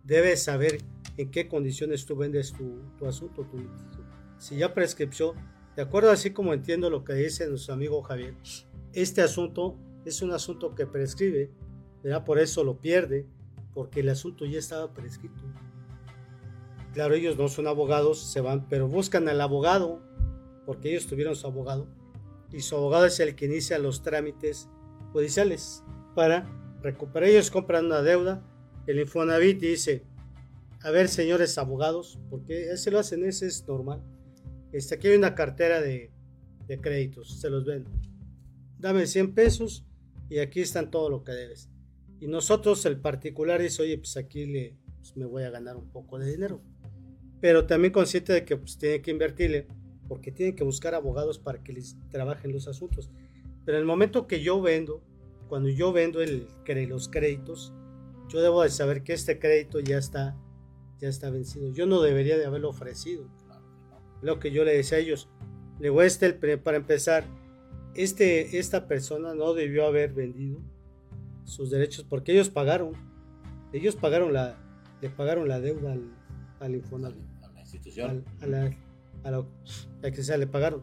debe 0.05 0.37
saber 0.37 0.79
en 1.17 1.31
qué 1.31 1.49
condiciones 1.49 2.07
tú 2.07 2.17
vendes 2.17 2.53
tu, 2.53 3.07
asunto, 3.07 3.43
tu 3.45 3.59
Si 4.39 4.57
ya 4.57 4.75
prescripción, 4.75 5.37
de 5.75 5.83
acuerdo 5.83 6.11
así 6.11 6.31
como 6.31 6.53
entiendo 6.53 6.91
lo 6.91 7.05
que 7.05 7.15
dice 7.15 7.49
nuestro 7.49 7.75
amigo 7.75 8.03
Javier, 8.03 8.35
este 8.93 9.23
asunto 9.23 9.77
es 10.05 10.23
un 10.23 10.33
asunto 10.33 10.75
que 10.75 10.87
prescribe, 10.87 11.51
¿verdad? 12.03 12.25
por 12.25 12.39
eso 12.39 12.63
lo 12.65 12.79
pierde, 12.79 13.27
porque 13.75 14.01
el 14.01 14.09
asunto 14.09 14.45
ya 14.45 14.59
estaba 14.59 14.93
prescrito. 14.93 15.43
Claro, 16.95 17.15
ellos 17.15 17.37
no 17.37 17.49
son 17.49 17.67
abogados, 17.67 18.21
se 18.21 18.41
van, 18.41 18.69
pero 18.69 18.89
buscan 18.89 19.29
al 19.29 19.41
abogado, 19.41 20.03
porque 20.67 20.91
ellos 20.91 21.07
tuvieron 21.07 21.37
su 21.37 21.47
abogado, 21.47 21.87
y 22.53 22.61
su 22.61 22.77
abogado 22.77 23.07
es 23.07 23.21
el 23.21 23.35
que 23.35 23.47
inicia 23.47 23.79
los 23.79 24.03
trámites 24.03 24.69
judiciales 25.13 25.85
para 26.19 26.51
recuperar. 26.83 27.29
Ellos 27.29 27.49
compran 27.49 27.87
una 27.87 28.03
deuda, 28.03 28.43
el 28.89 28.99
Infonavit 28.99 29.61
dice, 29.61 30.03
a 30.83 30.91
ver 30.91 31.07
señores 31.07 31.57
abogados, 31.59 32.19
porque 32.29 32.73
ese 32.73 32.91
lo 32.91 32.99
hacen, 32.99 33.25
ese 33.25 33.47
es 33.47 33.65
normal. 33.69 34.03
Este, 34.73 34.97
aquí 34.97 35.07
hay 35.07 35.17
una 35.17 35.37
cartera 35.37 35.81
de, 35.81 36.11
de 36.67 36.81
créditos, 36.81 37.41
se 37.41 37.49
los 37.49 37.65
ven. 37.65 37.85
Dame 38.81 39.07
100 39.07 39.33
pesos 39.33 39.87
y 40.29 40.41
aquí 40.41 40.61
están 40.61 40.91
todo 40.91 41.09
lo 41.09 41.23
que 41.23 41.31
debes. 41.31 41.71
Y 42.19 42.27
nosotros, 42.27 42.85
el 42.87 42.99
particular, 42.99 43.63
dice, 43.63 43.83
oye, 43.83 43.99
pues 43.99 44.17
aquí 44.17 44.45
le, 44.45 44.77
pues 44.97 45.17
me 45.17 45.25
voy 45.25 45.45
a 45.45 45.51
ganar 45.51 45.77
un 45.77 45.89
poco 45.89 46.19
de 46.19 46.33
dinero. 46.33 46.61
Pero 47.41 47.65
también 47.65 47.93
consciente 47.93 48.33
de 48.33 48.45
que 48.45 48.57
pues, 48.57 48.77
tiene 48.77 49.03
que 49.03 49.13
invertirle 49.13 49.69
porque 50.09 50.33
tienen 50.33 50.57
que 50.57 50.65
buscar 50.65 50.97
abogados 50.97 51.39
para 51.39 51.63
que 51.63 51.73
les 51.75 51.97
trabajen 52.11 52.51
los 52.51 52.67
asuntos. 52.67 53.09
Pero 53.65 53.79
en 53.79 53.83
el 53.83 53.87
momento 53.87 54.27
que 54.27 54.43
yo 54.43 54.61
vendo, 54.61 55.05
cuando 55.49 55.69
yo 55.69 55.93
vendo 55.93 56.21
el, 56.23 56.49
los 56.89 57.09
créditos, 57.09 57.73
yo 58.29 58.41
debo 58.43 58.63
de 58.63 58.71
saber 58.71 59.03
que 59.03 59.15
este 59.15 59.39
crédito 59.39 59.81
ya 59.81 59.99
está, 59.99 60.37
ya 61.01 61.09
está 61.09 61.31
vencido. 61.31 61.73
Yo 61.73 61.87
no 61.87 62.03
debería 62.03 62.37
de 62.37 62.47
haberlo 62.47 62.69
ofrecido. 62.69 63.27
Lo 64.21 64.39
que 64.39 64.51
yo 64.51 64.65
le 64.65 64.77
decía 64.77 64.99
a 64.99 65.01
ellos, 65.01 65.29
le 65.79 65.91
voy 65.91 66.05
a 66.05 66.07
este, 66.07 66.33
para 66.59 66.77
empezar, 66.77 67.25
este, 67.95 68.59
esta 68.59 68.87
persona 68.87 69.35
no 69.35 69.55
debió 69.55 69.87
haber 69.87 70.13
vendido 70.13 70.61
sus 71.45 71.71
derechos 71.71 72.05
porque 72.09 72.33
ellos 72.33 72.51
pagaron, 72.51 72.93
ellos 73.73 73.97
pagaron 73.97 74.33
la, 74.33 74.59
le 75.01 75.09
pagaron 75.09 75.49
la 75.49 75.61
deuda 75.61 75.93
al, 75.93 76.13
al 76.61 76.75
Infonavit. 76.75 77.25
A 77.43 77.53
la 77.53 77.61
institución. 77.61 78.25
a 78.41 78.47
la, 78.47 78.77
a 79.25 79.31
lo 79.31 79.49
que 80.03 80.23
sea, 80.23 80.37
le 80.37 80.47
pagaron. 80.47 80.83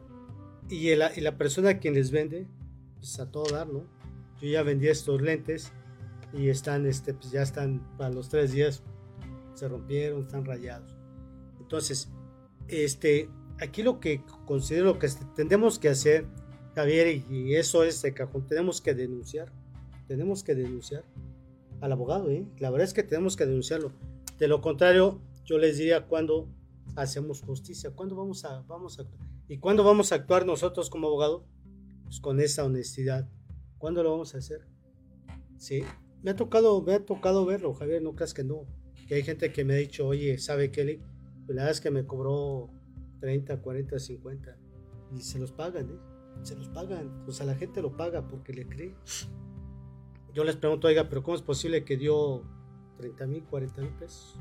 Y, 0.70 0.96
la, 0.96 1.12
y 1.16 1.22
la 1.22 1.38
persona 1.38 1.72
a 1.72 1.78
quien 1.80 1.94
les 1.94 2.10
vende, 2.10 2.48
pues 2.96 3.20
a 3.20 3.30
todo 3.30 3.46
dar, 3.54 3.68
¿no? 3.68 3.95
Yo 4.42 4.48
ya 4.48 4.64
vendí 4.64 4.88
estos 4.88 5.22
lentes 5.22 5.72
y 6.34 6.50
están, 6.50 6.86
este, 6.86 7.14
pues 7.14 7.32
ya 7.32 7.42
están 7.42 7.82
para 7.98 8.14
los 8.14 8.30
tres 8.30 8.52
días, 8.52 8.84
se 9.54 9.68
rompieron, 9.68 10.22
están 10.22 10.46
rayados. 10.46 10.96
Entonces, 11.60 12.10
este, 12.68 13.30
aquí 13.60 13.84
lo 13.84 14.00
que 14.00 14.24
considero 14.46 15.00
que 15.00 15.10
tenemos 15.36 15.80
que 15.80 15.90
hacer, 15.90 16.26
Javier, 16.76 17.24
y 17.30 17.56
eso 17.56 17.84
es 17.84 18.02
de 18.02 18.14
cajón, 18.14 18.46
tenemos 18.46 18.82
que 18.82 18.94
denunciar, 18.94 19.52
tenemos 20.08 20.44
que 20.44 20.56
denunciar 20.56 21.06
al 21.82 21.92
abogado, 21.92 22.30
¿eh? 22.30 22.46
La 22.60 22.70
verdad 22.70 22.88
es 22.88 22.94
que 22.94 23.04
tenemos 23.04 23.36
que 23.38 23.46
denunciarlo. 23.46 23.94
De 24.38 24.48
lo 24.48 24.62
contrario, 24.62 25.22
yo 25.46 25.58
les 25.58 25.78
diría 25.78 26.08
cuando 26.08 26.50
hacemos 26.96 27.42
justicia? 27.42 27.92
¿Cuándo 27.92 28.16
vamos 28.16 28.46
a, 28.46 28.62
vamos 28.62 29.00
a 29.00 29.06
¿Y 29.48 29.58
cuándo 29.60 29.84
vamos 29.84 30.12
a 30.12 30.16
actuar 30.16 30.46
nosotros 30.46 30.90
como 30.90 31.08
abogado? 31.08 31.46
Pues 32.04 32.20
con 32.20 32.40
esa 32.40 32.64
honestidad. 32.64 33.30
¿Cuándo 33.86 34.02
lo 34.02 34.10
vamos 34.10 34.34
a 34.34 34.40
hacer? 34.40 34.66
Sí, 35.60 35.84
me 36.24 36.32
ha 36.32 36.36
tocado, 36.36 36.82
me 36.82 36.96
ha 36.96 37.06
tocado 37.06 37.46
verlo, 37.46 37.72
Javier, 37.76 38.02
no 38.02 38.16
creas 38.16 38.34
que 38.34 38.44
no. 38.44 38.66
Que 39.08 39.14
hay 39.14 39.22
gente 39.22 39.54
que 39.54 39.64
me 39.64 39.76
ha 39.76 39.78
dicho, 39.78 40.08
oye, 40.08 40.40
¿sabe 40.40 40.72
Kelly? 40.72 41.04
Pues 41.46 41.56
la 41.56 41.62
verdad 41.62 41.72
es 41.74 41.82
que 41.82 41.92
me 41.92 42.04
cobró 42.08 42.72
30, 43.20 43.62
40, 43.62 44.00
50. 44.00 44.58
Y 45.16 45.22
se 45.22 45.38
los 45.38 45.52
pagan, 45.52 45.92
¿eh? 45.92 46.00
Se 46.42 46.56
los 46.56 46.68
pagan. 46.70 47.26
O 47.28 47.32
sea, 47.32 47.46
la 47.46 47.54
gente 47.54 47.80
lo 47.84 47.96
paga 47.96 48.28
porque 48.28 48.54
le 48.54 48.68
cree. 48.68 48.96
Yo 50.34 50.44
les 50.44 50.56
pregunto, 50.56 50.88
oiga, 50.88 51.08
pero 51.08 51.22
¿cómo 51.22 51.36
es 51.36 51.44
posible 51.44 51.86
que 51.86 51.96
dio 51.96 52.42
30 52.98 53.28
mil, 53.28 53.44
40 53.44 53.82
mil 53.82 53.92
pesos? 53.92 54.40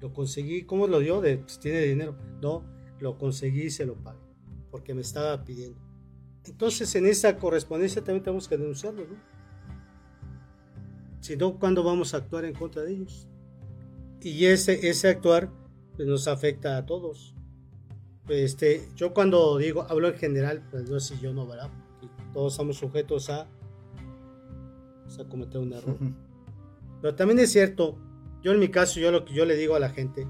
Lo 0.00 0.12
conseguí, 0.12 0.64
¿cómo 0.64 0.88
lo 0.88 0.98
dio? 0.98 1.20
De, 1.20 1.38
pues, 1.38 1.60
tiene 1.60 1.80
dinero. 1.82 2.16
No, 2.42 2.64
lo 2.98 3.18
conseguí 3.18 3.66
y 3.66 3.70
se 3.70 3.86
lo 3.86 3.94
pagué, 3.94 4.18
porque 4.72 4.94
me 4.94 5.02
estaba 5.02 5.44
pidiendo. 5.44 5.85
Entonces, 6.46 6.94
en 6.94 7.06
esa 7.06 7.36
correspondencia 7.36 8.02
también 8.02 8.22
tenemos 8.22 8.48
que 8.48 8.56
denunciarlo, 8.56 9.02
¿no? 9.06 9.16
Si 11.20 11.36
no, 11.36 11.58
¿cuándo 11.58 11.82
vamos 11.82 12.14
a 12.14 12.18
actuar 12.18 12.44
en 12.44 12.54
contra 12.54 12.82
de 12.82 12.92
ellos? 12.92 13.26
Y 14.20 14.44
ese, 14.46 14.88
ese 14.88 15.08
actuar 15.08 15.50
pues, 15.96 16.06
nos 16.06 16.28
afecta 16.28 16.76
a 16.76 16.86
todos. 16.86 17.34
Este, 18.28 18.88
yo 18.94 19.12
cuando 19.12 19.58
digo, 19.58 19.86
hablo 19.88 20.08
en 20.08 20.14
general, 20.14 20.62
pues 20.70 20.88
no 20.88 21.00
si 21.00 21.18
yo 21.18 21.32
no, 21.32 21.46
¿verdad? 21.46 21.70
todos 22.32 22.54
somos 22.54 22.76
sujetos 22.76 23.30
a, 23.30 23.48
pues, 25.04 25.18
a 25.18 25.24
cometer 25.28 25.60
un 25.60 25.72
error. 25.72 25.96
Pero 27.00 27.14
también 27.14 27.38
es 27.38 27.50
cierto 27.50 27.96
yo 28.46 28.52
en 28.52 28.60
mi 28.60 28.68
caso, 28.68 29.00
yo 29.00 29.10
lo 29.10 29.24
que 29.24 29.34
yo 29.34 29.44
le 29.44 29.56
digo 29.56 29.74
a 29.74 29.80
la 29.80 29.90
gente, 29.90 30.24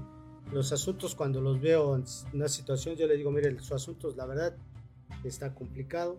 los 0.51 0.71
asuntos 0.71 1.13
cuando 1.13 1.39
los 1.39 1.61
veo 1.61 1.95
en 1.95 2.03
una 2.33 2.47
situación, 2.47 2.95
yo 2.95 3.05
le 3.05 3.15
digo, 3.15 3.29
mire, 3.29 3.55
sus 3.59 3.73
asuntos, 3.73 4.15
la 4.15 4.25
verdad, 4.25 4.57
está 5.23 5.53
complicado. 5.53 6.17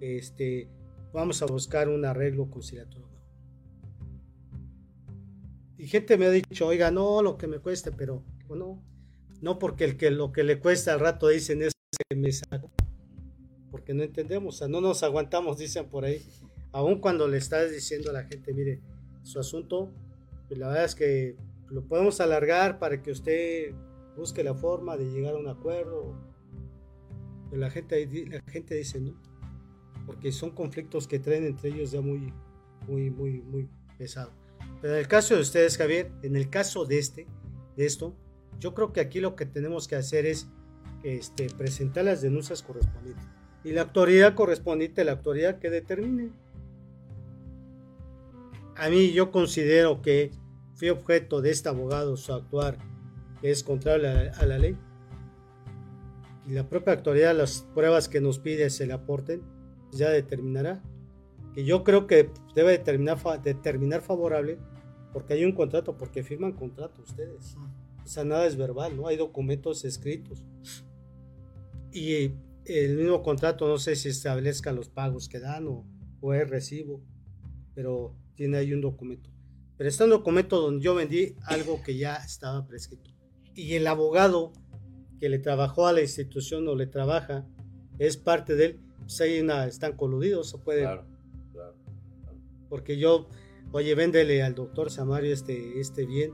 este, 0.00 0.68
vamos 1.12 1.42
a 1.42 1.46
buscar 1.46 1.88
un 1.88 2.04
arreglo 2.04 2.50
conciliatorio. 2.50 3.06
Y 5.78 5.86
gente 5.88 6.16
me 6.16 6.26
ha 6.26 6.30
dicho, 6.30 6.66
oiga, 6.66 6.90
no, 6.90 7.22
lo 7.22 7.36
que 7.36 7.46
me 7.46 7.58
cueste, 7.58 7.92
pero 7.92 8.22
bueno, 8.48 8.82
no 9.40 9.58
porque 9.58 9.84
el 9.84 9.96
que 9.96 10.10
lo 10.10 10.32
que 10.32 10.42
le 10.42 10.58
cuesta 10.58 10.92
al 10.92 11.00
rato 11.00 11.28
dicen 11.28 11.62
es 11.62 11.72
que 12.08 12.16
me 12.16 12.32
saco. 12.32 12.70
Porque 13.70 13.94
no 13.94 14.02
entendemos, 14.02 14.54
o 14.54 14.58
sea, 14.58 14.68
no 14.68 14.80
nos 14.80 15.02
aguantamos, 15.02 15.58
dicen 15.58 15.86
por 15.86 16.04
ahí. 16.04 16.22
Aún 16.72 17.00
cuando 17.00 17.28
le 17.28 17.38
estás 17.38 17.70
diciendo 17.70 18.10
a 18.10 18.14
la 18.14 18.24
gente, 18.24 18.52
mire, 18.54 18.80
su 19.22 19.38
asunto, 19.38 19.90
pues 20.48 20.58
la 20.58 20.68
verdad 20.68 20.84
es 20.84 20.94
que 20.94 21.36
lo 21.68 21.82
podemos 21.84 22.20
alargar 22.20 22.78
para 22.78 23.02
que 23.02 23.10
usted 23.10 23.74
busque 24.16 24.42
la 24.44 24.54
forma 24.54 24.96
de 24.96 25.10
llegar 25.10 25.34
a 25.34 25.38
un 25.38 25.48
acuerdo. 25.48 26.14
La 27.56 27.70
gente, 27.70 28.06
la 28.30 28.40
gente 28.52 28.74
dice 28.74 29.00
no, 29.00 29.14
porque 30.06 30.32
son 30.32 30.50
conflictos 30.50 31.06
que 31.06 31.18
traen 31.18 31.44
entre 31.44 31.70
ellos 31.70 31.90
ya 31.90 32.00
muy, 32.00 32.32
muy, 32.86 33.10
muy, 33.10 33.42
muy 33.42 33.68
pesado. 33.98 34.32
Pero 34.80 34.94
en 34.94 35.00
el 35.00 35.08
caso 35.08 35.34
de 35.34 35.40
ustedes, 35.40 35.76
Javier, 35.76 36.10
en 36.22 36.36
el 36.36 36.50
caso 36.50 36.84
de 36.84 36.98
este, 36.98 37.26
de 37.76 37.86
esto, 37.86 38.14
yo 38.60 38.74
creo 38.74 38.92
que 38.92 39.00
aquí 39.00 39.20
lo 39.20 39.36
que 39.36 39.46
tenemos 39.46 39.88
que 39.88 39.96
hacer 39.96 40.26
es 40.26 40.48
este, 41.02 41.48
presentar 41.50 42.04
las 42.04 42.22
denuncias 42.22 42.62
correspondientes. 42.62 43.26
Y 43.64 43.72
la 43.72 43.82
autoridad 43.82 44.34
correspondiente, 44.34 45.04
la 45.04 45.12
autoridad 45.12 45.58
que 45.58 45.70
determine. 45.70 46.30
A 48.76 48.88
mí 48.88 49.12
yo 49.12 49.30
considero 49.32 50.02
que 50.02 50.30
fui 50.74 50.90
objeto 50.90 51.40
de 51.40 51.50
este 51.50 51.68
abogado 51.68 52.16
su 52.16 52.32
actuar 52.32 52.78
es 53.42 53.62
contrario 53.62 54.32
a 54.36 54.46
la, 54.46 54.58
ley. 54.58 54.76
Y 56.48 56.52
la 56.52 56.68
propia 56.68 56.94
autoridad, 56.94 57.36
las 57.36 57.66
pruebas 57.74 58.08
que 58.08 58.20
nos 58.20 58.38
pide 58.38 58.70
se 58.70 58.86
le 58.86 58.92
aporten, 58.92 59.42
ya 59.92 60.10
determinará. 60.10 60.82
Que 61.54 61.64
yo 61.64 61.82
creo 61.84 62.06
que 62.06 62.30
debe 62.54 62.72
determinar, 62.72 63.18
determinar 63.42 64.02
favorable 64.02 64.58
porque 65.12 65.32
hay 65.32 65.44
un 65.46 65.52
contrato, 65.52 65.96
porque 65.96 66.22
firman 66.22 66.52
contrato 66.52 67.00
ustedes. 67.00 67.56
O 68.04 68.06
sea, 68.06 68.22
nada 68.22 68.46
es 68.46 68.56
verbal, 68.56 68.94
¿no? 68.96 69.08
Hay 69.08 69.16
documentos 69.16 69.84
escritos. 69.86 70.44
Y 71.90 72.32
el 72.66 72.96
mismo 72.96 73.22
contrato, 73.22 73.66
no 73.66 73.78
sé 73.78 73.96
si 73.96 74.10
establezca 74.10 74.72
los 74.72 74.90
pagos 74.90 75.30
que 75.30 75.40
dan 75.40 75.66
o, 75.68 75.86
o 76.20 76.34
es 76.34 76.48
recibo, 76.50 77.00
pero 77.74 78.14
tiene 78.34 78.58
ahí 78.58 78.74
un 78.74 78.82
documento. 78.82 79.30
Pero 79.78 79.88
está 79.88 80.04
un 80.04 80.10
documento 80.10 80.60
donde 80.60 80.84
yo 80.84 80.94
vendí 80.94 81.34
algo 81.46 81.82
que 81.82 81.96
ya 81.96 82.16
estaba 82.16 82.66
prescrito. 82.66 83.10
Y 83.54 83.72
el 83.72 83.86
abogado 83.86 84.52
que 85.18 85.28
le 85.28 85.38
trabajó 85.38 85.86
a 85.86 85.92
la 85.92 86.00
institución 86.00 86.66
o 86.68 86.74
le 86.74 86.86
trabaja 86.86 87.46
es 87.98 88.16
parte 88.16 88.54
de 88.54 88.64
él. 88.66 88.80
Pues 89.00 89.20
ahí 89.20 89.40
una, 89.40 89.66
están 89.66 89.96
coludidos, 89.96 90.50
se 90.50 90.58
puede. 90.58 90.82
Claro, 90.82 91.06
claro, 91.52 91.74
Porque 92.68 92.98
yo, 92.98 93.28
oye, 93.72 93.94
véndele 93.94 94.42
al 94.42 94.54
doctor 94.54 94.90
Samario 94.90 95.32
este, 95.32 95.80
este 95.80 96.04
bien 96.06 96.32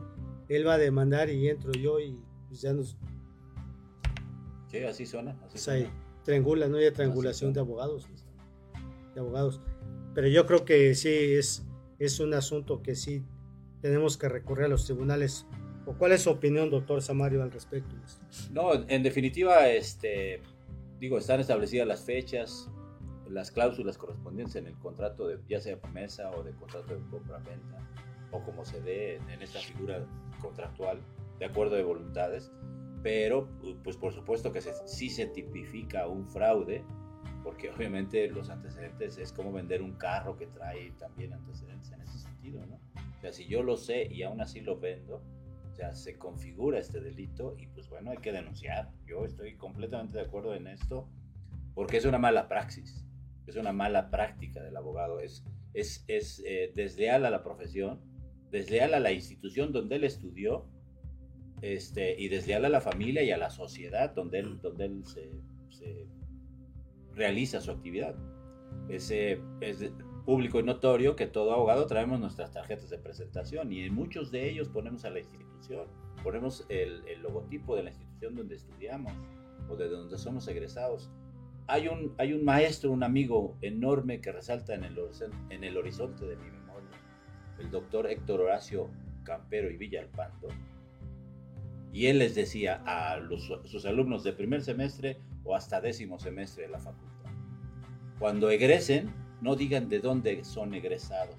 él 0.49 0.67
va 0.67 0.75
a 0.75 0.79
demandar 0.79 1.31
y 1.31 1.49
entro 1.49 1.73
yo 1.73 2.01
y 2.01 2.19
pues 2.49 2.61
ya 2.61 2.73
nos... 2.73 2.97
Sí, 4.69 4.79
así 4.79 5.07
suena. 5.07 5.33
Así 5.45 5.71
pues 5.71 5.89
triangula, 6.25 6.69
no 6.69 6.79
hay 6.79 6.91
triangulación 6.91 7.53
de 7.53 7.61
abogados. 7.61 8.07
De 9.15 9.21
abogados. 9.21 9.61
Pero 10.15 10.29
yo 10.29 10.47
creo 10.47 10.65
que 10.65 10.95
sí 10.95 11.09
es, 11.09 11.65
es 11.99 12.21
un 12.21 12.35
asunto 12.35 12.83
que 12.83 12.95
sí 12.95 13.25
tenemos 13.81 14.17
que 14.17 14.29
recurrir 14.29 14.67
a 14.67 14.69
los 14.69 14.85
tribunales. 14.85 15.47
¿O 15.87 15.95
cuál 15.95 16.13
es 16.13 16.23
su 16.23 16.31
opinión, 16.31 16.71
doctor 16.71 17.03
Samario, 17.03 17.43
al 17.43 17.51
respecto? 17.51 17.95
No, 18.53 18.73
en 18.73 19.03
definitiva, 19.03 19.69
este, 19.69 20.41
digo, 21.01 21.19
están 21.19 21.41
establecidas 21.41 21.87
las 21.87 22.05
fechas, 22.05 22.71
las 23.29 23.51
cláusulas 23.51 23.99
correspondientes 23.99 24.57
en 24.57 24.67
el 24.67 24.79
contrato 24.79 25.27
de 25.27 25.39
ya 25.49 25.61
sea 25.61 25.81
promesa 25.81 26.31
o 26.31 26.43
de 26.43 26.53
contrato 26.53 26.95
de 26.95 27.01
compra-venta 27.11 27.79
o 28.31 28.43
como 28.43 28.65
se 28.65 28.81
dé 28.81 29.17
en 29.17 29.43
esta 29.43 29.59
figura 29.59 30.07
contractual 30.41 31.01
de 31.39 31.47
acuerdo 31.47 31.77
de 31.77 31.83
voluntades, 31.83 32.53
pero 33.03 33.49
pues 33.83 33.97
por 33.97 34.13
supuesto 34.13 34.53
que 34.53 34.61
sí 34.61 35.11
se 35.11 35.27
tipifica 35.27 36.07
un 36.07 36.29
fraude, 36.29 36.85
porque 37.43 37.71
obviamente 37.71 38.29
los 38.29 38.49
antecedentes 38.49 39.19
es 39.19 39.33
como 39.33 39.53
vender 39.53 39.83
un 39.83 39.93
carro 39.95 40.37
que 40.37 40.47
trae 40.47 40.93
también 40.93 41.33
antecedentes 41.33 41.91
en 41.91 42.01
ese 42.03 42.19
sentido, 42.19 42.65
¿no? 42.67 42.77
O 43.17 43.21
sea, 43.21 43.33
si 43.33 43.47
yo 43.47 43.63
lo 43.63 43.77
sé 43.77 44.07
y 44.07 44.23
aún 44.23 44.41
así 44.41 44.61
lo 44.61 44.79
vendo, 44.79 45.23
o 45.73 45.75
sea, 45.75 45.95
se 45.95 46.19
configura 46.19 46.79
este 46.79 47.01
delito 47.01 47.57
y 47.59 47.67
pues 47.67 47.89
bueno, 47.89 48.11
hay 48.11 48.19
que 48.19 48.33
denunciar. 48.33 48.91
Yo 49.07 49.25
estoy 49.25 49.57
completamente 49.57 50.19
de 50.19 50.25
acuerdo 50.25 50.55
en 50.55 50.67
esto, 50.67 51.09
porque 51.75 51.97
es 51.97 52.05
una 52.05 52.19
mala 52.19 52.49
praxis, 52.49 53.05
es 53.47 53.57
una 53.57 53.73
mala 53.73 54.11
práctica 54.11 54.63
del 54.63 54.77
abogado, 54.77 55.21
es, 55.21 55.45
es, 55.75 56.05
es 56.07 56.43
eh, 56.47 56.73
desleal 56.75 57.25
a 57.27 57.31
la 57.31 57.43
profesión 57.43 58.01
desleal 58.53 58.95
a 58.95 59.01
la 59.01 59.11
institución 59.11 59.73
donde 59.73 59.97
él 59.97 60.05
estudió 60.05 60.67
este, 61.63 62.21
y 62.21 62.29
desleal 62.29 62.67
a 62.67 62.69
la 62.69 62.81
familia 62.81 63.23
y 63.23 63.33
a 63.33 63.39
la 63.39 63.51
sociedad 63.51 64.15
donde 64.15 64.41
él, 64.41 64.61
donde 64.61 64.85
él 64.85 65.05
se, 65.05 65.33
realiza 67.15 67.61
su 67.61 67.71
actividad. 67.71 68.15
Ese 68.89 69.41
es 69.61 69.81
público 70.25 70.61
y 70.61 70.63
notorio 70.63 71.17
que 71.17 71.27
todo 71.27 71.53
abogado 71.53 71.87
traemos 71.87 72.21
nuestras 72.21 72.53
tarjetas 72.53 72.91
de 72.91 72.99
presentación 72.99 73.73
y 73.73 73.81
en 73.83 73.95
muchos 73.95 74.31
de 74.31 74.49
ellos 74.49 74.69
ponemos 74.69 75.05
a 75.05 75.11
la 75.11 75.19
institución, 75.19 75.87
ponemos 76.23 76.65
el, 76.69 77.03
logotipo 77.23 77.77
de 77.77 77.85
la 77.85 77.91
institución 77.91 78.35
donde 78.37 78.57
estudiamos 78.57 79.13
o 79.69 79.77
de 79.77 79.89
donde 79.89 80.19
somos 80.19 80.47
egresados. 80.49 81.11
Hay 81.67 81.89
un, 81.89 82.15
hay 82.19 82.33
un 82.33 82.45
maestro, 82.45 82.91
un 82.91 83.03
amigo 83.03 83.57
enorme 83.63 84.21
que 84.21 84.33
resalta 84.33 84.75
en 84.75 84.85
el, 84.85 84.99
en 85.51 85.65
el 85.65 85.77
horizonte 85.77 86.27
de 86.27 86.37
mi 86.37 86.51
el 87.63 87.71
doctor 87.71 88.11
Héctor 88.11 88.41
Horacio 88.41 88.91
Campero 89.25 89.71
y 89.71 89.77
Villalpando, 89.77 90.49
y 91.93 92.07
él 92.07 92.19
les 92.19 92.35
decía 92.35 92.83
a 92.87 93.19
sus 93.65 93.85
alumnos 93.85 94.25
de 94.25 94.33
primer 94.33 94.63
semestre 94.63 95.19
o 95.45 95.55
hasta 95.55 95.81
décimo 95.81 96.19
semestre 96.19 96.65
de 96.65 96.71
la 96.71 96.79
facultad, 96.79 97.31
cuando 98.19 98.51
egresen, 98.51 99.13
no 99.43 99.57
digan 99.57 99.89
de 99.89 99.99
dónde 99.99 100.45
son 100.45 100.73
egresados, 100.73 101.37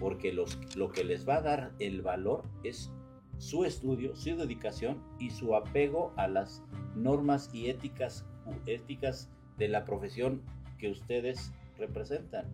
porque 0.00 0.32
los, 0.32 0.58
lo 0.76 0.90
que 0.90 1.04
les 1.04 1.28
va 1.28 1.36
a 1.36 1.42
dar 1.42 1.72
el 1.78 2.02
valor 2.02 2.42
es 2.64 2.90
su 3.38 3.64
estudio, 3.64 4.16
su 4.16 4.36
dedicación 4.36 5.02
y 5.18 5.30
su 5.30 5.54
apego 5.54 6.12
a 6.16 6.26
las 6.26 6.62
normas 6.96 7.50
y 7.52 7.68
éticas, 7.68 8.24
éticas 8.66 9.30
de 9.58 9.68
la 9.68 9.84
profesión 9.84 10.42
que 10.78 10.90
ustedes 10.90 11.52
representan. 11.78 12.46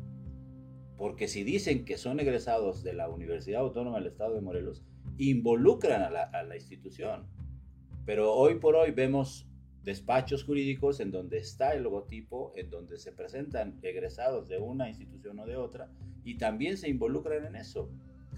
Porque 0.97 1.29
si 1.29 1.45
dicen 1.45 1.85
que 1.85 1.97
son 1.97 2.21
egresados 2.21 2.83
de 2.83 2.93
la 2.93 3.09
Universidad 3.09 3.63
Autónoma 3.63 3.99
del 3.99 4.09
Estado 4.09 4.35
de 4.35 4.43
Morelos, 4.43 4.85
involucran 5.19 6.03
a 6.03 6.11
la, 6.11 6.57
institución. 6.57 7.27
Pero 8.05 8.33
hoy 8.33 8.57
por 8.57 8.75
hoy 8.75 8.91
vemos 8.91 9.47
despachos 9.85 10.45
jurídicos 10.45 11.01
en 11.01 11.11
donde 11.11 11.39
está 11.39 11.73
el 11.75 11.85
logotipo, 11.85 12.53
en 12.57 12.71
donde 12.71 12.99
se 12.99 13.13
presentan 13.13 13.79
egresados 13.83 14.49
de 14.49 14.59
una 14.59 14.89
institución 14.89 15.39
o 15.39 15.47
de 15.47 15.57
otra, 15.57 15.89
y 16.25 16.37
también 16.37 16.77
se 16.77 16.89
involucran 16.89 17.45
en 17.47 17.57
eso. 17.57 17.91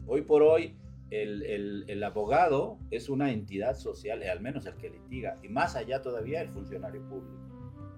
Hoy 0.07 0.23
por 0.23 0.43
hoy 0.43 0.77
el, 1.11 1.85
el, 1.89 2.03
abogado 2.05 2.79
es 2.91 3.09
una 3.09 3.33
entidad 3.33 3.77
social, 3.77 4.23
al 4.23 4.41
menos 4.41 4.65
el 4.67 4.77
que 4.77 4.91
litiga, 4.91 5.39
y 5.43 5.49
más 5.49 5.77
allá 5.77 6.01
todavía 6.01 6.41
el 6.41 6.49
funcionario 6.49 7.03
público. 7.09 7.39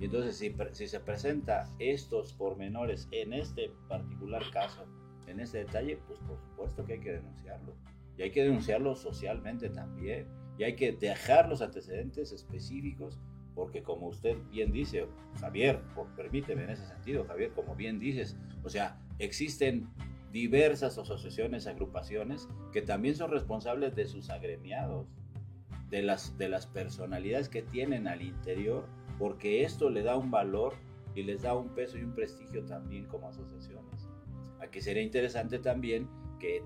Y 0.00 0.06
entonces 0.06 0.36
si, 0.36 0.54
si 0.72 0.88
se 0.88 1.00
presenta 1.00 1.68
estos 1.78 2.32
pormenores 2.32 3.08
en 3.12 3.32
este 3.32 3.70
particular 3.88 4.42
caso, 4.52 4.84
en 5.28 5.40
este 5.40 5.58
detalle, 5.58 5.98
pues 6.08 6.18
por 6.20 6.40
supuesto 6.40 6.84
que 6.84 6.94
hay 6.94 7.00
que 7.00 7.12
denunciarlo. 7.12 7.74
Y 8.16 8.22
hay 8.22 8.30
que 8.30 8.42
denunciarlo 8.42 8.94
socialmente 8.94 9.68
también. 9.70 10.26
Y 10.58 10.64
hay 10.64 10.76
que 10.76 10.92
dejar 10.92 11.48
los 11.48 11.62
antecedentes 11.62 12.32
específicos, 12.32 13.18
porque 13.54 13.82
como 13.82 14.08
usted 14.08 14.36
bien 14.50 14.72
dice, 14.72 15.06
Javier, 15.40 15.80
permíteme 16.16 16.64
en 16.64 16.70
ese 16.70 16.86
sentido, 16.86 17.24
Javier, 17.24 17.52
como 17.52 17.74
bien 17.74 17.98
dices, 17.98 18.36
o 18.62 18.68
sea, 18.68 18.98
existen 19.18 19.88
diversas 20.32 20.98
asociaciones, 20.98 21.66
agrupaciones 21.66 22.48
que 22.72 22.82
también 22.82 23.14
son 23.14 23.30
responsables 23.30 23.94
de 23.94 24.06
sus 24.06 24.30
agremiados, 24.30 25.06
de 25.90 26.02
las, 26.02 26.36
de 26.38 26.48
las 26.48 26.66
personalidades 26.66 27.48
que 27.48 27.62
tienen 27.62 28.08
al 28.08 28.22
interior 28.22 28.88
porque 29.18 29.62
esto 29.62 29.90
le 29.90 30.02
da 30.02 30.16
un 30.16 30.30
valor 30.30 30.74
y 31.14 31.22
les 31.22 31.42
da 31.42 31.54
un 31.54 31.68
peso 31.68 31.98
y 31.98 32.02
un 32.02 32.14
prestigio 32.14 32.64
también 32.64 33.06
como 33.06 33.28
asociaciones. 33.28 34.08
Aquí 34.60 34.80
sería 34.80 35.02
interesante 35.02 35.58
también 35.58 36.08
que, 36.38 36.62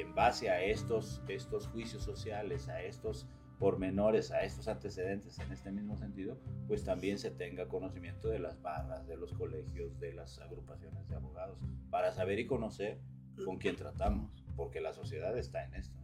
en 0.00 0.14
base 0.14 0.50
a 0.50 0.62
estos, 0.62 1.22
estos 1.28 1.68
juicios 1.68 2.02
sociales, 2.02 2.68
a 2.68 2.82
estos 2.82 3.28
pormenores, 3.58 4.30
a 4.30 4.44
estos 4.44 4.68
antecedentes 4.68 5.38
en 5.38 5.50
este 5.52 5.70
mismo 5.72 5.96
sentido, 5.96 6.38
pues 6.66 6.84
también 6.84 7.18
se 7.18 7.30
tenga 7.30 7.68
conocimiento 7.68 8.28
de 8.28 8.38
las 8.38 8.60
barras, 8.62 9.06
de 9.06 9.16
los 9.16 9.32
colegios, 9.32 9.98
de 9.98 10.12
las 10.12 10.38
agrupaciones 10.38 11.08
de 11.08 11.16
abogados, 11.16 11.58
para 11.90 12.12
saber 12.12 12.38
y 12.38 12.46
conocer 12.46 12.98
con 13.44 13.58
quién 13.58 13.76
tratamos, 13.76 14.44
porque 14.56 14.80
la 14.80 14.92
sociedad 14.92 15.36
está 15.36 15.64
en 15.64 15.74
esto. 15.74 15.98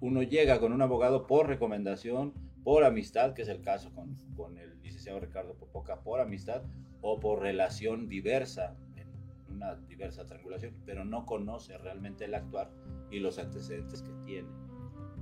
Uno 0.00 0.22
llega 0.22 0.60
con 0.60 0.72
un 0.72 0.82
abogado 0.82 1.26
por 1.26 1.48
recomendación, 1.48 2.34
por 2.62 2.84
amistad, 2.84 3.32
que 3.32 3.42
es 3.42 3.48
el 3.48 3.62
caso 3.62 3.92
con, 3.94 4.14
con 4.36 4.58
el 4.58 4.80
licenciado 4.82 5.20
Ricardo 5.20 5.54
Popoca, 5.54 6.00
por 6.02 6.20
amistad, 6.20 6.62
o 7.00 7.18
por 7.18 7.40
relación 7.40 8.08
diversa, 8.08 8.76
en 8.96 9.08
una 9.54 9.76
diversa 9.76 10.26
triangulación, 10.26 10.74
pero 10.84 11.04
no 11.04 11.24
conoce 11.24 11.78
realmente 11.78 12.26
el 12.26 12.34
actuar 12.34 12.70
y 13.10 13.20
los 13.20 13.38
antecedentes 13.38 14.02
que 14.02 14.12
tiene, 14.24 14.48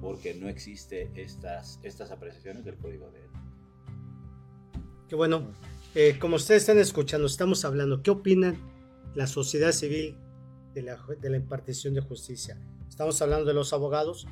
porque 0.01 0.35
no 0.35 0.49
existe 0.49 1.11
estas, 1.15 1.81
estas 1.83 2.11
apreciaciones 2.11 2.65
del 2.65 2.77
código 2.77 3.11
de 3.11 3.21
él. 3.21 3.31
Qué 5.09 5.17
bueno. 5.17 5.51
Eh, 5.95 6.19
como 6.21 6.37
ustedes 6.37 6.63
están 6.63 6.79
escuchando, 6.79 7.27
estamos 7.27 7.65
hablando, 7.65 8.03
¿qué 8.03 8.11
opinan 8.11 8.57
la 9.15 9.27
sociedad 9.27 9.73
civil 9.73 10.17
de 10.75 10.83
la, 10.83 10.99
de 11.21 11.31
la 11.31 11.37
impartición 11.37 11.95
de 11.95 12.01
justicia? 12.01 12.61
Estamos 12.89 13.21
hablando 13.23 13.47
de 13.47 13.55
los 13.55 13.73
abogados. 13.73 14.27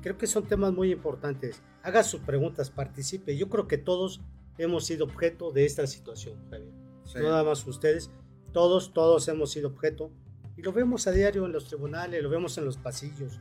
Creo 0.00 0.16
que 0.16 0.26
son 0.26 0.46
temas 0.46 0.72
muy 0.72 0.92
importantes. 0.92 1.62
Haga 1.82 2.02
sus 2.04 2.20
preguntas, 2.20 2.70
participe. 2.70 3.36
Yo 3.36 3.48
creo 3.48 3.66
que 3.66 3.78
todos 3.78 4.20
hemos 4.58 4.86
sido 4.86 5.04
objeto 5.04 5.50
de 5.50 5.64
esta 5.64 5.86
situación, 5.86 6.36
Javier. 6.50 6.72
No 7.16 7.22
nada 7.22 7.44
más 7.44 7.66
ustedes. 7.66 8.10
Todos, 8.52 8.92
todos 8.92 9.26
hemos 9.28 9.50
sido 9.50 9.68
objeto. 9.68 10.10
Y 10.56 10.62
lo 10.62 10.72
vemos 10.72 11.06
a 11.06 11.12
diario 11.12 11.46
en 11.46 11.52
los 11.52 11.66
tribunales, 11.66 12.22
lo 12.22 12.30
vemos 12.30 12.56
en 12.58 12.64
los 12.64 12.76
pasillos. 12.76 13.40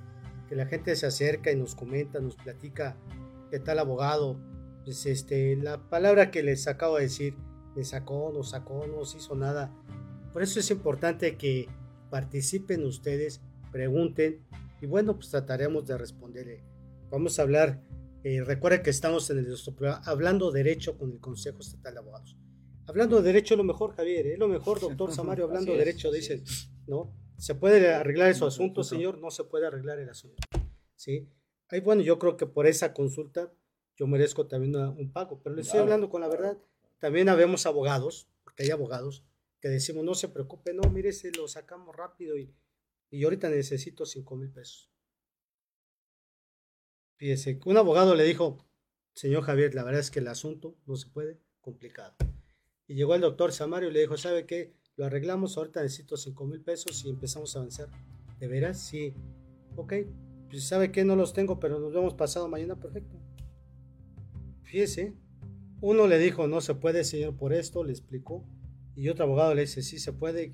Que 0.51 0.57
la 0.57 0.65
gente 0.65 0.93
se 0.97 1.05
acerca 1.05 1.49
y 1.49 1.55
nos 1.55 1.75
comenta, 1.75 2.19
nos 2.19 2.35
platica 2.35 2.97
qué 3.49 3.61
tal 3.61 3.79
abogado. 3.79 4.37
Pues 4.83 5.05
este, 5.05 5.55
la 5.55 5.89
palabra 5.89 6.29
que 6.29 6.43
les 6.43 6.67
acabo 6.67 6.97
de 6.97 7.03
decir, 7.03 7.37
le 7.73 7.85
sacó, 7.85 8.33
no 8.33 8.43
sacó, 8.43 8.85
no 8.85 9.05
se 9.05 9.19
hizo 9.19 9.33
nada. 9.33 9.73
Por 10.33 10.43
eso 10.43 10.59
es 10.59 10.69
importante 10.69 11.37
que 11.37 11.69
participen 12.09 12.83
ustedes, 12.83 13.39
pregunten 13.71 14.45
y 14.81 14.87
bueno, 14.87 15.15
pues 15.15 15.29
trataremos 15.29 15.87
de 15.87 15.97
responderle. 15.97 16.65
Vamos 17.09 17.39
a 17.39 17.43
hablar, 17.43 17.81
eh, 18.25 18.43
recuerda 18.43 18.83
que 18.83 18.89
estamos 18.89 19.29
en 19.29 19.37
el 19.37 19.55
hablando 20.03 20.51
derecho 20.51 20.97
con 20.97 21.13
el 21.13 21.21
Consejo 21.21 21.59
Estatal 21.59 21.93
de 21.93 21.99
Abogados. 22.01 22.37
Hablando 22.87 23.21
de 23.21 23.23
derecho 23.23 23.55
lo 23.55 23.63
mejor, 23.63 23.95
Javier, 23.95 24.27
es 24.27 24.37
lo 24.37 24.49
mejor, 24.49 24.81
doctor 24.81 25.11
Samario, 25.15 25.45
hablando 25.45 25.71
de 25.71 25.77
derecho, 25.77 26.11
dice, 26.11 26.43
¿no? 26.87 27.20
¿Se 27.41 27.55
puede 27.55 27.91
arreglar 27.91 28.35
su 28.35 28.45
asunto, 28.45 28.83
señor? 28.83 29.17
No 29.17 29.31
se 29.31 29.43
puede 29.43 29.65
arreglar 29.65 29.97
el 29.97 30.07
asunto. 30.07 30.37
¿Sí? 30.95 31.27
Ahí, 31.69 31.79
bueno, 31.79 32.03
yo 32.03 32.19
creo 32.19 32.37
que 32.37 32.45
por 32.45 32.67
esa 32.67 32.93
consulta 32.93 33.51
yo 33.97 34.05
merezco 34.05 34.45
también 34.45 34.75
un 34.75 35.11
pago, 35.11 35.41
pero 35.41 35.55
le 35.55 35.63
estoy 35.63 35.79
hablando 35.79 36.07
con 36.07 36.21
la 36.21 36.27
verdad. 36.27 36.59
También 36.99 37.29
habemos 37.29 37.65
abogados, 37.65 38.29
porque 38.43 38.61
hay 38.61 38.69
abogados, 38.69 39.25
que 39.59 39.69
decimos, 39.69 40.03
no 40.03 40.13
se 40.13 40.29
preocupe, 40.29 40.71
no, 40.75 40.87
mire, 40.91 41.13
se 41.13 41.31
lo 41.31 41.47
sacamos 41.47 41.95
rápido 41.95 42.37
y, 42.37 42.53
y 43.09 43.23
ahorita 43.23 43.49
necesito 43.49 44.05
5 44.05 44.35
mil 44.35 44.51
pesos. 44.51 44.91
Fíjese, 47.15 47.59
un 47.65 47.77
abogado 47.77 48.13
le 48.13 48.23
dijo, 48.23 48.63
señor 49.15 49.41
Javier, 49.41 49.73
la 49.73 49.83
verdad 49.83 50.01
es 50.01 50.11
que 50.11 50.19
el 50.19 50.27
asunto 50.27 50.77
no 50.85 50.95
se 50.95 51.09
puede, 51.09 51.41
complicado. 51.59 52.13
Y 52.85 52.93
llegó 52.93 53.15
el 53.15 53.21
doctor 53.21 53.51
Samario 53.51 53.89
y 53.89 53.93
le 53.93 54.01
dijo, 54.01 54.15
¿sabe 54.15 54.45
qué? 54.45 54.75
Lo 54.97 55.05
arreglamos, 55.05 55.57
ahorita 55.57 55.81
necesito 55.81 56.17
5 56.17 56.45
mil 56.45 56.61
pesos 56.61 57.03
y 57.05 57.09
empezamos 57.09 57.55
a 57.55 57.59
avanzar. 57.59 57.87
¿De 58.39 58.47
veras? 58.47 58.79
Sí. 58.79 59.13
Ok, 59.75 59.93
pues 60.49 60.65
¿sabe 60.65 60.91
qué? 60.91 61.05
No 61.05 61.15
los 61.15 61.33
tengo, 61.33 61.59
pero 61.59 61.79
nos 61.79 61.93
vemos 61.93 62.13
pasado 62.13 62.47
mañana, 62.49 62.75
perfecto. 62.75 63.17
Fíjese, 64.63 65.15
uno 65.79 66.07
le 66.07 66.19
dijo, 66.19 66.47
no 66.47 66.59
se 66.59 66.75
puede, 66.75 67.03
señor, 67.03 67.37
por 67.37 67.53
esto, 67.53 67.83
le 67.83 67.91
explicó. 67.91 68.45
Y 68.95 69.07
otro 69.07 69.25
abogado 69.25 69.53
le 69.55 69.61
dice, 69.61 69.81
sí 69.81 69.97
se 69.97 70.11
puede. 70.11 70.53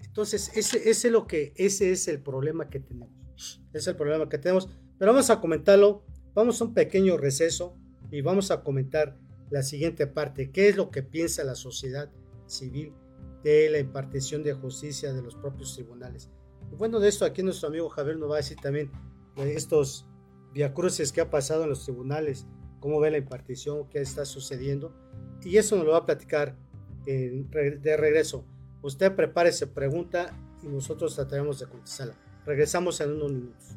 Entonces, 0.00 0.50
ese, 0.56 0.90
ese, 0.90 1.08
es 1.08 1.12
lo 1.12 1.26
que, 1.26 1.52
ese 1.56 1.92
es 1.92 2.08
el 2.08 2.20
problema 2.20 2.68
que 2.68 2.80
tenemos. 2.80 3.62
Ese 3.70 3.78
es 3.78 3.86
el 3.86 3.96
problema 3.96 4.28
que 4.28 4.38
tenemos. 4.38 4.68
Pero 4.98 5.12
vamos 5.12 5.30
a 5.30 5.40
comentarlo. 5.40 6.04
Vamos 6.34 6.60
a 6.60 6.64
un 6.64 6.74
pequeño 6.74 7.16
receso 7.16 7.76
y 8.10 8.20
vamos 8.20 8.50
a 8.50 8.62
comentar 8.62 9.16
la 9.50 9.62
siguiente 9.62 10.06
parte. 10.06 10.50
¿Qué 10.50 10.68
es 10.68 10.76
lo 10.76 10.90
que 10.90 11.02
piensa 11.02 11.44
la 11.44 11.54
sociedad 11.54 12.10
civil 12.46 12.92
de 13.42 13.68
la 13.70 13.78
impartición 13.78 14.42
de 14.42 14.52
justicia 14.54 15.12
de 15.12 15.22
los 15.22 15.34
propios 15.34 15.74
tribunales? 15.74 16.30
Bueno, 16.76 17.00
de 17.00 17.08
esto 17.08 17.24
aquí 17.24 17.42
nuestro 17.42 17.68
amigo 17.68 17.88
Javier 17.88 18.18
nos 18.18 18.30
va 18.30 18.34
a 18.34 18.38
decir 18.38 18.58
también 18.60 18.90
de 19.36 19.54
estos 19.54 20.06
viacruces 20.52 21.12
que 21.12 21.20
ha 21.20 21.30
pasado 21.30 21.64
en 21.64 21.70
los 21.70 21.84
tribunales 21.84 22.46
cómo 22.80 23.00
ve 23.00 23.10
la 23.10 23.18
impartición, 23.18 23.88
qué 23.88 24.00
está 24.00 24.24
sucediendo. 24.24 24.92
Y 25.42 25.56
eso 25.56 25.76
nos 25.76 25.84
lo 25.84 25.92
va 25.92 25.98
a 25.98 26.06
platicar 26.06 26.56
de 27.04 27.96
regreso. 27.96 28.44
Usted 28.82 29.14
prepárese 29.14 29.66
pregunta 29.66 30.32
y 30.62 30.68
nosotros 30.68 31.14
trataremos 31.14 31.58
de 31.58 31.66
contestarla. 31.66 32.14
Regresamos 32.44 33.00
en 33.00 33.12
unos 33.12 33.32
minutos. 33.32 33.76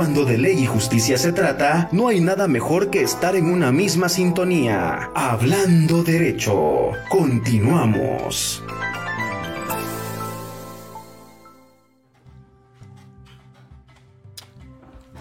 Cuando 0.00 0.24
de 0.24 0.38
ley 0.38 0.60
y 0.60 0.64
justicia 0.64 1.18
se 1.18 1.30
trata, 1.30 1.90
no 1.92 2.08
hay 2.08 2.22
nada 2.22 2.48
mejor 2.48 2.88
que 2.90 3.02
estar 3.02 3.36
en 3.36 3.44
una 3.44 3.70
misma 3.70 4.08
sintonía. 4.08 5.10
Hablando 5.14 6.02
derecho. 6.02 6.92
Continuamos. 7.10 8.62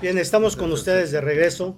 Bien, 0.02 0.18
estamos 0.18 0.56
con 0.56 0.72
ustedes 0.72 1.12
de 1.12 1.20
regreso. 1.20 1.76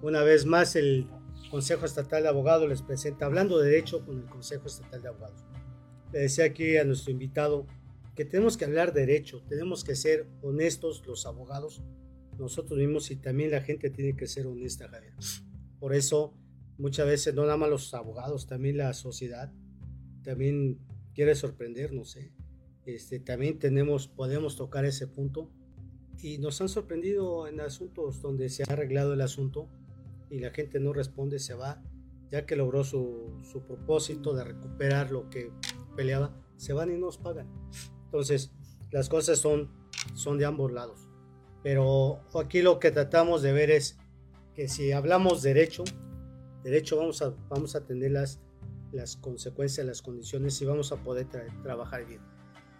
Una 0.00 0.22
vez 0.22 0.46
más, 0.46 0.76
el 0.76 1.10
Consejo 1.50 1.84
Estatal 1.84 2.22
de 2.22 2.30
Abogados 2.30 2.66
les 2.66 2.80
presenta, 2.80 3.26
hablando 3.26 3.58
de 3.58 3.68
derecho 3.68 4.02
con 4.06 4.16
el 4.16 4.24
Consejo 4.24 4.66
Estatal 4.66 5.02
de 5.02 5.08
Abogados. 5.08 5.44
Le 6.10 6.20
decía 6.20 6.46
aquí 6.46 6.78
a 6.78 6.84
nuestro 6.84 7.12
invitado 7.12 7.66
que 8.16 8.24
tenemos 8.24 8.56
que 8.56 8.64
hablar 8.64 8.94
derecho, 8.94 9.42
tenemos 9.46 9.84
que 9.84 9.94
ser 9.94 10.26
honestos 10.40 11.02
los 11.06 11.26
abogados, 11.26 11.82
nosotros 12.40 12.78
mismos 12.78 13.10
y 13.10 13.16
también 13.16 13.50
la 13.50 13.60
gente 13.60 13.90
tiene 13.90 14.16
que 14.16 14.26
ser 14.26 14.46
honesta, 14.46 14.88
Javier. 14.88 15.12
Por 15.78 15.94
eso, 15.94 16.34
muchas 16.78 17.06
veces 17.06 17.34
no 17.34 17.42
nada 17.42 17.56
más 17.56 17.70
los 17.70 17.94
abogados, 17.94 18.46
también 18.46 18.78
la 18.78 18.92
sociedad, 18.94 19.52
también 20.22 20.78
quiere 21.14 21.34
sorprendernos, 21.34 22.16
¿eh? 22.16 22.32
Este, 22.86 23.20
también 23.20 23.58
tenemos, 23.58 24.08
podemos 24.08 24.56
tocar 24.56 24.84
ese 24.84 25.06
punto 25.06 25.50
y 26.18 26.38
nos 26.38 26.60
han 26.60 26.68
sorprendido 26.68 27.46
en 27.46 27.60
asuntos 27.60 28.20
donde 28.22 28.48
se 28.48 28.62
ha 28.62 28.72
arreglado 28.72 29.12
el 29.12 29.20
asunto 29.20 29.68
y 30.30 30.40
la 30.40 30.50
gente 30.50 30.80
no 30.80 30.92
responde, 30.92 31.38
se 31.38 31.54
va, 31.54 31.82
ya 32.32 32.46
que 32.46 32.56
logró 32.56 32.84
su, 32.84 33.38
su 33.42 33.62
propósito 33.62 34.34
de 34.34 34.44
recuperar 34.44 35.10
lo 35.10 35.28
que 35.28 35.52
peleaba, 35.94 36.34
se 36.56 36.72
van 36.72 36.90
y 36.90 36.98
nos 36.98 37.18
pagan. 37.18 37.48
Entonces, 38.06 38.52
las 38.90 39.08
cosas 39.08 39.38
son, 39.38 39.70
son 40.14 40.38
de 40.38 40.46
ambos 40.46 40.72
lados. 40.72 41.09
Pero 41.62 42.20
aquí 42.34 42.62
lo 42.62 42.78
que 42.78 42.90
tratamos 42.90 43.42
de 43.42 43.52
ver 43.52 43.70
es 43.70 43.98
que 44.54 44.68
si 44.68 44.92
hablamos 44.92 45.42
derecho, 45.42 45.84
derecho 46.64 46.96
vamos 46.96 47.22
a, 47.22 47.34
vamos 47.48 47.76
a 47.76 47.84
tener 47.84 48.12
las, 48.12 48.40
las 48.92 49.16
consecuencias, 49.16 49.86
las 49.86 50.02
condiciones 50.02 50.60
y 50.60 50.64
vamos 50.64 50.92
a 50.92 50.96
poder 51.02 51.26
trabajar 51.62 52.06
bien. 52.06 52.20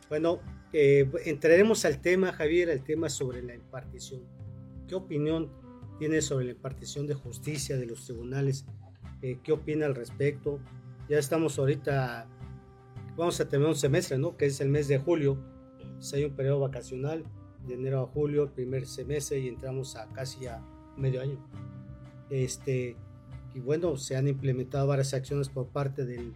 Bueno, 0.08 0.40
eh, 0.72 1.08
entraremos 1.24 1.84
al 1.84 2.00
tema, 2.00 2.32
Javier, 2.32 2.68
el 2.68 2.82
tema 2.82 3.08
sobre 3.08 3.42
la 3.42 3.54
impartición. 3.54 4.22
¿Qué 4.88 4.94
opinión 4.94 5.50
tiene 5.98 6.20
sobre 6.22 6.46
la 6.46 6.52
impartición 6.52 7.06
de 7.06 7.14
justicia 7.14 7.76
de 7.76 7.86
los 7.86 8.06
tribunales? 8.06 8.64
Eh, 9.22 9.38
¿Qué 9.42 9.52
opina 9.52 9.86
al 9.86 9.94
respecto? 9.94 10.58
Ya 11.08 11.18
estamos 11.18 11.58
ahorita, 11.58 12.26
vamos 13.16 13.40
a 13.40 13.48
tener 13.48 13.68
un 13.68 13.76
semestre, 13.76 14.18
¿no? 14.18 14.36
Que 14.36 14.46
es 14.46 14.60
el 14.60 14.68
mes 14.68 14.88
de 14.88 14.98
julio. 14.98 15.38
Si 16.00 16.16
hay 16.16 16.24
un 16.24 16.34
periodo 16.34 16.60
vacacional 16.60 17.24
de 17.66 17.74
enero 17.74 18.02
a 18.02 18.06
julio, 18.06 18.52
primer 18.52 18.86
semestre, 18.86 19.40
y 19.40 19.48
entramos 19.48 19.96
a 19.96 20.06
casi 20.12 20.46
a 20.46 20.62
medio 20.96 21.20
año. 21.20 21.38
Este, 22.30 22.96
y 23.54 23.60
bueno, 23.60 23.96
se 23.96 24.16
han 24.16 24.28
implementado 24.28 24.86
varias 24.86 25.14
acciones 25.14 25.48
por 25.48 25.68
parte 25.68 26.04
del, 26.04 26.34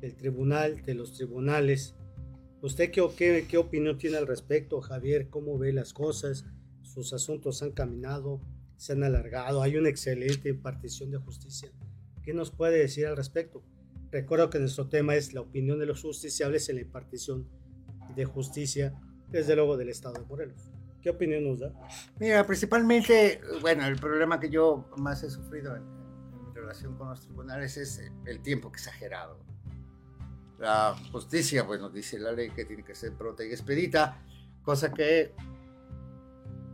del 0.00 0.14
tribunal, 0.14 0.84
de 0.84 0.94
los 0.94 1.12
tribunales, 1.12 1.94
¿Usted 2.64 2.90
qué, 2.90 3.44
qué, 3.46 3.58
opinión 3.58 3.98
tiene 3.98 4.16
al 4.16 4.26
respecto, 4.26 4.80
Javier? 4.80 5.28
¿Cómo 5.28 5.58
ve 5.58 5.70
las 5.74 5.92
cosas? 5.92 6.46
¿Sus 6.80 7.12
asuntos 7.12 7.62
han 7.62 7.72
caminado? 7.72 8.40
¿Se 8.78 8.94
han 8.94 9.02
alargado? 9.02 9.60
¿Hay 9.60 9.76
una 9.76 9.90
excelente 9.90 10.48
impartición 10.48 11.10
de 11.10 11.18
justicia? 11.18 11.70
¿Qué 12.22 12.32
nos 12.32 12.50
puede 12.50 12.78
decir 12.78 13.06
al 13.06 13.18
respecto? 13.18 13.62
Recuerdo 14.10 14.48
que 14.48 14.60
nuestro 14.60 14.88
tema 14.88 15.14
es 15.14 15.34
la 15.34 15.42
opinión 15.42 15.78
de 15.78 15.84
los 15.84 16.00
justiciables 16.00 16.70
en 16.70 16.76
la 16.76 16.80
impartición 16.80 17.46
de 18.16 18.24
justicia, 18.24 18.98
desde 19.28 19.56
luego 19.56 19.76
del 19.76 19.88
Estado 19.88 20.14
de 20.14 20.26
Morelos. 20.26 20.72
¿Qué 21.02 21.10
opinión 21.10 21.44
nos 21.44 21.60
da? 21.60 21.72
Mira, 22.18 22.46
principalmente, 22.46 23.40
bueno, 23.60 23.86
el 23.86 23.96
problema 23.96 24.40
que 24.40 24.48
yo 24.48 24.88
más 24.96 25.22
he 25.22 25.30
sufrido 25.30 25.76
en, 25.76 25.82
en 25.82 26.54
relación 26.54 26.96
con 26.96 27.10
los 27.10 27.20
tribunales 27.20 27.76
es 27.76 28.00
el 28.26 28.40
tiempo 28.40 28.68
exagerado 28.68 29.44
la 30.58 30.96
justicia, 31.12 31.64
nos 31.64 31.92
dice 31.92 32.18
la 32.18 32.32
ley 32.32 32.50
que 32.50 32.64
tiene 32.64 32.84
que 32.84 32.94
ser 32.94 33.12
pronta 33.12 33.44
y 33.44 33.48
expedita, 33.48 34.22
cosa 34.62 34.92
que 34.92 35.34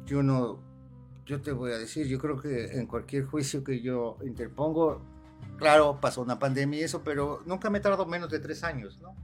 yo 0.04 0.22
no, 0.22 0.60
yo 1.26 1.40
te 1.40 1.52
voy 1.52 1.72
a 1.72 1.78
decir, 1.78 2.06
yo 2.06 2.18
creo 2.18 2.40
que 2.40 2.66
en 2.78 2.86
cualquier 2.86 3.24
juicio 3.24 3.64
que 3.64 3.80
yo 3.80 4.18
interpongo, 4.24 5.02
claro, 5.56 5.98
pasó 6.00 6.22
una 6.22 6.38
pandemia 6.38 6.80
y 6.80 6.82
eso, 6.82 7.02
pero 7.02 7.42
nunca 7.46 7.70
me 7.70 7.78
he 7.78 7.80
tardado 7.80 8.06
menos 8.06 8.30
de 8.30 8.38
tres 8.38 8.62
años, 8.64 8.98
¿no? 9.00 9.14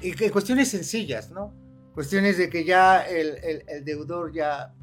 Y 0.00 0.12
que 0.12 0.30
cuestiones 0.30 0.68
sencillas, 0.68 1.30
¿no? 1.30 1.54
Cuestiones 1.94 2.38
de 2.38 2.48
que 2.48 2.64
ya 2.64 3.02
el, 3.02 3.64
el, 3.68 3.84
deudor 3.84 4.32
ya, 4.32 4.74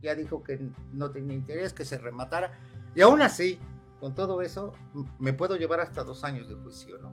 ya 0.00 0.14
dijo 0.14 0.42
que 0.42 0.60
no 0.92 1.10
tenía 1.10 1.34
interés, 1.34 1.72
que 1.72 1.84
se 1.84 1.98
rematara, 1.98 2.58
y 2.94 3.00
aún 3.00 3.20
así, 3.20 3.58
con 4.00 4.14
todo 4.14 4.42
eso, 4.42 4.72
me 5.18 5.32
puedo 5.32 5.56
llevar 5.56 5.80
hasta 5.80 6.04
dos 6.04 6.22
años 6.24 6.48
de 6.48 6.54
juicio, 6.54 6.98
¿no? 6.98 7.12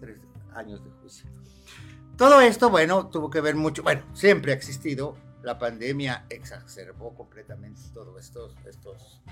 tres 0.00 0.18
años 0.54 0.84
de 0.84 0.90
juicio. 0.90 1.28
Todo 2.16 2.40
esto, 2.40 2.70
bueno, 2.70 3.08
tuvo 3.08 3.30
que 3.30 3.40
ver 3.40 3.56
mucho, 3.56 3.82
bueno, 3.82 4.02
siempre 4.14 4.52
ha 4.52 4.54
existido, 4.54 5.16
la 5.42 5.58
pandemia 5.58 6.26
exacerbó 6.30 7.14
completamente 7.14 7.80
todos 7.92 8.20
estos, 8.20 8.56
estos, 8.66 9.22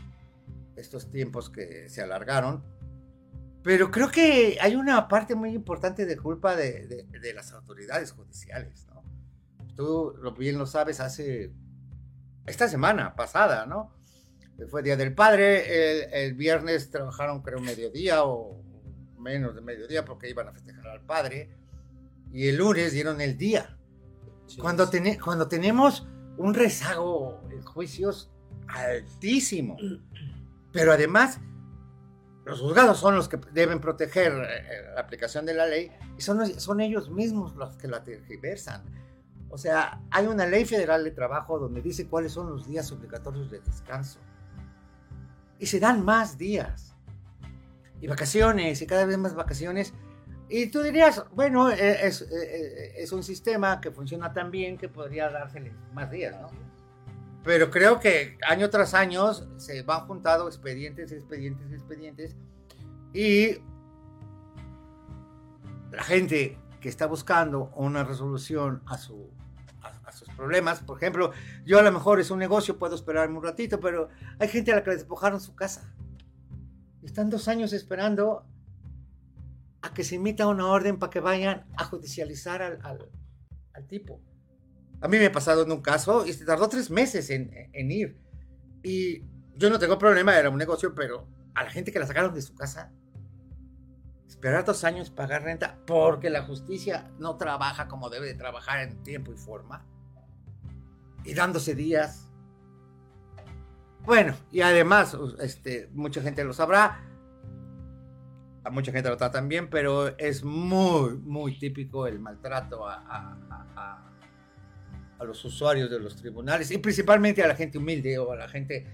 estos 0.77 1.11
tiempos 1.11 1.51
que 1.51 1.89
se 1.89 2.03
alargaron, 2.03 2.63
pero 3.63 3.91
creo 3.91 4.11
que 4.11 4.59
hay 4.61 4.77
una 4.77 5.09
parte 5.09 5.35
muy 5.35 5.51
importante 5.55 6.05
de 6.05 6.17
culpa 6.19 6.55
de, 6.55 7.07
de, 7.11 7.35
las 7.35 7.53
autoridades 7.53 8.13
judiciales, 8.13 8.87
¿no? 8.89 8.94
Tú 9.77 10.15
lo 10.21 10.33
bien 10.33 10.59
lo 10.59 10.67
sabes 10.67 11.01
hace, 11.01 11.53
esta 12.47 12.69
semana 12.69 13.15
pasada, 13.15 13.67
¿no? 13.67 13.93
Fue 14.69 14.83
Día 14.83 14.97
del 14.97 15.15
Padre, 15.15 16.05
el, 16.05 16.13
el 16.13 16.35
viernes 16.35 16.91
trabajaron 16.91 17.43
creo 17.43 17.59
mediodía 17.61 18.25
o 18.25 18.65
menos 19.25 19.55
de 19.55 19.63
mediodía 19.63 20.05
porque 20.05 20.29
iban 20.29 20.49
a 20.49 20.53
festejar 20.53 20.87
al 20.87 21.01
padre, 21.01 21.51
y 22.33 22.49
el 22.49 22.57
lunes 22.57 22.93
dieron 22.93 23.21
el 23.21 23.37
día. 23.37 23.77
cuando, 24.61 24.89
cuando 25.23 25.49
tenemos 25.49 26.07
un 26.37 26.55
rezago 26.55 27.43
en 27.51 27.63
juicios 27.63 28.31
altísimo, 28.69 29.77
pero 30.73 30.93
además 30.93 31.41
los 32.45 32.61
juzgados 32.61 32.99
son 32.99 33.17
los 33.17 33.29
que 33.29 33.39
deben 33.53 33.81
proteger 33.81 34.33
eh, 34.33 34.93
la 34.95 35.01
aplicación 35.01 35.47
de 35.47 35.55
la 35.55 35.67
ley 35.67 35.91
y 36.19 36.21
son, 36.21 36.61
son 36.61 36.81
ellos 36.81 37.11
mismos 37.11 37.57
los 37.57 37.77
que 37.77 37.89
la 37.89 38.05
tergiversan. 38.05 38.83
O 39.55 39.59
sea, 39.59 40.01
hay 40.11 40.27
una 40.27 40.47
ley 40.47 40.65
federal 40.65 41.05
de 41.05 41.13
trabajo 41.13 41.61
donde 41.61 41.81
dice 41.81 42.09
cuáles 42.09 42.33
son 42.33 42.51
los 42.51 42.67
días 42.67 42.91
obligatorios 42.91 43.53
de 43.53 43.61
descanso. 43.61 44.19
Y 45.61 45.67
se 45.67 45.79
dan 45.79 46.05
más 46.05 46.37
días 46.37 46.97
y 48.01 48.09
vacaciones 48.09 48.83
y 48.83 48.87
cada 48.89 49.07
vez 49.07 49.17
más 49.17 49.37
vacaciones. 49.37 49.95
Y 50.49 50.73
tú 50.73 50.83
dirías, 50.83 51.25
bueno, 51.37 51.71
e, 51.71 52.05
es, 52.05 52.23
e, 52.23 52.27
e, 52.27 53.03
es, 53.05 53.13
un 53.13 53.23
sistema 53.23 53.81
que 53.81 53.93
funciona 53.93 54.33
tan 54.33 54.51
bien 54.51 54.77
que 54.77 54.89
podría 54.89 55.31
dársele 55.31 55.73
más 55.93 56.11
días, 56.11 56.35
¿no? 56.41 56.49
Pero 57.45 57.71
creo 57.71 58.01
que 58.01 58.37
año 58.49 58.69
tras 58.71 58.93
año 58.93 59.35
se 59.57 59.83
van 59.83 60.01
juntando 60.09 60.49
expedientes, 60.49 61.13
expedientes, 61.13 61.71
expedientes 61.71 62.35
y 63.13 63.59
la 65.93 66.03
gente 66.03 66.59
que 66.81 66.89
está 66.89 67.07
buscando 67.07 67.71
una 67.77 68.03
resolución 68.03 68.83
a, 68.87 68.99
su, 68.99 69.31
sus 70.15 70.29
problemas, 70.31 70.81
por 70.81 70.97
ejemplo, 70.97 71.33
yo 71.65 71.79
a 71.79 71.83
lo 71.83 71.93
mejor 71.93 72.21
es 72.21 72.31
un 72.31 72.39
negocio, 72.39 72.79
puedo 72.79 72.95
esperarme 72.95 73.37
un 73.37 73.45
ratito, 73.45 73.81
pero 73.81 74.09
hay 74.39 74.49
gente 74.49 74.73
a 74.73 74.77
la 74.77 74.83
que 74.83 74.91
le 74.91 74.97
despojaron 74.97 75.41
su 75.41 75.55
casa 75.55 75.95
están 77.05 77.31
dos 77.31 77.49
años 77.49 77.73
esperando 77.73 78.47
a 79.83 79.93
que 79.93 80.05
se 80.05 80.17
emita 80.17 80.47
una 80.47 80.67
orden 80.67 80.99
para 80.99 81.11
que 81.11 81.21
vayan 81.21 81.67
a 81.77 81.85
judicializar 81.85 82.63
al, 82.63 82.81
al, 83.73 83.87
tipo. 83.87 84.21
A 85.01 85.09
mí 85.09 85.19
me 85.19 85.27
ha 85.27 85.33
pasado 85.33 85.65
en 85.65 85.73
un 85.73 85.83
caso 85.83 86.27
y 86.27 86.33
se 86.33 86.45
tardó 86.47 86.69
tres 86.69 86.91
meses 86.91 87.29
en, 87.29 87.51
en, 87.73 87.91
ir. 87.91 88.19
Y 88.83 89.21
yo 89.57 89.69
no 89.69 89.79
tengo 89.79 89.99
problema, 89.99 90.39
era 90.39 90.49
un 90.49 90.57
negocio, 90.57 90.95
pero 90.95 91.29
a 91.55 91.65
la 91.65 91.71
gente 91.71 91.93
que 91.93 91.99
la 91.99 92.07
sacaron 92.07 92.35
de 92.35 92.41
su 92.41 92.55
casa, 92.55 92.91
esperar 94.27 94.65
dos 94.65 94.85
años, 94.85 95.11
pagar 95.11 95.43
renta, 95.43 95.79
porque 95.87 96.31
la 96.31 96.43
justicia 96.43 97.11
no 97.19 97.37
trabaja 97.37 97.87
como 97.87 98.09
debe 98.09 98.27
de 98.27 98.35
trabajar 98.35 98.81
en 98.81 99.03
tiempo 99.03 99.33
y 99.33 99.37
forma, 99.37 99.87
y 101.25 101.35
dándose 101.35 101.75
días 101.75 102.25
bueno, 104.05 104.35
y 104.53 104.61
además, 104.61 105.17
este, 105.41 105.89
mucha 105.95 106.21
gente 106.21 106.45
lo 106.45 106.53
sabrá, 106.53 107.01
a 108.63 108.71
mucha 108.71 108.93
gente 108.93 109.09
lo 109.09 109.17
tratan 109.17 109.49
bien, 109.49 109.71
pero 109.71 110.17
es 110.19 110.45
muy, 110.45 111.17
muy 111.17 111.59
típico 111.59 112.07
el 112.07 112.19
maltrato 112.21 112.87
a, 112.87 112.97
a, 112.97 114.11
a, 115.19 115.25
los 115.25 115.43
usuarios 115.47 115.89
de 115.91 115.99
los 115.99 116.17
tribunales 116.17 116.71
y 116.71 116.77
principalmente 116.77 117.43
a 117.43 117.49
la 117.49 117.55
gente 117.55 117.79
humilde 117.79 118.19
o 118.19 118.31
a 118.31 118.37
la 118.37 118.47
gente 118.47 118.87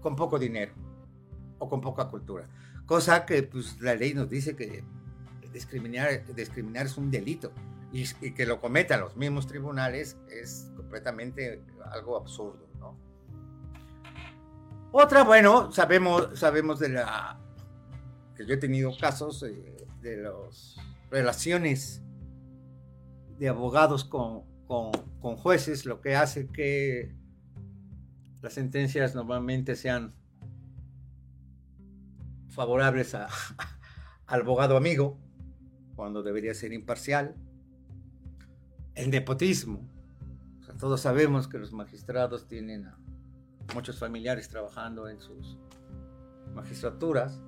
con 0.00 0.16
poco 0.16 0.36
dinero 0.36 0.72
o 1.60 1.68
con 1.68 1.80
poca 1.80 2.08
cultura. 2.08 2.48
Cosa 2.86 3.24
que 3.24 3.44
pues, 3.44 3.80
la 3.80 3.94
ley 3.94 4.14
nos 4.14 4.28
dice 4.28 4.56
que 4.56 4.82
discriminar, 5.52 6.26
discriminar 6.34 6.86
es 6.86 6.96
un 6.96 7.08
delito 7.08 7.52
y, 7.92 8.02
y 8.20 8.34
que 8.34 8.46
lo 8.46 8.60
cometan 8.60 8.98
los 8.98 9.16
mismos 9.16 9.46
tribunales 9.46 10.16
es 10.28 10.72
completamente 10.88 11.62
algo 11.92 12.16
absurdo. 12.16 12.66
Otra, 14.90 15.22
bueno, 15.22 15.70
sabemos, 15.70 16.30
sabemos 16.38 16.78
de 16.78 16.88
la 16.88 17.38
que 18.34 18.46
yo 18.46 18.54
he 18.54 18.56
tenido 18.56 18.96
casos 18.96 19.42
eh, 19.42 19.86
de 20.00 20.16
las 20.16 20.76
relaciones 21.10 22.02
de 23.38 23.48
abogados 23.48 24.04
con, 24.04 24.44
con, 24.66 25.36
jueces, 25.36 25.84
lo 25.84 26.00
que 26.00 26.16
hace 26.16 26.48
que 26.48 27.14
las 28.40 28.54
sentencias 28.54 29.14
normalmente 29.14 29.76
sean 29.76 30.14
favorables 32.48 33.14
a, 33.14 33.28
al 34.26 34.40
abogado 34.40 34.78
amigo, 34.78 35.18
cuando 35.96 36.22
debería 36.22 36.54
ser 36.54 36.72
imparcial. 36.72 37.34
El 38.94 39.10
nepotismo. 39.10 39.97
Todos 40.78 41.00
sabemos 41.00 41.48
que 41.48 41.58
los 41.58 41.72
magistrados 41.72 42.46
tienen 42.46 42.86
a 42.86 42.96
muchos 43.74 43.98
familiares 43.98 44.48
trabajando 44.48 45.08
en 45.08 45.20
sus 45.20 45.58
magistraturas. 46.54 47.40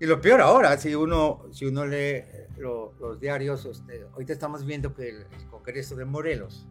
Y 0.00 0.06
lo 0.06 0.20
peor 0.20 0.40
ahora, 0.40 0.76
si 0.76 0.94
uno, 0.94 1.44
si 1.52 1.66
uno 1.66 1.86
lee 1.86 2.22
los 2.58 3.20
diarios, 3.20 3.64
este, 3.64 4.02
ahorita 4.12 4.32
estamos 4.32 4.64
viendo 4.64 4.94
que 4.94 5.08
el, 5.08 5.26
Congreso 5.48 5.96
de 5.96 6.04
Morelos 6.04 6.66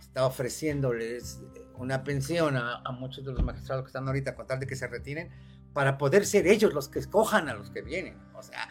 está 0.00 0.26
ofreciéndoles 0.26 1.42
una 1.74 2.02
pensión 2.02 2.56
a, 2.56 2.82
a, 2.84 2.92
muchos 2.92 3.24
de 3.24 3.32
los 3.32 3.42
magistrados 3.42 3.84
que 3.84 3.88
están 3.88 4.06
ahorita 4.06 4.34
con 4.34 4.46
tal 4.46 4.58
de 4.60 4.66
que 4.66 4.76
se 4.76 4.86
retiren 4.86 5.30
para 5.72 5.98
poder 5.98 6.24
ser 6.24 6.46
ellos 6.46 6.72
los 6.72 6.88
que 6.88 6.98
escojan 6.98 7.48
a 7.48 7.54
los 7.54 7.70
que 7.70 7.82
vienen. 7.82 8.16
O 8.34 8.42
sea, 8.42 8.68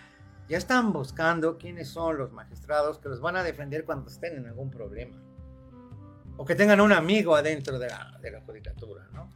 ya 0.47 0.57
están 0.57 0.93
buscando 0.93 1.57
quiénes 1.57 1.89
son 1.89 2.17
los 2.17 2.31
magistrados 2.31 2.99
que 2.99 3.09
los 3.09 3.21
van 3.21 3.35
a 3.35 3.43
defender 3.43 3.85
cuando 3.85 4.09
estén 4.09 4.37
en 4.37 4.47
algún 4.47 4.71
problema. 4.71 5.15
O 6.37 6.45
que 6.45 6.55
tengan 6.55 6.81
un 6.81 6.91
amigo 6.91 7.35
adentro 7.35 7.79
de 7.79 7.87
la, 7.87 8.17
de 8.21 8.31
la 8.31 8.41
judicatura, 8.41 9.07
¿no? 9.13 9.29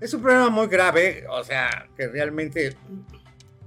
Es 0.00 0.14
un 0.14 0.22
problema 0.22 0.48
muy 0.50 0.68
grave, 0.68 1.26
o 1.28 1.42
sea, 1.42 1.88
que 1.96 2.06
realmente 2.06 2.76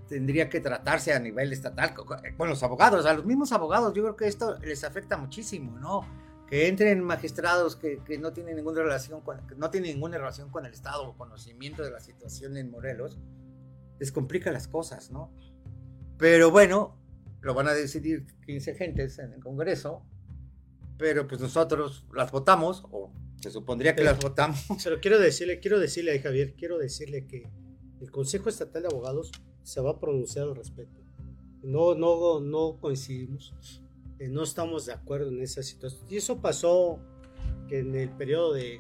tendría 0.08 0.50
que 0.50 0.60
tratarse 0.60 1.14
a 1.14 1.20
nivel 1.20 1.54
estatal 1.54 1.94
con 1.94 2.50
los 2.50 2.64
abogados, 2.64 3.06
a 3.06 3.14
los 3.14 3.26
mismos 3.26 3.52
abogados, 3.54 3.94
yo 3.94 4.04
creo 4.04 4.16
que 4.16 4.28
esto 4.28 4.58
les 4.60 4.84
afecta 4.84 5.18
muchísimo, 5.18 5.78
¿no? 5.80 6.06
Que 6.48 6.68
entren 6.68 7.02
magistrados 7.02 7.78
que, 7.78 8.00
que 8.04 8.18
no 8.18 8.34
tienen 8.34 8.58
ninguna 8.58 8.82
relación 8.82 9.22
con, 9.22 9.46
que 9.48 9.56
no 9.56 9.70
tienen 9.70 9.94
ninguna 9.94 10.18
relación 10.18 10.50
con 10.50 10.66
el 10.66 10.74
Estado 10.74 11.08
o 11.08 11.18
conocimiento 11.18 11.82
de 11.82 11.92
la 11.92 12.02
situación 12.02 12.58
en 12.58 12.70
Morelos, 12.70 13.20
les 14.00 14.12
complica 14.12 14.52
las 14.52 14.68
cosas, 14.68 15.12
¿no? 15.12 15.34
Pero 16.18 16.52
bueno, 16.52 16.98
lo 17.40 17.54
van 17.54 17.70
a 17.70 17.74
decidir 17.74 18.26
15 18.46 18.76
gentes 18.76 19.18
en 19.20 19.32
el 19.32 19.40
Congreso, 19.40 20.06
pero 21.02 21.28
pues 21.28 21.42
nosotros 21.42 22.06
las 22.14 22.32
votamos, 22.32 22.84
o 22.92 23.12
se 23.42 23.50
supondría 23.50 23.96
que 23.96 24.04
las 24.04 24.20
votamos. 24.20 24.64
Pero 24.84 25.02
quiero 25.02 25.18
decirle, 25.18 25.60
quiero 25.60 25.80
decirle 25.80 26.16
a 26.16 26.22
Javier, 26.22 26.54
quiero 26.54 26.78
decirle 26.78 27.26
que 27.26 27.50
el 28.00 28.12
Consejo 28.12 28.50
Estatal 28.50 28.84
de 28.84 28.90
Abogados 28.90 29.32
se 29.64 29.82
va 29.82 29.90
a 29.90 30.00
pronunciar 30.00 30.48
al 30.48 30.56
respecto. 30.56 31.02
No, 31.64 31.96
no, 31.96 32.40
no 32.40 32.78
coincidimos, 32.80 33.82
eh, 34.20 34.28
no 34.28 34.44
estamos 34.44 34.86
de 34.86 34.94
acuerdo 34.94 35.30
en 35.30 35.42
esa 35.42 35.64
situación. 35.64 36.06
Y 36.08 36.18
eso 36.18 36.40
pasó 36.40 37.00
que 37.68 37.80
en 37.80 37.96
el 37.96 38.12
periodo 38.12 38.54
de, 38.54 38.80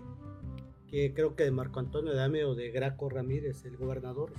que 0.88 1.16
creo 1.16 1.36
que 1.36 1.44
de 1.44 1.50
Marco 1.50 1.80
Antonio 1.80 2.14
Dame 2.14 2.46
o 2.46 2.54
de 2.54 2.70
Graco 2.70 3.10
Ramírez, 3.10 3.66
el 3.66 3.78
gobernador. 3.78 4.32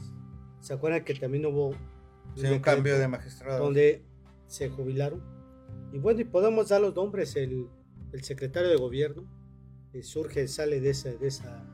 ¿Se 0.61 0.73
acuerdan 0.73 1.05
que 1.05 1.15
también 1.15 1.47
hubo 1.47 1.75
Sí, 2.37 2.47
un 2.47 2.61
cambio 2.61 2.97
de 2.97 3.09
magistrado. 3.09 3.65
Donde 3.65 4.05
se 4.47 4.69
jubilaron. 4.69 5.42
Y 5.93 5.99
bueno, 5.99 6.21
y 6.21 6.25
podemos 6.25 6.69
dar 6.69 6.81
los 6.81 6.95
nombres, 6.95 7.37
el, 7.37 7.69
el 8.13 8.23
secretario 8.23 8.69
de 8.69 8.77
gobierno 8.77 9.25
eh, 9.93 10.03
surge, 10.03 10.49
sale 10.49 10.81
de 10.81 10.91
esa, 10.91 11.11
de 11.13 11.27
esa, 11.27 11.65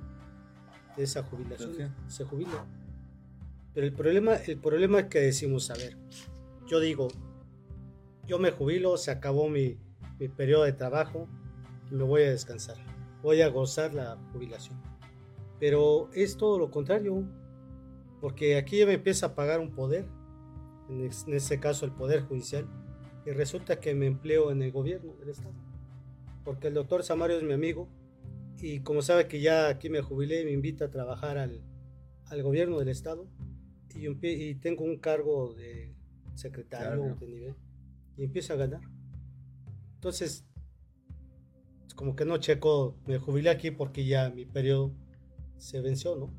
de 0.97 1.05
esa 1.05 1.23
jubilación, 1.23 1.95
se 2.09 2.25
jubila. 2.25 2.67
Pero 3.75 3.87
el 3.87 3.93
problema, 3.93 4.35
el 4.35 4.59
problema 4.59 5.01
es 5.01 5.07
que 5.07 5.21
decimos, 5.21 5.71
a 5.71 5.75
ver, 5.75 5.97
yo 6.67 6.81
digo, 6.81 7.09
yo 8.27 8.39
me 8.39 8.51
jubilo, 8.51 8.97
se 8.97 9.11
acabó 9.11 9.49
mi, 9.49 9.79
mi 10.19 10.29
periodo 10.29 10.65
de 10.65 10.73
trabajo, 10.73 11.29
me 11.91 12.03
voy 12.03 12.23
a 12.23 12.31
descansar, 12.31 12.77
voy 13.23 13.43
a 13.43 13.49
gozar 13.49 13.95
la 13.95 14.17
jubilación. 14.33 14.81
Pero 15.61 16.11
es 16.13 16.37
todo 16.37 16.59
lo 16.59 16.71
contrario, 16.71 17.25
porque 18.21 18.57
aquí 18.57 18.79
ya 18.79 18.87
me 18.87 18.95
empieza 18.95 19.27
a 19.27 19.35
pagar 19.35 19.61
un 19.61 19.71
poder 19.71 20.07
en 20.89 21.35
este 21.35 21.61
caso 21.61 21.85
el 21.85 21.93
Poder 21.93 22.23
Judicial, 22.23 22.67
y 23.29 23.31
resulta 23.33 23.79
que 23.79 23.95
me 23.95 24.07
empleo 24.07 24.51
en 24.51 24.63
el 24.63 24.73
gobierno 24.73 25.13
del 25.17 25.29
Estado. 25.29 25.53
Porque 26.45 26.69
el 26.69 26.75
doctor 26.75 27.03
Samario 27.03 27.37
es 27.37 27.43
mi 27.43 27.53
amigo 27.53 27.87
y 28.59 28.81
como 28.81 29.03
sabe 29.03 29.29
que 29.29 29.43
ya 29.43 29.69
aquí 29.69 29.91
me 29.91 30.01
jubilé, 30.01 30.47
me 30.47 30.53
invita 30.53 30.87
a 30.87 30.91
trabajar 30.91 31.37
al, 31.37 31.61
al 32.25 32.43
gobierno 32.43 32.79
del 32.79 32.89
Estado 32.89 33.29
y, 33.95 34.09
y, 34.09 34.55
tengo 34.55 34.85
un 34.85 34.97
cargo 34.97 35.53
de 35.53 35.95
secretario 36.37 37.17
de 37.21 37.27
nivel 37.27 37.55
y 38.17 38.25
empiezo 38.25 38.55
a 38.55 38.57
ganar. 38.57 38.81
Entonces, 39.97 40.47
como 41.97 42.17
que 42.17 42.25
no 42.25 42.39
checo, 42.39 42.97
me 43.07 43.19
jubilé 43.19 43.51
aquí 43.51 43.71
porque 43.71 44.07
ya 44.07 44.31
mi 44.31 44.47
periodo 44.47 44.91
se 45.59 45.83
venció, 45.83 46.17
¿no? 46.17 46.33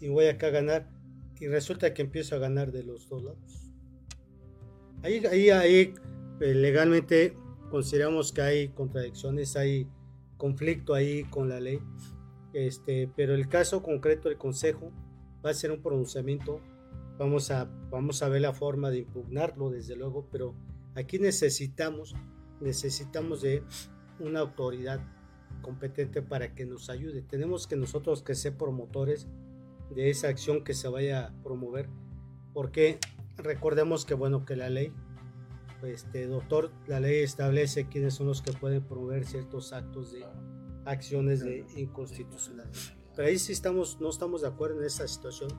Y 0.00 0.08
voy 0.08 0.26
acá 0.26 0.48
a 0.48 0.50
ganar 0.50 0.90
y 1.38 1.46
resulta 1.46 1.94
que 1.94 2.02
empiezo 2.02 2.34
a 2.34 2.38
ganar 2.38 2.72
de 2.72 2.82
los 2.82 3.08
dos 3.08 3.22
lados. 3.22 3.70
Ahí, 5.02 5.24
ahí, 5.26 5.50
ahí 5.50 5.94
legalmente 6.40 7.36
consideramos 7.70 8.32
que 8.32 8.42
hay 8.42 8.68
contradicciones, 8.68 9.56
hay 9.56 9.88
conflicto 10.36 10.94
ahí 10.94 11.24
con 11.24 11.48
la 11.48 11.60
ley, 11.60 11.80
este, 12.52 13.10
pero 13.16 13.34
el 13.34 13.48
caso 13.48 13.82
concreto 13.82 14.28
del 14.28 14.38
Consejo 14.38 14.92
va 15.44 15.50
a 15.50 15.54
ser 15.54 15.70
un 15.72 15.82
pronunciamiento, 15.82 16.60
vamos 17.18 17.50
a, 17.50 17.64
vamos 17.90 18.22
a 18.22 18.28
ver 18.28 18.42
la 18.42 18.52
forma 18.52 18.90
de 18.90 18.98
impugnarlo 18.98 19.70
desde 19.70 19.96
luego, 19.96 20.28
pero 20.30 20.54
aquí 20.94 21.18
necesitamos, 21.18 22.14
necesitamos 22.60 23.42
de 23.42 23.62
una 24.18 24.40
autoridad 24.40 25.00
competente 25.62 26.22
para 26.22 26.54
que 26.54 26.66
nos 26.66 26.90
ayude. 26.90 27.22
Tenemos 27.22 27.66
que 27.66 27.76
nosotros 27.76 28.22
que 28.22 28.34
ser 28.34 28.56
promotores 28.56 29.26
de 29.94 30.10
esa 30.10 30.28
acción 30.28 30.64
que 30.64 30.74
se 30.74 30.88
vaya 30.88 31.26
a 31.26 31.42
promover, 31.42 31.88
porque 32.52 32.98
recordemos 33.36 34.04
que 34.04 34.14
bueno 34.14 34.44
que 34.44 34.56
la 34.56 34.70
ley 34.70 34.92
este 35.84 36.26
doctor 36.26 36.70
la 36.86 37.00
ley 37.00 37.22
establece 37.22 37.88
quiénes 37.88 38.14
son 38.14 38.26
los 38.26 38.42
que 38.42 38.52
pueden 38.52 38.82
promover 38.82 39.24
ciertos 39.26 39.72
actos 39.72 40.12
de 40.12 40.24
acciones 40.84 41.40
de 41.40 41.64
inconstitucional 41.76 42.68
pero 43.14 43.28
ahí 43.28 43.38
sí 43.38 43.52
estamos 43.52 44.00
no 44.00 44.10
estamos 44.10 44.42
de 44.42 44.48
acuerdo 44.48 44.80
en 44.80 44.86
esa 44.86 45.06
situación 45.06 45.50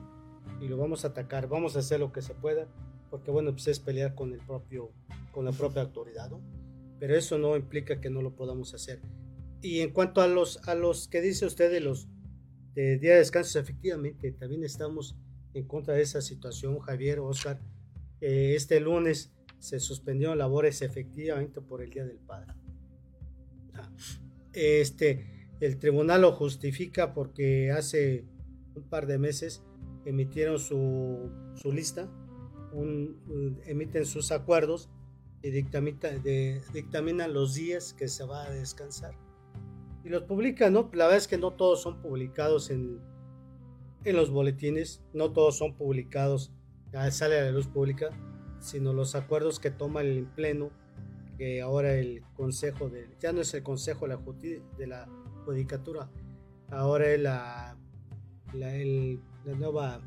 y 0.60 0.68
lo 0.68 0.76
vamos 0.76 1.04
a 1.04 1.08
atacar 1.08 1.48
vamos 1.48 1.76
a 1.76 1.80
hacer 1.80 2.00
lo 2.00 2.12
que 2.12 2.22
se 2.22 2.34
pueda 2.34 2.66
porque 3.10 3.30
bueno 3.30 3.52
pues 3.52 3.68
es 3.68 3.80
pelear 3.80 4.14
con 4.14 4.32
el 4.32 4.40
propio 4.40 4.92
con 5.32 5.44
la 5.44 5.52
propia 5.52 5.82
autoridad 5.82 6.30
¿no? 6.30 6.40
pero 6.98 7.16
eso 7.16 7.38
no 7.38 7.56
implica 7.56 8.00
que 8.00 8.10
no 8.10 8.22
lo 8.22 8.34
podamos 8.34 8.74
hacer 8.74 9.00
y 9.60 9.80
en 9.80 9.92
cuanto 9.92 10.20
a 10.20 10.26
los 10.26 10.66
a 10.68 10.74
los 10.74 11.08
que 11.08 11.20
dice 11.20 11.46
usted 11.46 11.70
de 11.70 11.80
los 11.80 12.08
de 12.74 12.98
de 12.98 13.08
descanso 13.08 13.58
efectivamente 13.58 14.32
también 14.32 14.64
estamos 14.64 15.16
en 15.54 15.66
contra 15.66 15.94
de 15.94 16.02
esa 16.02 16.20
situación, 16.20 16.78
Javier, 16.78 17.20
Oscar. 17.20 17.60
este 18.20 18.80
lunes 18.80 19.32
se 19.58 19.80
suspendieron 19.80 20.38
labores 20.38 20.82
efectivamente 20.82 21.60
por 21.60 21.82
el 21.82 21.90
Día 21.90 22.04
del 22.04 22.18
Padre. 22.18 22.52
Ah, 23.74 23.90
este, 24.52 25.48
el 25.60 25.78
tribunal 25.78 26.22
lo 26.22 26.32
justifica 26.32 27.14
porque 27.14 27.70
hace 27.70 28.24
un 28.74 28.82
par 28.84 29.06
de 29.06 29.18
meses 29.18 29.62
emitieron 30.04 30.58
su, 30.58 31.30
su 31.54 31.72
lista, 31.72 32.08
emiten 33.66 34.04
sus 34.06 34.30
acuerdos 34.30 34.88
y 35.42 35.50
dictaminan 35.50 37.32
los 37.32 37.54
días 37.54 37.92
que 37.92 38.08
se 38.08 38.24
va 38.24 38.44
a 38.44 38.50
descansar. 38.50 39.14
Y 40.04 40.08
los 40.08 40.22
publican, 40.22 40.72
¿no? 40.72 40.90
La 40.92 41.04
verdad 41.04 41.18
es 41.18 41.28
que 41.28 41.38
no 41.38 41.52
todos 41.52 41.82
son 41.82 42.00
publicados 42.00 42.70
en, 42.70 43.00
en 44.04 44.16
los 44.16 44.30
boletines, 44.30 45.02
no 45.12 45.32
todos 45.32 45.58
son 45.58 45.76
publicados, 45.76 46.52
sale 47.10 47.38
a 47.38 47.44
la 47.44 47.50
luz 47.50 47.66
pública, 47.66 48.10
sino 48.60 48.92
los 48.92 49.14
acuerdos 49.14 49.60
que 49.60 49.70
toma 49.70 50.00
el 50.02 50.24
pleno, 50.24 50.70
que 51.36 51.62
ahora 51.62 51.94
el 51.94 52.22
consejo 52.34 52.88
de, 52.88 53.08
ya 53.20 53.32
no 53.32 53.40
es 53.40 53.54
el 53.54 53.62
consejo 53.62 54.06
de 54.06 54.14
la, 54.14 54.20
de 54.76 54.86
la 54.86 55.08
judicatura, 55.44 56.10
ahora 56.70 57.10
es 57.10 57.20
la, 57.20 57.76
la, 58.52 58.72
la 59.44 59.54
nueva, 59.54 60.00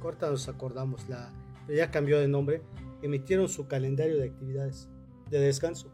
corta 0.00 0.30
nos 0.30 0.48
acordamos, 0.48 1.08
la, 1.08 1.32
ya 1.68 1.90
cambió 1.90 2.20
de 2.20 2.28
nombre, 2.28 2.62
emitieron 3.02 3.48
su 3.48 3.66
calendario 3.66 4.16
de 4.16 4.24
actividades 4.24 4.88
de 5.30 5.40
descanso. 5.40 5.92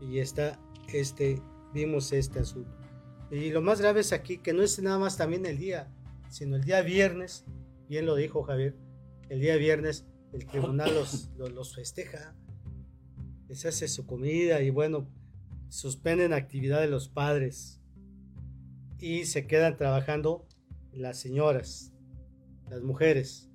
Y 0.00 0.18
está 0.18 0.58
este, 0.92 1.40
vimos 1.72 2.12
este 2.12 2.40
asunto. 2.40 2.70
Y 3.30 3.50
lo 3.50 3.62
más 3.62 3.80
grave 3.80 4.00
es 4.00 4.12
aquí 4.12 4.38
que 4.38 4.52
no 4.52 4.62
es 4.62 4.80
nada 4.82 4.98
más 4.98 5.16
también 5.16 5.46
el 5.46 5.58
día, 5.58 5.90
sino 6.28 6.56
el 6.56 6.64
día 6.64 6.82
viernes, 6.82 7.44
bien 7.88 8.04
lo 8.06 8.14
dijo 8.14 8.42
Javier, 8.42 8.74
el 9.32 9.40
día 9.40 9.56
viernes 9.56 10.04
el 10.34 10.46
tribunal 10.46 10.94
los, 10.94 11.30
los, 11.38 11.74
festeja, 11.74 12.36
les 13.48 13.64
hace 13.64 13.88
su 13.88 14.04
comida 14.04 14.60
y 14.60 14.68
bueno, 14.68 15.08
suspenden 15.70 16.34
actividad 16.34 16.82
de 16.82 16.88
los 16.88 17.08
padres 17.08 17.80
y 18.98 19.24
se 19.24 19.46
quedan 19.46 19.78
trabajando 19.78 20.46
las 20.92 21.18
señoras, 21.18 21.94
las 22.68 22.82
mujeres. 22.82 23.48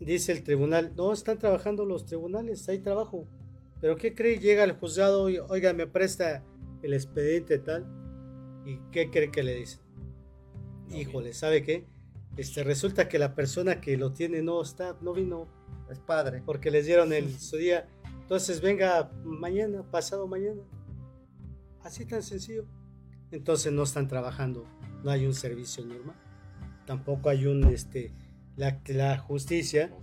Dice 0.00 0.32
el 0.32 0.42
tribunal, 0.42 0.94
no, 0.96 1.12
están 1.12 1.38
trabajando 1.38 1.84
los 1.84 2.04
tribunales, 2.04 2.68
hay 2.68 2.80
trabajo. 2.80 3.28
Pero 3.80 3.94
¿qué 3.94 4.16
cree? 4.16 4.40
Llega 4.40 4.64
el 4.64 4.72
juzgado 4.72 5.30
y, 5.30 5.38
oiga, 5.38 5.72
me 5.74 5.86
presta 5.86 6.44
el 6.82 6.92
expediente 6.92 7.58
tal 7.58 7.86
¿Y 8.66 8.80
qué 8.90 9.10
cree 9.10 9.30
que 9.30 9.44
le 9.44 9.54
dicen? 9.54 9.80
Híjole, 10.90 11.34
¿sabe 11.34 11.62
qué? 11.62 11.86
Este, 12.36 12.64
resulta 12.64 13.08
que 13.08 13.18
la 13.18 13.34
persona 13.34 13.80
que 13.80 13.96
lo 13.96 14.12
tiene 14.12 14.42
no 14.42 14.62
está, 14.62 14.96
no 15.00 15.12
vino. 15.12 15.48
Es 15.90 15.98
padre. 15.98 16.42
Porque 16.44 16.70
les 16.70 16.86
dieron 16.86 17.12
el, 17.12 17.38
su 17.38 17.56
día. 17.56 17.86
Entonces 18.22 18.60
venga 18.60 19.10
mañana, 19.24 19.82
pasado 19.90 20.26
mañana. 20.26 20.62
Así 21.82 22.06
tan 22.06 22.22
sencillo. 22.22 22.64
Entonces 23.30 23.72
no 23.72 23.82
están 23.82 24.08
trabajando. 24.08 24.66
No 25.02 25.10
hay 25.10 25.26
un 25.26 25.34
servicio 25.34 25.84
normal. 25.84 26.16
Tampoco 26.86 27.28
hay 27.28 27.46
un, 27.46 27.64
este, 27.64 28.12
la, 28.56 28.80
la 28.86 29.18
justicia 29.18 29.94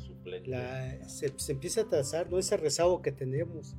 la, 0.46 1.10
se, 1.10 1.34
se, 1.38 1.52
empieza 1.52 1.82
a 1.82 1.90
trazar, 1.90 2.30
no 2.30 2.38
ese 2.38 2.58
rezago 2.58 3.02
que 3.02 3.12
tenemos. 3.12 3.76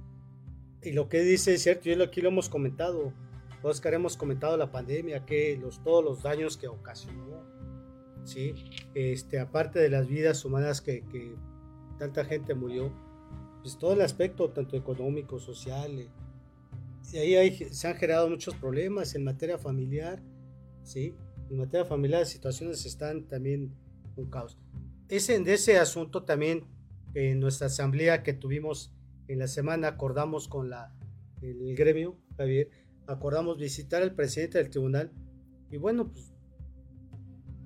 Y 0.83 0.93
lo 0.93 1.09
que 1.09 1.21
dice 1.21 1.55
es 1.55 1.63
cierto, 1.63 1.89
y 1.89 2.01
aquí 2.01 2.21
lo 2.21 2.29
hemos 2.29 2.49
comentado. 2.49 3.13
Oscar, 3.63 3.95
hemos 3.95 4.17
comentado 4.17 4.57
la 4.57 4.73
pandemia, 4.73 5.25
que 5.25 5.57
los, 5.57 5.83
todos 5.85 6.03
los 6.03 6.23
daños 6.23 6.57
que 6.57 6.67
ocasionó 6.67 7.52
¿sí? 8.25 8.55
Este, 8.95 9.39
aparte 9.39 9.79
de 9.79 9.91
las 9.91 10.09
vidas 10.09 10.45
humanas 10.45 10.81
que, 10.81 11.05
que 11.07 11.35
tanta 11.99 12.25
gente 12.25 12.55
murió, 12.55 12.93
pues 13.63 13.79
todo 13.79 13.93
el 13.93 14.01
aspecto, 14.01 14.51
tanto 14.51 14.77
económico, 14.77 15.39
social, 15.39 15.99
eh, 15.99 16.11
y 17.13 17.19
ahí 17.19 17.35
hay, 17.35 17.57
se 17.57 17.89
han 17.89 17.97
generado 17.97 18.29
muchos 18.29 18.55
problemas 18.55 19.15
en 19.15 19.25
materia 19.25 19.59
familiar, 19.59 20.23
¿sí? 20.83 21.15
En 21.51 21.59
materia 21.59 21.85
familiar 21.85 22.21
las 22.21 22.31
situaciones 22.31 22.87
están 22.87 23.29
también 23.29 23.75
un 24.17 24.31
caos. 24.31 24.59
Ese, 25.09 25.35
en 25.35 25.47
ese 25.47 25.79
asunto 25.79 26.25
también, 26.25 26.65
en 27.15 27.41
nuestra 27.41 27.67
asamblea 27.67 28.23
que 28.23 28.33
tuvimos 28.33 28.95
en 29.29 29.39
la 29.39 29.47
semana, 29.47 29.89
acordamos 29.89 30.49
con 30.49 30.71
la, 30.71 30.95
el 31.43 31.77
gremio, 31.77 32.17
Javier, 32.37 32.71
acordamos 33.07 33.59
visitar 33.59 34.03
al 34.03 34.15
presidente 34.15 34.59
del 34.59 34.71
tribunal 34.71 35.13
y 35.71 35.77
bueno, 35.77 36.11
pues 36.11 36.32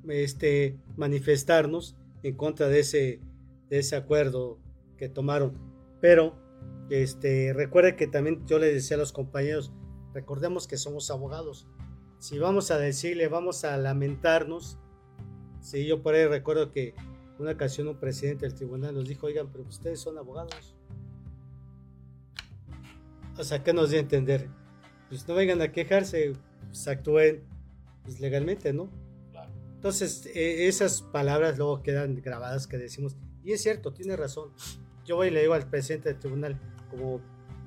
este, 0.08 0.78
manifestarnos 0.96 1.96
en 2.22 2.36
contra 2.36 2.68
de 2.68 2.80
ese, 2.80 3.20
de 3.68 3.78
ese 3.78 3.96
acuerdo 3.96 4.58
que 4.96 5.08
tomaron. 5.08 5.58
Pero 6.00 6.34
este, 6.90 7.52
recuerde 7.52 7.96
que 7.96 8.06
también 8.06 8.46
yo 8.46 8.58
le 8.58 8.72
decía 8.72 8.96
a 8.96 9.00
los 9.00 9.12
compañeros, 9.12 9.72
recordemos 10.14 10.66
que 10.66 10.76
somos 10.76 11.10
abogados. 11.10 11.66
Si 12.18 12.38
vamos 12.38 12.70
a 12.70 12.78
decirle, 12.78 13.28
vamos 13.28 13.64
a 13.64 13.76
lamentarnos, 13.76 14.78
si 15.60 15.86
yo 15.86 16.02
por 16.02 16.14
ahí 16.14 16.26
recuerdo 16.26 16.70
que 16.70 16.94
una 17.38 17.52
ocasión 17.52 17.88
un 17.88 17.96
presidente 17.96 18.46
del 18.46 18.54
tribunal 18.54 18.94
nos 18.94 19.08
dijo, 19.08 19.26
oigan, 19.26 19.50
pero 19.52 19.64
ustedes 19.64 20.00
son 20.00 20.16
abogados. 20.16 20.74
O 23.38 23.44
sea, 23.44 23.62
¿qué 23.62 23.72
nos 23.74 23.90
dio 23.90 23.98
a 23.98 24.02
entender? 24.02 24.48
Pues 25.08 25.28
no 25.28 25.34
vengan 25.34 25.60
a 25.60 25.70
quejarse, 25.70 26.32
pues 26.66 26.88
actúen 26.88 27.42
pues, 28.04 28.20
legalmente, 28.20 28.72
¿no? 28.72 28.88
Entonces, 29.76 30.26
e, 30.34 30.66
esas 30.66 31.02
palabras 31.02 31.58
luego 31.58 31.82
quedan 31.82 32.16
grabadas 32.16 32.66
que 32.66 32.78
decimos, 32.78 33.16
y 33.44 33.52
es 33.52 33.62
cierto, 33.62 33.92
tiene 33.92 34.16
razón. 34.16 34.50
Yo 35.04 35.16
voy 35.16 35.28
y 35.28 35.30
le 35.30 35.42
digo 35.42 35.54
al 35.54 35.68
presidente 35.68 36.08
del 36.08 36.18
tribunal, 36.18 36.60
como 36.90 37.20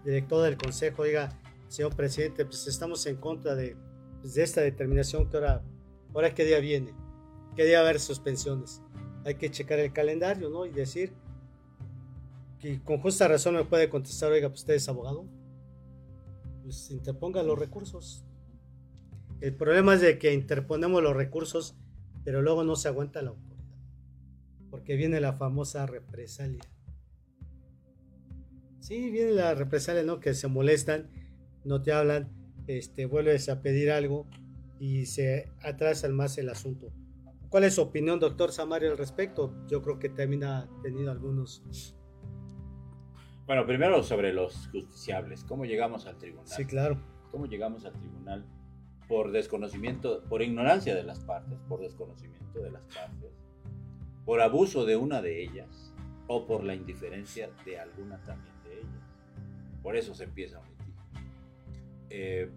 director 0.04 0.44
del 0.44 0.58
consejo, 0.58 1.04
diga, 1.04 1.30
señor 1.70 1.96
presidente, 1.96 2.46
pues 2.46 2.68
estamos 2.68 3.06
en 3.06 3.16
contra 3.16 3.56
de, 3.56 3.78
pues, 4.22 4.34
de 4.34 4.44
esta 4.44 4.62
determinación 4.62 5.30
que 5.30 5.38
ahora, 5.38 5.64
ahora 6.14 6.34
qué 6.34 6.44
día 6.44 6.60
viene, 6.60 6.94
qué 7.56 7.64
día 7.64 7.78
va 7.78 7.86
a 7.86 7.90
haber 7.90 8.02
suspensiones. 8.02 8.82
Hay 9.26 9.36
que 9.36 9.52
checar 9.52 9.80
el 9.80 9.94
calendario, 9.94 10.50
¿no? 10.50 10.66
Y 10.66 10.72
decir 10.72 11.14
que 12.60 12.82
con 12.84 13.00
justa 13.00 13.28
razón 13.28 13.56
me 13.56 13.64
puede 13.64 13.90
contestar, 13.90 14.32
oiga, 14.32 14.50
pues 14.50 14.62
usted 14.62 14.74
es 14.74 14.90
abogado, 14.90 15.26
pues 16.64 16.92
interponga 16.92 17.42
los 17.44 17.58
recursos. 17.58 18.26
El 19.40 19.56
problema 19.56 19.94
es 19.94 20.02
de 20.02 20.20
que 20.20 20.34
interponemos 20.34 21.02
los 21.02 21.16
recursos 21.16 21.76
pero 22.30 22.44
luego 22.44 22.64
no 22.64 22.76
se 22.76 22.88
aguanta 22.88 23.24
la 23.24 23.32
autoridad, 23.32 23.74
porque 24.70 24.96
viene 24.96 25.20
la 25.20 25.34
famosa 25.34 25.88
represalia. 25.88 26.62
Sí, 28.82 29.10
viene 29.10 29.32
la 29.32 29.56
represalia, 29.56 30.04
¿no? 30.04 30.20
Que 30.20 30.36
se 30.36 30.48
molestan, 30.48 31.10
no 31.64 31.82
te 31.82 31.92
hablan, 31.92 32.30
este, 32.68 33.08
vuelves 33.08 33.50
a 33.50 33.64
pedir 33.64 33.90
algo 33.90 34.28
y 34.80 35.08
se 35.08 35.50
atrasa 35.64 36.08
más 36.10 36.38
el 36.38 36.50
asunto. 36.50 36.94
¿Cuál 37.50 37.64
es 37.64 37.74
su 37.74 37.82
opinión, 37.82 38.20
doctor 38.20 38.52
Samario, 38.52 38.92
al 38.92 39.00
respecto? 39.00 39.52
Yo 39.68 39.82
creo 39.82 39.98
que 39.98 40.10
también 40.10 40.44
ha 40.44 40.70
tenido 40.84 41.10
algunos. 41.10 41.64
Bueno, 43.48 43.66
primero 43.66 44.04
sobre 44.04 44.34
los 44.34 44.68
justiciables. 44.68 45.44
¿Cómo 45.46 45.66
llegamos 45.66 46.06
al 46.06 46.20
tribunal? 46.20 46.46
Sí, 46.48 46.64
claro. 46.66 47.02
¿Cómo 47.32 47.48
llegamos 47.48 47.86
al 47.86 47.94
tribunal? 47.94 48.46
Por 49.10 49.32
desconocimiento, 49.32 50.24
por 50.30 50.44
ignorancia 50.44 50.94
de 50.94 51.04
las 51.04 51.20
partes, 51.20 51.58
por 51.68 51.82
desconocimiento 51.82 52.62
de 52.62 52.70
las 52.70 52.84
partes, 52.84 53.32
por 54.24 54.40
abuso 54.40 54.86
de 54.86 54.96
una 54.96 55.20
de 55.20 55.42
ellas 55.42 55.92
o 56.28 56.46
por 56.46 56.64
la 56.64 56.76
indiferencia 56.76 57.50
de 57.66 57.80
alguna 57.80 58.22
también 58.24 58.54
de 58.64 58.78
ellas. 58.82 59.82
Por 59.82 59.98
eso 59.98 60.14
se 60.14 60.26
empieza 60.26 60.58
a 60.58 60.60
omitir. 60.62 60.94
Eh, 62.12 62.52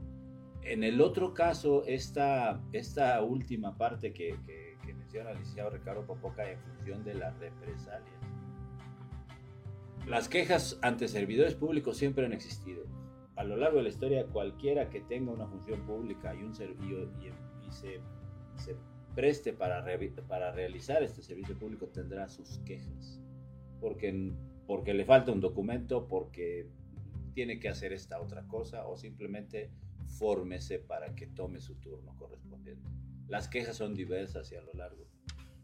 en 0.60 0.84
el 0.84 1.00
otro 1.00 1.32
caso, 1.32 1.84
esta, 1.86 2.60
esta 2.72 3.22
última 3.22 3.78
parte 3.78 4.12
que, 4.12 4.38
que, 4.44 4.76
que 4.84 4.92
menciona 4.92 5.30
el 5.30 5.38
licenciado 5.38 5.70
Ricardo 5.70 6.04
Popoca 6.04 6.48
en 6.50 6.60
función 6.60 7.02
de 7.02 7.14
las 7.14 7.36
represalias. 7.38 8.12
Las 10.06 10.28
quejas 10.28 10.78
ante 10.82 11.08
servidores 11.08 11.54
públicos 11.54 11.96
siempre 11.96 12.26
han 12.26 12.34
existido 12.34 12.84
a 13.36 13.44
lo 13.44 13.56
largo 13.56 13.78
de 13.78 13.84
la 13.84 13.88
historia, 13.88 14.26
cualquiera 14.26 14.90
que 14.90 15.00
tenga 15.00 15.32
una 15.32 15.46
función 15.46 15.84
pública 15.86 16.34
y, 16.34 16.42
un 16.42 16.54
servicio 16.54 17.08
y, 17.66 17.72
se, 17.72 18.00
preste 19.14 19.52
para, 19.52 19.84
para 20.28 20.52
realizar 20.52 21.02
este 21.02 21.22
servicio 21.22 21.58
público 21.58 21.88
tendrá 21.88 22.28
sus 22.28 22.58
quejas. 22.60 23.20
Porque, 23.80 24.32
porque 24.66 24.94
le 24.94 25.04
falta 25.04 25.32
un 25.32 25.40
documento, 25.40 26.06
porque 26.08 26.68
tiene 27.34 27.58
que 27.58 27.68
hacer 27.68 27.92
esta 27.92 28.20
otra 28.20 28.46
cosa 28.46 28.86
o 28.86 28.96
simplemente 28.96 29.70
fórmese 30.18 30.78
para 30.78 31.14
que 31.14 31.26
tome 31.26 31.60
su 31.60 31.74
turno 31.76 32.14
correspondiente. 32.16 32.88
Las 33.28 33.48
quejas 33.48 33.76
son 33.76 33.94
diversas 33.94 34.52
y 34.52 34.56
a 34.56 34.62
lo 34.62 34.72
largo. 34.74 35.06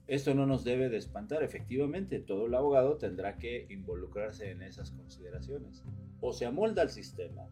Esto 0.06 0.34
no 0.34 0.46
nos 0.46 0.64
debe 0.64 0.88
de 0.88 0.96
espantar. 0.96 1.42
Efectivamente, 1.42 2.18
todo 2.18 2.46
el 2.46 2.54
abogado 2.54 2.96
tendrá 2.96 3.36
que 3.36 3.66
involucrarse 3.68 4.50
en 4.50 4.62
esas 4.62 4.90
consideraciones. 4.92 5.84
O 6.20 6.32
se 6.32 6.46
amolda 6.46 6.80
al 6.80 6.88
sistema 6.88 7.46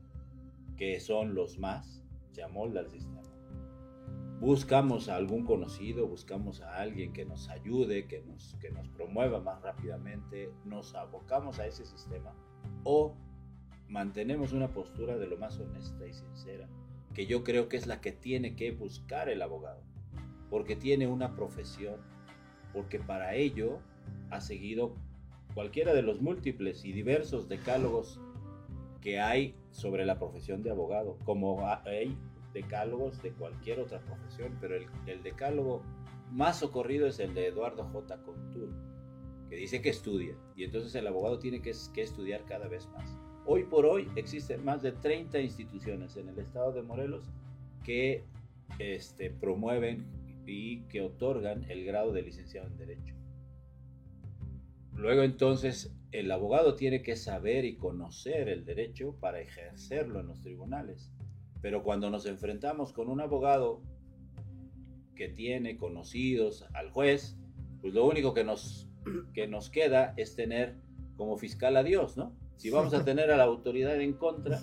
que 0.77 1.01
son 1.01 1.35
los 1.35 1.59
más, 1.59 2.03
se 2.33 2.43
el 2.43 2.91
sistema. 2.91 3.23
Buscamos 4.41 5.09
a 5.09 5.17
algún 5.17 5.47
conocido, 5.47 6.07
buscamos 6.07 6.61
a 6.61 6.77
alguien 6.77 7.15
que 7.15 7.25
nos 7.25 7.49
ayude, 7.49 8.07
que 8.07 8.21
nos, 8.21 8.55
que 8.61 8.71
nos 8.71 8.87
promueva 8.91 9.41
más 9.41 9.63
rápidamente, 9.63 10.53
nos 10.67 10.95
abocamos 10.95 11.59
a 11.59 11.67
ese 11.67 11.87
sistema 11.87 12.35
o 12.85 13.15
mantenemos 13.89 14.53
una 14.53 14.69
postura 14.69 15.17
de 15.17 15.27
lo 15.27 15.39
más 15.39 15.59
honesta 15.59 16.07
y 16.07 16.13
sincera, 16.13 16.69
que 17.15 17.27
yo 17.27 17.45
creo 17.45 17.69
que 17.69 17.79
es 17.79 17.87
la 17.87 18.03
que 18.03 18.13
tiene 18.13 18.57
que 18.57 18.73
buscar 18.73 19.31
el 19.31 19.41
abogado, 19.41 19.83
porque 20.51 20.77
tiene 20.77 21.07
una 21.07 21.35
profesión, 21.35 21.97
porque 22.75 22.99
para 22.99 23.35
ello 23.35 23.79
ha 24.31 24.43
seguido 24.43 24.95
cualquiera 25.55 25.95
de 25.95 26.03
los 26.03 26.21
múltiples 26.21 26.85
y 26.85 26.93
diversos 26.93 27.49
decálogos 27.49 28.21
que 29.01 29.21
hay 29.21 29.55
sobre 29.77 30.07
la 30.07 30.19
profesión 30.19 30.63
de 30.63 30.71
abogado, 30.71 31.19
como 31.25 31.67
hay 31.85 32.17
decálogos 32.55 33.23
de 33.23 33.33
cualquier 33.33 33.81
otra 33.81 34.01
profesión, 34.01 34.57
pero 34.59 34.75
el, 34.75 35.23
decálogo 35.23 35.83
más 36.33 36.61
socorrido 36.61 37.07
es 37.07 37.21
el 37.21 37.35
de 37.35 37.49
Eduardo 37.49 37.85
J. 37.85 38.23
Contur, 38.23 38.71
que 39.51 39.57
dice 39.57 39.83
que 39.83 39.91
estudia, 39.91 40.35
y 40.57 40.65
entonces 40.65 40.95
el 40.95 41.07
abogado 41.07 41.39
tiene 41.39 41.61
que, 41.61 41.73
que 41.93 42.03
estudiar 42.03 42.45
cada 42.47 42.69
vez 42.69 42.89
más. 42.89 43.19
Hoy 43.45 43.65
por 43.65 43.85
hoy 43.85 44.09
existen 44.17 44.65
más 44.65 44.81
de 44.81 44.93
30 44.93 45.39
instituciones 45.41 46.17
en 46.17 46.31
el 46.31 46.39
estado 46.39 46.73
de 46.73 46.83
Morelos 46.83 47.31
que 47.85 48.25
este, 48.79 49.31
promueven 49.31 50.07
y 50.47 50.81
que 50.85 51.03
otorgan 51.03 51.71
el 51.71 51.85
grado 51.85 52.13
de 52.13 52.23
licenciado 52.23 52.67
en 52.69 52.79
Derecho. 52.79 53.15
Luego 54.97 55.23
entonces 55.23 55.95
el 56.11 56.31
abogado 56.31 56.75
tiene 56.75 57.03
que 57.03 57.17
saber 57.17 57.65
y 57.65 57.77
conocer 57.77 58.49
el 58.49 58.65
derecho 58.65 59.17
para 59.21 59.41
ejercerlo 59.41 60.21
en 60.21 60.29
los 60.29 60.41
tribunales. 60.41 61.13
Pero 61.61 61.83
cuando 61.83 62.11
nos 62.11 62.27
enfrentamos 62.27 62.93
con 62.93 63.09
un 63.09 63.21
abogado 63.21 63.83
que 65.15 65.29
tiene 65.29 65.77
conocidos 65.77 66.65
al 66.75 66.91
juez, 66.91 67.37
pues 67.81 67.93
lo 67.93 68.07
único 68.07 68.33
que 68.33 68.45
nos, 68.45 68.89
que 69.35 69.47
nos 69.47 69.69
queda 69.71 70.15
es 70.17 70.35
tener 70.35 70.77
como 71.17 71.37
fiscal 71.37 71.77
a 71.77 71.83
Dios, 71.83 72.17
¿no? 72.17 72.35
Si 72.57 72.71
vamos 72.71 72.95
a 72.95 73.05
tener 73.05 73.31
a 73.31 73.37
la 73.37 73.45
autoridad 73.45 74.01
en 74.01 74.15
contra, 74.15 74.61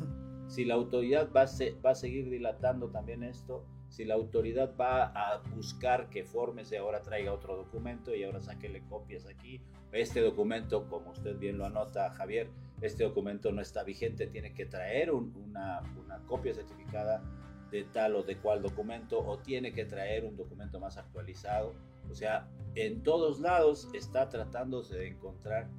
si 0.47 0.65
la 0.65 0.73
autoridad 0.73 1.31
va 1.31 1.43
a, 1.43 1.47
va 1.85 1.91
a 1.91 1.95
seguir 1.95 2.29
dilatando 2.29 2.89
también 2.89 3.23
esto, 3.23 3.65
si 3.89 4.05
la 4.05 4.15
autoridad 4.15 4.75
va 4.75 5.05
a 5.05 5.43
buscar 5.55 6.09
que 6.09 6.23
Fórmese 6.23 6.77
ahora 6.77 7.03
traiga 7.03 7.33
otro 7.33 7.55
documento 7.55 8.15
y 8.15 8.23
ahora 8.23 8.41
sáquele 8.41 8.81
copias 8.87 9.27
aquí, 9.27 9.61
este 9.93 10.21
documento, 10.21 10.87
como 10.89 11.11
usted 11.11 11.37
bien 11.37 11.57
lo 11.57 11.65
anota, 11.65 12.11
Javier, 12.11 12.49
este 12.81 13.03
documento 13.03 13.51
no 13.51 13.61
está 13.61 13.83
vigente, 13.83 14.27
tiene 14.27 14.53
que 14.53 14.65
traer 14.65 15.11
una, 15.11 15.81
una 16.03 16.17
copia 16.27 16.53
certificada 16.53 17.23
de 17.71 17.83
tal 17.85 18.15
o 18.15 18.23
de 18.23 18.37
cual 18.37 18.61
documento 18.61 19.19
o 19.19 19.39
tiene 19.39 19.73
que 19.73 19.85
traer 19.85 20.25
un 20.25 20.35
documento 20.35 20.79
más 20.79 20.97
actualizado. 20.97 21.73
O 22.11 22.15
sea, 22.15 22.47
en 22.75 23.01
todos 23.03 23.39
lados 23.39 23.89
está 23.93 24.29
tratándose 24.29 24.95
de 24.95 25.07
encontrar, 25.07 25.69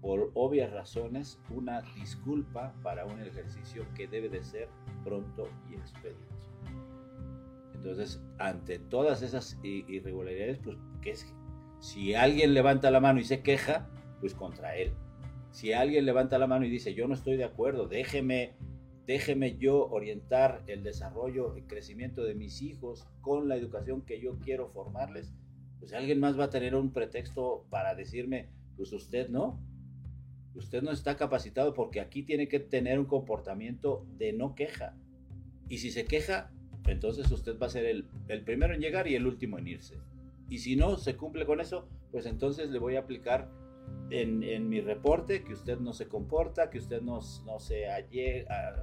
por 0.00 0.30
obvias 0.34 0.70
razones, 0.70 1.38
una 1.48 1.80
disculpa 1.96 2.74
para 2.82 3.06
un 3.06 3.20
ejercicio 3.20 3.86
que 3.94 4.06
debe 4.06 4.28
de 4.28 4.42
ser 4.42 4.68
pronto 5.02 5.48
y 5.70 5.74
expedito. 5.74 6.18
Entonces, 7.74 8.20
ante 8.38 8.78
todas 8.78 9.22
esas 9.22 9.58
irregularidades, 9.62 10.58
pues, 10.58 10.76
¿qué 11.00 11.10
es? 11.12 11.34
Si 11.84 12.14
alguien 12.14 12.54
levanta 12.54 12.90
la 12.90 12.98
mano 12.98 13.20
y 13.20 13.24
se 13.24 13.42
queja, 13.42 13.86
pues 14.18 14.32
contra 14.32 14.74
él. 14.74 14.94
Si 15.50 15.74
alguien 15.74 16.06
levanta 16.06 16.38
la 16.38 16.46
mano 16.46 16.64
y 16.64 16.70
dice, 16.70 16.94
yo 16.94 17.06
no 17.06 17.12
estoy 17.12 17.36
de 17.36 17.44
acuerdo, 17.44 17.88
déjeme, 17.88 18.54
déjeme 19.06 19.58
yo 19.58 19.86
orientar 19.90 20.62
el 20.66 20.82
desarrollo, 20.82 21.54
el 21.54 21.66
crecimiento 21.66 22.24
de 22.24 22.34
mis 22.34 22.62
hijos 22.62 23.06
con 23.20 23.48
la 23.48 23.56
educación 23.56 24.00
que 24.00 24.18
yo 24.18 24.38
quiero 24.38 24.70
formarles, 24.70 25.34
pues 25.78 25.92
alguien 25.92 26.20
más 26.20 26.40
va 26.40 26.44
a 26.44 26.50
tener 26.50 26.74
un 26.74 26.90
pretexto 26.90 27.66
para 27.68 27.94
decirme, 27.94 28.48
pues 28.78 28.90
usted 28.94 29.28
no, 29.28 29.60
usted 30.54 30.80
no 30.80 30.90
está 30.90 31.18
capacitado 31.18 31.74
porque 31.74 32.00
aquí 32.00 32.22
tiene 32.22 32.48
que 32.48 32.60
tener 32.60 32.98
un 32.98 33.04
comportamiento 33.04 34.06
de 34.16 34.32
no 34.32 34.54
queja. 34.54 34.96
Y 35.68 35.76
si 35.76 35.90
se 35.90 36.06
queja, 36.06 36.50
entonces 36.86 37.30
usted 37.30 37.58
va 37.58 37.66
a 37.66 37.70
ser 37.70 37.84
el, 37.84 38.06
primero 38.42 38.72
en 38.72 38.80
llegar 38.80 39.06
y 39.06 39.16
el 39.16 39.26
último 39.26 39.58
en 39.58 39.68
irse. 39.68 39.98
Y 40.54 40.58
si 40.58 40.76
no 40.76 40.96
se 40.96 41.16
cumple 41.16 41.46
con 41.46 41.60
eso, 41.60 41.88
pues 42.12 42.26
entonces 42.26 42.70
le 42.70 42.78
voy 42.78 42.94
a 42.94 43.00
aplicar 43.00 43.50
en, 44.10 44.68
mi 44.68 44.80
reporte 44.80 45.42
que 45.42 45.52
usted 45.52 45.80
no 45.80 45.92
se 45.92 46.06
comporta, 46.06 46.70
que 46.70 46.78
usted 46.78 47.02
no, 47.02 47.18
no 47.44 47.58
se 47.58 47.86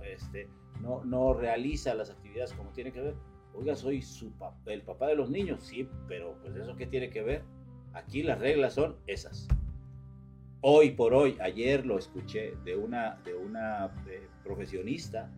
este, 0.03 0.49
no, 0.81 1.01
no 1.05 1.33
realiza 1.33 1.95
las 1.95 2.09
actividades 2.09 2.51
como 2.51 2.71
tiene 2.71 2.91
que 2.91 2.99
ver 2.99 3.15
Oiga, 3.53 3.77
soy 3.77 4.01
su 4.01 4.33
el 4.65 4.81
papá 4.81 5.07
de 5.07 5.15
los 5.15 5.29
niños, 5.29 5.63
sí, 5.63 5.87
pero 6.09 6.37
pues 6.41 6.57
eso 6.57 6.75
qué 6.75 6.87
tiene 6.87 7.09
que 7.09 7.21
ver. 7.21 7.43
Aquí 7.93 8.21
las 8.21 8.39
reglas 8.39 8.73
son 8.73 8.97
esas. 9.07 9.47
Hoy 10.59 10.91
por 10.91 11.13
hoy, 11.13 11.37
ayer 11.39 11.85
lo 11.85 11.97
escuché 11.97 12.53
de 12.65 12.75
una, 12.75 13.15
de 13.23 13.33
una 13.33 13.85
eh, 14.09 14.27
profesionista 14.43 15.31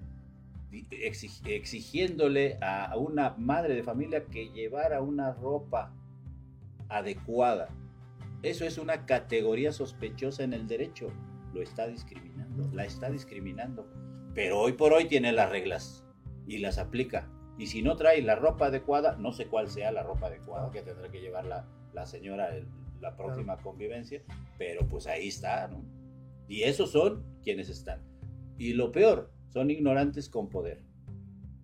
exigiéndole 0.90 2.58
a 2.60 2.98
una 2.98 3.36
madre 3.38 3.76
de 3.76 3.84
familia 3.84 4.26
que 4.26 4.50
llevara 4.50 5.00
una 5.04 5.32
ropa 5.32 5.94
adecuada. 6.90 7.70
Eso 8.42 8.66
es 8.66 8.78
una 8.78 9.06
categoría 9.06 9.72
sospechosa 9.72 10.44
en 10.44 10.54
el 10.54 10.68
derecho. 10.68 11.12
Lo 11.54 11.62
está 11.62 11.88
discriminando, 11.88 12.70
la 12.74 12.86
está 12.86 13.10
discriminando. 13.10 13.88
Pero 14.34 14.60
hoy 14.60 14.74
por 14.74 14.94
hoy 14.94 15.06
tiene 15.06 15.32
las 15.32 15.50
reglas 15.50 16.04
y 16.48 16.58
las 16.58 16.78
aplica. 16.78 17.30
Y 17.58 17.68
si 17.68 17.82
no 17.82 17.96
trae 17.96 18.22
la 18.22 18.36
ropa 18.36 18.68
adecuada, 18.68 19.16
no 19.18 19.32
sé 19.32 19.48
cuál 19.48 19.70
sea 19.70 19.92
la 19.92 20.04
ropa 20.04 20.28
adecuada 20.28 20.72
que 20.72 20.82
tendrá 20.82 21.10
que 21.10 21.22
llevar 21.22 21.46
la, 21.46 21.68
la 21.94 22.06
señora 22.06 22.58
en 22.58 22.68
la 23.00 23.16
próxima 23.16 23.58
convivencia, 23.58 24.24
pero 24.58 24.88
pues 24.88 25.08
ahí 25.08 25.28
está, 25.28 25.68
¿no? 25.68 25.84
Y 26.48 26.64
esos 26.64 26.92
son 26.92 27.24
quienes 27.44 27.70
están. 27.70 28.02
Y 28.58 28.74
lo 28.74 28.92
peor, 28.92 29.32
son 29.50 29.70
ignorantes 29.70 30.30
con 30.30 30.50
poder. 30.50 30.82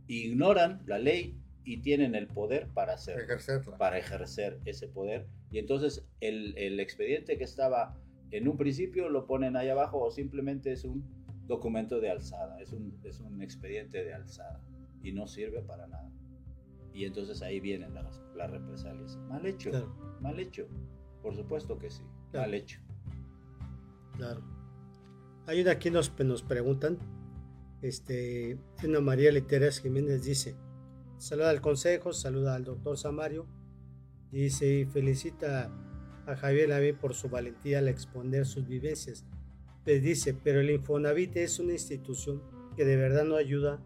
Ignoran 0.08 0.84
la 0.86 1.00
ley 1.00 1.39
y 1.64 1.82
tienen 1.82 2.16
el 2.16 2.28
poder 2.28 2.68
para 2.70 2.94
hacer, 2.94 3.28
para 3.78 3.98
ejercer 3.98 4.60
ese 4.66 4.88
poder. 4.88 5.28
Y 5.52 5.60
entonces 5.60 6.06
el, 6.20 6.58
el 6.58 6.80
expediente 6.80 7.38
que 7.38 7.44
estaba 7.44 7.96
en 8.32 8.48
un 8.48 8.58
principio 8.58 9.10
lo 9.10 9.26
ponen 9.26 9.56
ahí 9.56 9.70
abajo 9.70 10.00
o 10.00 10.12
simplemente 10.12 10.72
es 10.72 10.84
un 10.84 11.04
documento 11.48 12.00
de 12.00 12.12
alzada, 12.12 12.60
es 12.62 12.72
un, 12.72 13.00
es 13.04 13.20
un 13.20 13.42
expediente 13.42 14.04
de 14.04 14.14
alzada 14.14 14.62
y 15.04 15.12
no 15.12 15.28
sirve 15.28 15.62
para 15.62 15.88
nada. 15.88 16.12
Y 16.94 17.06
entonces 17.06 17.42
ahí 17.42 17.60
vienen 17.60 17.94
las, 17.94 18.22
las 18.36 18.50
represalias. 18.52 19.18
Mal 19.28 19.46
hecho, 19.46 19.72
mal 20.22 20.40
hecho. 20.40 20.68
Por 21.22 21.36
supuesto 21.36 21.78
que 21.78 21.90
sí, 21.90 22.04
mal 22.34 22.54
hecho. 22.54 22.80
Claro. 24.16 24.42
Hay 25.48 25.62
una 25.62 25.72
aquí 25.72 25.90
nos, 25.90 26.18
nos 26.20 26.44
preguntan, 26.44 26.98
este, 27.82 28.60
Ana 28.84 29.00
María 29.02 29.32
Literas 29.32 29.80
Jiménez 29.80 30.24
dice, 30.24 30.56
saluda 31.20 31.52
al 31.52 31.62
consejo, 31.62 32.14
saluda 32.14 32.56
al 32.56 32.64
doctor 32.64 32.98
Samario, 32.98 33.46
dice 34.32 34.80
y 34.80 34.86
felicita 34.86 35.72
a 36.26 36.36
Javier 36.36 36.70
Lavé 36.70 36.94
por 36.94 37.14
su 37.14 37.30
valentía 37.30 37.80
al 37.80 37.88
exponer 37.88 38.46
sus 38.46 38.68
vivencias. 38.68 39.26
Les 39.86 40.02
dice, 40.02 40.34
pero 40.34 40.62
el 40.62 40.70
Infonavit 40.72 41.36
es 41.38 41.60
una 41.60 41.74
institución 41.74 42.42
que 42.76 42.86
de 42.86 42.96
verdad 42.96 43.26
no 43.26 43.36
ayuda 43.36 43.84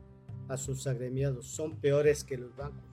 a 0.47 0.57
sus 0.57 0.88
agremiados, 0.88 1.47
son 1.47 1.79
peores 1.79 2.23
que 2.23 2.38
los 2.38 2.55
bancos. 2.55 2.84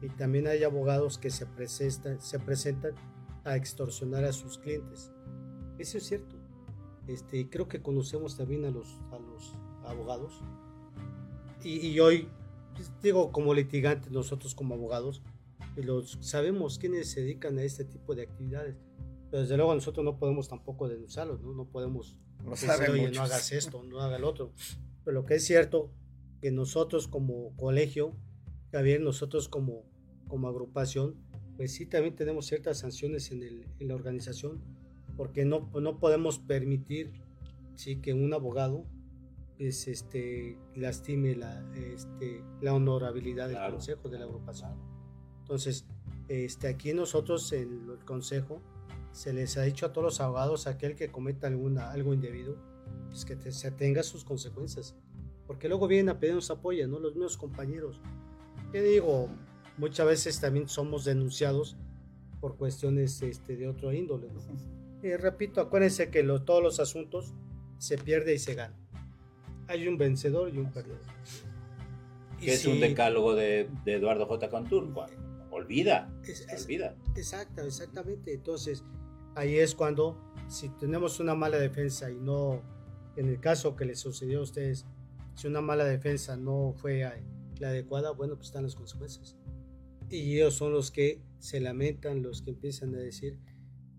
Y 0.00 0.08
también 0.08 0.48
hay 0.48 0.64
abogados 0.64 1.18
que 1.18 1.30
se 1.30 1.46
presentan, 1.46 2.20
se 2.20 2.38
presentan 2.38 2.94
a 3.44 3.56
extorsionar 3.56 4.24
a 4.24 4.32
sus 4.32 4.58
clientes. 4.58 5.12
Eso 5.78 5.98
es 5.98 6.04
cierto. 6.04 6.36
Este, 7.06 7.48
creo 7.48 7.68
que 7.68 7.80
conocemos 7.80 8.36
también 8.36 8.64
a 8.64 8.70
los, 8.70 9.00
a 9.12 9.18
los 9.18 9.54
abogados. 9.84 10.40
Y, 11.64 12.00
hoy, 12.00 12.22
pues, 12.22 12.41
digo, 13.02 13.32
como 13.32 13.54
litigantes, 13.54 14.10
nosotros 14.10 14.54
como 14.54 14.74
abogados, 14.74 15.22
los, 15.76 16.18
sabemos 16.20 16.78
quiénes 16.78 17.10
se 17.10 17.22
dedican 17.22 17.58
a 17.58 17.62
este 17.62 17.84
tipo 17.84 18.14
de 18.14 18.22
actividades. 18.22 18.76
Pero 19.30 19.42
desde 19.42 19.56
luego 19.56 19.74
nosotros 19.74 20.04
no 20.04 20.18
podemos 20.18 20.48
tampoco 20.48 20.88
denunciarlos, 20.88 21.40
no, 21.40 21.54
no 21.54 21.64
podemos 21.64 22.18
no 22.44 22.50
decir, 22.50 22.70
oye, 22.90 23.10
no 23.10 23.22
hagas 23.22 23.52
esto, 23.52 23.82
no 23.82 24.00
hagas 24.00 24.20
lo 24.20 24.28
otro. 24.28 24.52
Pero 25.04 25.14
lo 25.14 25.24
que 25.24 25.36
es 25.36 25.44
cierto 25.44 25.90
que 26.40 26.50
nosotros 26.50 27.08
como 27.08 27.56
colegio, 27.56 28.14
Javier, 28.72 29.00
nosotros 29.00 29.48
como, 29.48 29.84
como 30.28 30.48
agrupación, 30.48 31.16
pues 31.56 31.72
sí 31.72 31.86
también 31.86 32.16
tenemos 32.16 32.46
ciertas 32.46 32.78
sanciones 32.78 33.30
en, 33.30 33.42
el, 33.42 33.66
en 33.78 33.88
la 33.88 33.94
organización, 33.94 34.60
porque 35.16 35.44
no, 35.44 35.70
no 35.80 35.98
podemos 35.98 36.38
permitir 36.38 37.12
sí, 37.76 37.96
que 37.96 38.12
un 38.12 38.32
abogado 38.34 38.84
pues, 39.62 39.86
este, 39.86 40.58
lastime 40.74 41.36
la, 41.36 41.64
este, 41.76 42.42
la 42.60 42.74
honorabilidad 42.74 43.48
del 43.48 43.58
consejo, 43.70 44.08
de 44.08 44.18
la 44.18 44.24
agrupación. 44.24 44.72
Entonces, 45.38 45.86
este, 46.26 46.66
aquí 46.66 46.92
nosotros 46.92 47.52
en 47.52 47.88
el 47.88 48.04
consejo 48.04 48.60
se 49.12 49.32
les 49.32 49.56
ha 49.56 49.62
dicho 49.62 49.86
a 49.86 49.92
todos 49.92 50.04
los 50.04 50.20
abogados, 50.20 50.66
aquel 50.66 50.96
que 50.96 51.12
cometa 51.12 51.46
alguna, 51.46 51.92
algo 51.92 52.12
indebido, 52.12 52.56
pues 53.08 53.24
que 53.24 53.36
se 53.52 53.70
tenga 53.70 54.02
sus 54.02 54.24
consecuencias 54.24 54.96
porque 55.46 55.68
luego 55.68 55.86
vienen 55.86 56.08
a 56.08 56.18
pedirnos 56.18 56.50
apoyo, 56.50 56.88
¿no? 56.88 56.98
Los 56.98 57.14
mismos 57.14 57.36
compañeros. 57.36 58.00
¿Qué 58.72 58.82
digo? 58.82 59.28
Muchas 59.78 60.06
veces 60.06 60.40
también 60.40 60.68
somos 60.68 61.04
denunciados 61.04 61.76
por 62.40 62.56
cuestiones 62.56 63.22
este, 63.22 63.56
de 63.56 63.68
otro 63.68 63.92
índole, 63.92 64.28
¿no? 64.32 64.40
Y 65.02 65.14
repito, 65.14 65.60
acuérdense 65.60 66.10
que 66.10 66.24
todos 66.44 66.62
los 66.62 66.80
asuntos 66.80 67.32
se 67.78 67.96
pierde 67.96 68.34
y 68.34 68.38
se 68.38 68.54
gana. 68.54 68.81
Hay 69.72 69.88
un 69.88 69.96
vencedor 69.96 70.54
y 70.54 70.58
un 70.58 70.70
perdedor. 70.70 71.00
Que 72.38 72.52
es 72.52 72.66
un 72.66 72.78
decálogo 72.78 73.34
de, 73.34 73.70
Eduardo 73.86 74.26
J. 74.26 74.50
Contur. 74.50 74.92
Olvida, 75.50 76.12
olvida. 76.60 76.94
Exacto, 77.16 77.62
exactamente. 77.62 78.34
Entonces, 78.34 78.84
ahí 79.34 79.56
es 79.56 79.74
cuando, 79.74 80.18
si 80.48 80.68
tenemos 80.78 81.20
una 81.20 81.34
mala 81.34 81.56
defensa 81.56 82.10
y 82.10 82.16
no, 82.16 82.60
en 83.16 83.28
el 83.28 83.40
caso 83.40 83.76
que 83.76 83.86
les 83.86 83.98
sucedió 83.98 84.40
a 84.40 84.42
ustedes, 84.42 84.84
si 85.36 85.46
una 85.46 85.62
mala 85.62 85.84
defensa 85.84 86.36
no 86.36 86.74
fue 86.76 87.10
la 87.58 87.68
adecuada, 87.68 88.10
bueno, 88.10 88.34
pues 88.34 88.48
están 88.48 88.64
las 88.64 88.74
consecuencias. 88.74 89.38
Y 90.10 90.34
ellos 90.36 90.54
son 90.54 90.72
los 90.72 90.90
que 90.90 91.22
se 91.38 91.60
lamentan, 91.60 92.22
los 92.22 92.42
que 92.42 92.50
empiezan 92.50 92.94
a 92.94 92.98
decir, 92.98 93.38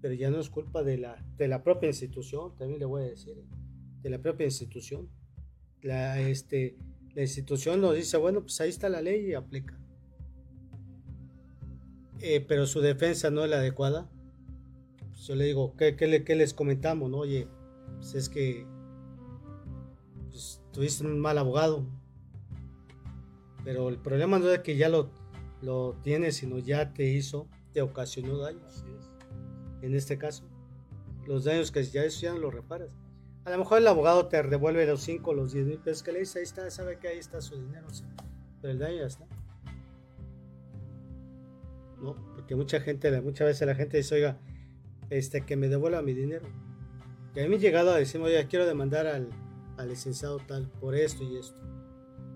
pero 0.01 0.13
ya 0.13 0.29
no 0.29 0.39
es 0.39 0.51
culpa 0.51 0.83
de 0.83 0.99
la, 0.99 1.25
de 1.37 1.47
la 1.47 1.63
propia 1.63 1.87
institución, 1.87 2.55
también 2.57 2.79
le 2.79 2.85
voy 2.85 3.01
a 3.01 3.05
decir, 3.05 3.43
de 4.03 4.09
la 4.11 4.19
propia 4.19 4.45
institución. 4.45 5.09
La, 5.83 6.19
este, 6.19 6.75
la 7.13 7.21
institución 7.21 7.81
nos 7.81 7.95
dice, 7.95 8.17
bueno, 8.17 8.41
pues 8.41 8.59
ahí 8.61 8.69
está 8.69 8.89
la 8.89 9.01
ley 9.01 9.27
y 9.27 9.33
aplica. 9.33 9.77
Eh, 12.21 12.39
pero 12.47 12.65
su 12.65 12.79
defensa 12.79 13.29
no 13.29 13.43
es 13.43 13.49
la 13.49 13.57
adecuada. 13.57 14.09
Pues 15.09 15.27
yo 15.27 15.35
le 15.35 15.45
digo, 15.45 15.75
¿qué, 15.77 15.95
qué, 15.95 16.23
qué 16.23 16.35
les 16.35 16.53
comentamos? 16.53 17.11
No? 17.11 17.17
Oye, 17.17 17.47
pues 17.97 18.15
es 18.15 18.29
que 18.29 18.65
pues, 20.29 20.61
tuviste 20.71 21.05
un 21.05 21.19
mal 21.19 21.37
abogado. 21.37 21.85
Pero 23.65 23.89
el 23.89 23.97
problema 23.97 24.39
no 24.39 24.49
es 24.49 24.59
que 24.59 24.77
ya 24.77 24.89
lo, 24.89 25.09
lo 25.61 25.97
tienes, 26.01 26.37
sino 26.37 26.59
ya 26.59 26.93
te 26.93 27.05
hizo, 27.05 27.47
te 27.73 27.81
ocasionó 27.81 28.37
daños. 28.37 28.83
En 29.81 29.95
este 29.95 30.17
caso, 30.17 30.45
los 31.27 31.43
daños 31.43 31.71
que 31.71 31.83
ya 31.83 32.03
eso 32.05 32.21
ya 32.21 32.33
no 32.33 32.39
lo 32.39 32.51
reparas. 32.51 32.89
A 33.45 33.51
lo 33.51 33.57
mejor 33.57 33.79
el 33.79 33.87
abogado 33.87 34.27
te 34.27 34.41
devuelve 34.43 34.85
los 34.85 35.01
5, 35.01 35.33
los 35.33 35.51
10 35.51 35.65
mil 35.65 35.79
pesos 35.79 36.01
que 36.01 36.13
le 36.13 36.19
dice, 36.19 36.39
ahí 36.39 36.43
está, 36.43 36.69
sabe 36.71 36.97
que 36.97 37.09
ahí 37.09 37.17
está 37.17 37.41
su 37.41 37.55
dinero, 37.55 37.87
pero 38.61 38.71
el 38.71 38.79
daño 38.79 38.99
ya 38.99 39.07
está. 39.07 39.25
No, 42.01 42.15
porque 42.35 42.55
mucha 42.55 42.79
gente, 42.79 43.21
muchas 43.21 43.47
veces 43.47 43.67
la 43.67 43.75
gente 43.75 43.97
dice, 43.97 44.15
oiga, 44.15 44.37
este, 45.09 45.41
que 45.41 45.57
me 45.57 45.67
devuelva 45.67 46.01
mi 46.01 46.13
dinero. 46.13 46.47
Y 47.35 47.39
a 47.39 47.43
mí 47.43 47.49
me 47.49 47.59
llegado 47.59 47.91
a 47.91 47.97
decir, 47.97 48.21
oiga, 48.21 48.47
quiero 48.47 48.65
demandar 48.65 49.07
al, 49.07 49.29
al 49.77 49.89
licenciado 49.89 50.37
tal 50.39 50.69
por 50.79 50.95
esto 50.95 51.23
y 51.23 51.37
esto. 51.37 51.57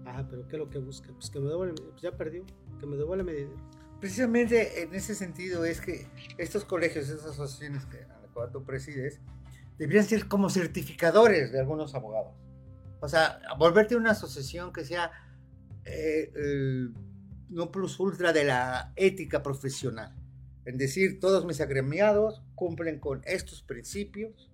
Ajá, 0.06 0.28
pero 0.30 0.48
¿qué 0.48 0.56
es 0.56 0.60
lo 0.60 0.70
que 0.70 0.80
busca? 0.80 1.12
Pues 1.14 1.30
que 1.30 1.40
me 1.40 1.50
devuelva, 1.50 1.76
pues 1.76 2.02
ya 2.02 2.12
perdió, 2.12 2.46
que 2.80 2.86
me 2.86 2.98
devuelva 2.98 3.24
mi 3.24 3.34
dinero. 3.34 3.56
precisamente 4.00 4.82
en 4.82 4.94
ese 4.94 5.16
sentido 5.16 5.66
es 5.66 5.82
que 5.82 6.08
estos 6.38 6.66
colegios, 6.66 7.10
esas 7.10 7.26
asociaciones 7.26 7.86
que 7.86 8.04
a 8.04 8.22
la 8.22 8.28
cual 8.34 8.52
tú 8.52 8.64
presides, 8.64 9.22
deberían 9.78 10.06
ser 10.06 10.28
como 10.28 10.50
certificadores 10.50 11.52
de 11.52 11.60
algunos 11.60 11.96
abogados. 11.96 12.34
O 13.00 13.08
sea, 13.08 13.40
volverte 13.58 13.96
una 13.96 14.12
asociación 14.12 14.74
que 14.74 14.84
sea 14.84 15.12
eh, 15.86 16.32
el 16.36 16.94
no 17.50 17.72
plus 17.72 18.00
ultra 18.00 18.34
de 18.34 18.44
la 18.44 18.92
ética 18.96 19.44
profesional. 19.44 20.16
En 20.66 20.78
decir, 20.78 21.20
todos 21.20 21.46
mis 21.46 21.62
agremiados 21.62 22.42
cumplen 22.56 23.00
con 23.00 23.22
estos 23.26 23.62
principios. 23.62 24.52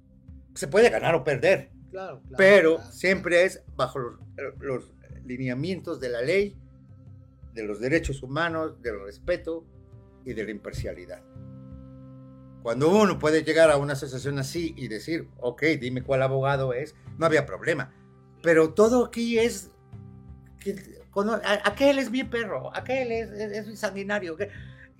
Se 0.53 0.67
puede 0.67 0.89
ganar 0.89 1.15
o 1.15 1.23
perder, 1.23 1.71
Claro, 1.89 2.21
claro, 2.21 2.35
pero 2.37 2.75
claro. 2.77 2.91
siempre 2.91 3.43
es 3.45 3.63
bajo 3.75 3.99
los, 3.99 4.19
los 4.59 4.93
lineamientos 5.25 5.99
de 5.99 6.09
la 6.09 6.21
ley, 6.21 6.55
de 7.53 7.63
los 7.63 7.79
derechos 7.79 8.23
humanos, 8.23 8.81
del 8.81 8.99
respeto 9.03 9.63
y 10.25 10.33
de 10.33 10.43
la 10.43 10.51
imparcialidad. 10.51 11.21
Cuando 12.63 12.89
uno 12.89 13.19
puede 13.19 13.43
llegar 13.43 13.69
a 13.69 13.77
una 13.77 13.91
asociación 13.91 14.39
así 14.39 14.73
y 14.77 14.87
decir, 14.87 15.27
ok, 15.41 15.63
dime 15.81 16.01
cuál 16.01 16.23
abogado 16.23 16.71
es, 16.73 16.95
no 17.17 17.25
había 17.25 17.45
problema. 17.45 17.93
Pero 18.41 18.73
todo 18.73 19.05
aquí 19.05 19.37
es, 19.37 19.71
aquel 21.65 21.99
es 21.99 22.09
mi 22.09 22.23
perro, 22.23 22.73
aquel 22.73 23.11
es, 23.11 23.29
es, 23.31 23.67
es 23.67 23.79
sanguinario. 23.79 24.37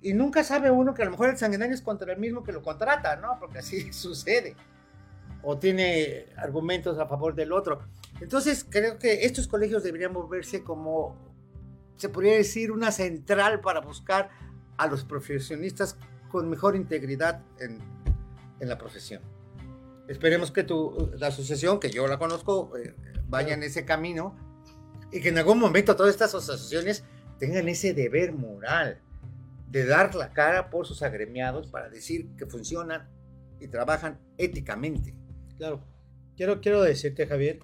y 0.02 0.12
nunca 0.12 0.44
sabe 0.44 0.70
uno 0.70 0.92
que 0.92 1.02
a 1.02 1.04
lo 1.06 1.12
mejor 1.12 1.30
el 1.30 1.38
sanguinario 1.38 1.74
es 1.74 1.80
contra 1.80 2.12
el 2.12 2.18
mismo 2.18 2.44
que 2.44 2.52
lo 2.52 2.62
contrata, 2.62 3.16
¿no? 3.16 3.38
Porque 3.40 3.58
así 3.58 3.92
sucede. 3.94 4.54
O 5.42 5.58
tiene 5.58 6.26
argumentos 6.36 6.98
a 6.98 7.06
favor 7.06 7.34
del 7.34 7.50
otro. 7.50 7.80
Entonces, 8.20 8.66
creo 8.68 8.98
que 8.98 9.24
estos 9.24 9.48
colegios 9.48 9.82
deberían 9.82 10.12
volverse 10.12 10.62
como, 10.62 11.16
se 11.96 12.10
podría 12.10 12.34
decir, 12.34 12.70
una 12.70 12.92
central 12.92 13.62
para 13.62 13.80
buscar 13.80 14.30
a 14.76 14.86
los 14.86 15.04
profesionistas 15.04 15.96
con 16.34 16.50
mejor 16.50 16.74
integridad 16.74 17.44
en, 17.60 17.78
en 18.58 18.68
la 18.68 18.76
profesión. 18.76 19.22
Esperemos 20.08 20.50
que 20.50 20.64
tu, 20.64 21.12
la 21.16 21.28
asociación, 21.28 21.78
que 21.78 21.90
yo 21.90 22.08
la 22.08 22.18
conozco, 22.18 22.76
eh, 22.76 22.92
vaya 23.28 23.54
en 23.54 23.62
ese 23.62 23.84
camino 23.84 24.34
y 25.12 25.20
que 25.20 25.28
en 25.28 25.38
algún 25.38 25.60
momento 25.60 25.94
todas 25.94 26.12
estas 26.12 26.34
asociaciones 26.34 27.04
tengan 27.38 27.68
ese 27.68 27.94
deber 27.94 28.32
moral 28.32 29.00
de 29.70 29.86
dar 29.86 30.16
la 30.16 30.32
cara 30.32 30.70
por 30.70 30.88
sus 30.88 31.02
agremiados 31.02 31.68
para 31.68 31.88
decir 31.88 32.26
que 32.36 32.46
funcionan 32.46 33.08
y 33.60 33.68
trabajan 33.68 34.18
éticamente. 34.36 35.14
Claro. 35.56 35.84
Quiero, 36.36 36.60
quiero 36.60 36.82
decirte, 36.82 37.28
Javier, 37.28 37.60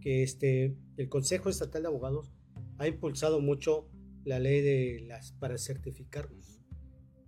que 0.00 0.22
este, 0.22 0.74
el 0.96 1.10
Consejo 1.10 1.50
Estatal 1.50 1.82
de 1.82 1.88
Abogados 1.88 2.32
ha 2.78 2.86
impulsado 2.86 3.40
mucho 3.40 3.86
la 4.24 4.38
ley 4.38 4.62
de 4.62 5.04
las 5.06 5.32
para 5.32 5.58
certificarnos. 5.58 6.62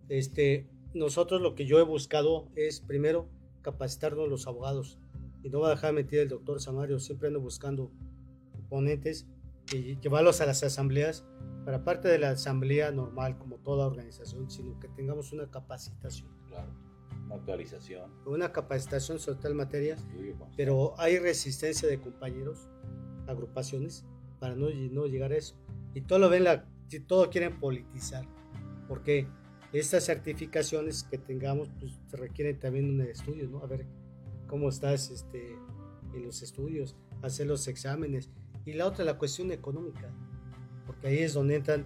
Este, 0.08 0.70
nosotros 0.96 1.40
lo 1.40 1.54
que 1.54 1.66
yo 1.66 1.78
he 1.78 1.82
buscado 1.82 2.48
es 2.56 2.80
primero 2.80 3.28
capacitarnos 3.62 4.28
los 4.28 4.46
abogados 4.46 4.98
y 5.42 5.50
no 5.50 5.60
va 5.60 5.68
a 5.68 5.70
dejar 5.70 5.90
de 5.90 5.96
mentir 5.96 6.18
el 6.20 6.28
doctor 6.28 6.60
Samario, 6.60 6.98
siempre 6.98 7.28
ando 7.28 7.40
buscando 7.40 7.90
ponentes 8.68 9.26
y 9.72 9.98
llevarlos 10.00 10.40
a 10.40 10.46
las 10.46 10.62
asambleas 10.62 11.24
para 11.64 11.84
parte 11.84 12.08
de 12.08 12.18
la 12.18 12.30
asamblea 12.30 12.90
normal 12.92 13.38
como 13.38 13.56
toda 13.56 13.86
organización, 13.86 14.50
sino 14.50 14.78
que 14.80 14.88
tengamos 14.88 15.32
una 15.32 15.50
capacitación, 15.50 16.28
Claro. 16.48 16.72
Una 17.26 17.34
actualización. 17.36 18.10
una 18.24 18.52
capacitación 18.52 19.18
sobre 19.18 19.40
tal 19.40 19.54
materia 19.54 19.96
pero 20.56 20.94
hay 20.96 21.18
resistencia 21.18 21.88
de 21.88 22.00
compañeros, 22.00 22.68
agrupaciones, 23.26 24.06
para 24.38 24.54
no, 24.54 24.68
no 24.92 25.06
llegar 25.06 25.32
a 25.32 25.36
eso. 25.36 25.56
Y 25.94 26.02
todo 26.02 26.20
lo 26.20 26.28
ven, 26.28 26.44
la, 26.44 26.66
si 26.86 27.00
todo 27.00 27.28
quieren 27.30 27.58
politizar, 27.58 28.24
porque 28.86 29.26
estas 29.72 30.04
certificaciones 30.04 31.04
que 31.04 31.18
tengamos, 31.18 31.68
pues 31.78 31.92
requieren 32.12 32.58
también 32.58 32.88
un 32.88 33.00
estudio, 33.02 33.48
¿no? 33.48 33.62
A 33.62 33.66
ver 33.66 33.86
cómo 34.46 34.68
estás 34.68 35.10
este, 35.10 35.56
en 36.14 36.24
los 36.24 36.42
estudios, 36.42 36.96
hacer 37.22 37.46
los 37.46 37.66
exámenes. 37.68 38.30
Y 38.64 38.72
la 38.72 38.86
otra, 38.86 39.04
la 39.04 39.18
cuestión 39.18 39.52
económica, 39.52 40.10
porque 40.86 41.08
ahí 41.08 41.18
es 41.18 41.34
donde 41.34 41.56
entran, 41.56 41.84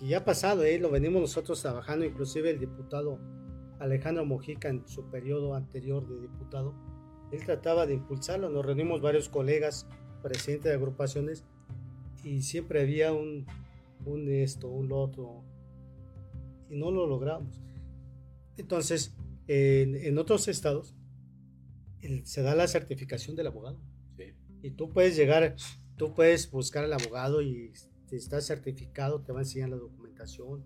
y 0.00 0.08
ya 0.08 0.18
ha 0.18 0.24
pasado, 0.24 0.64
¿eh? 0.64 0.78
lo 0.78 0.90
venimos 0.90 1.20
nosotros 1.20 1.60
trabajando, 1.60 2.04
inclusive 2.06 2.50
el 2.50 2.58
diputado 2.58 3.18
Alejandro 3.78 4.24
Mojica 4.24 4.68
en 4.68 4.86
su 4.88 5.04
periodo 5.10 5.54
anterior 5.54 6.06
de 6.08 6.20
diputado, 6.20 6.74
él 7.32 7.44
trataba 7.44 7.86
de 7.86 7.94
impulsarlo. 7.94 8.48
Nos 8.50 8.64
reunimos 8.64 9.00
varios 9.00 9.28
colegas, 9.28 9.86
presidentes 10.22 10.70
de 10.70 10.76
agrupaciones, 10.76 11.44
y 12.24 12.42
siempre 12.42 12.82
había 12.82 13.12
un, 13.12 13.46
un 14.04 14.28
esto, 14.28 14.68
un 14.68 14.92
otro, 14.92 15.42
y 16.70 16.76
no 16.76 16.90
lo 16.90 17.06
logramos. 17.06 17.60
Entonces, 18.56 19.14
en, 19.48 19.96
en 19.96 20.16
otros 20.18 20.48
estados, 20.48 20.94
el- 22.00 22.24
se 22.26 22.42
da 22.42 22.54
la 22.54 22.68
certificación 22.68 23.36
del 23.36 23.48
abogado. 23.48 23.78
Sí. 24.16 24.32
Y 24.62 24.70
tú 24.72 24.88
puedes 24.90 25.16
llegar, 25.16 25.56
tú 25.96 26.14
puedes 26.14 26.50
buscar 26.50 26.84
al 26.84 26.92
abogado 26.92 27.42
y 27.42 27.72
si 28.06 28.16
estás 28.16 28.46
certificado, 28.46 29.20
te 29.22 29.32
va 29.32 29.40
a 29.40 29.42
enseñar 29.42 29.68
la 29.70 29.76
documentación. 29.76 30.64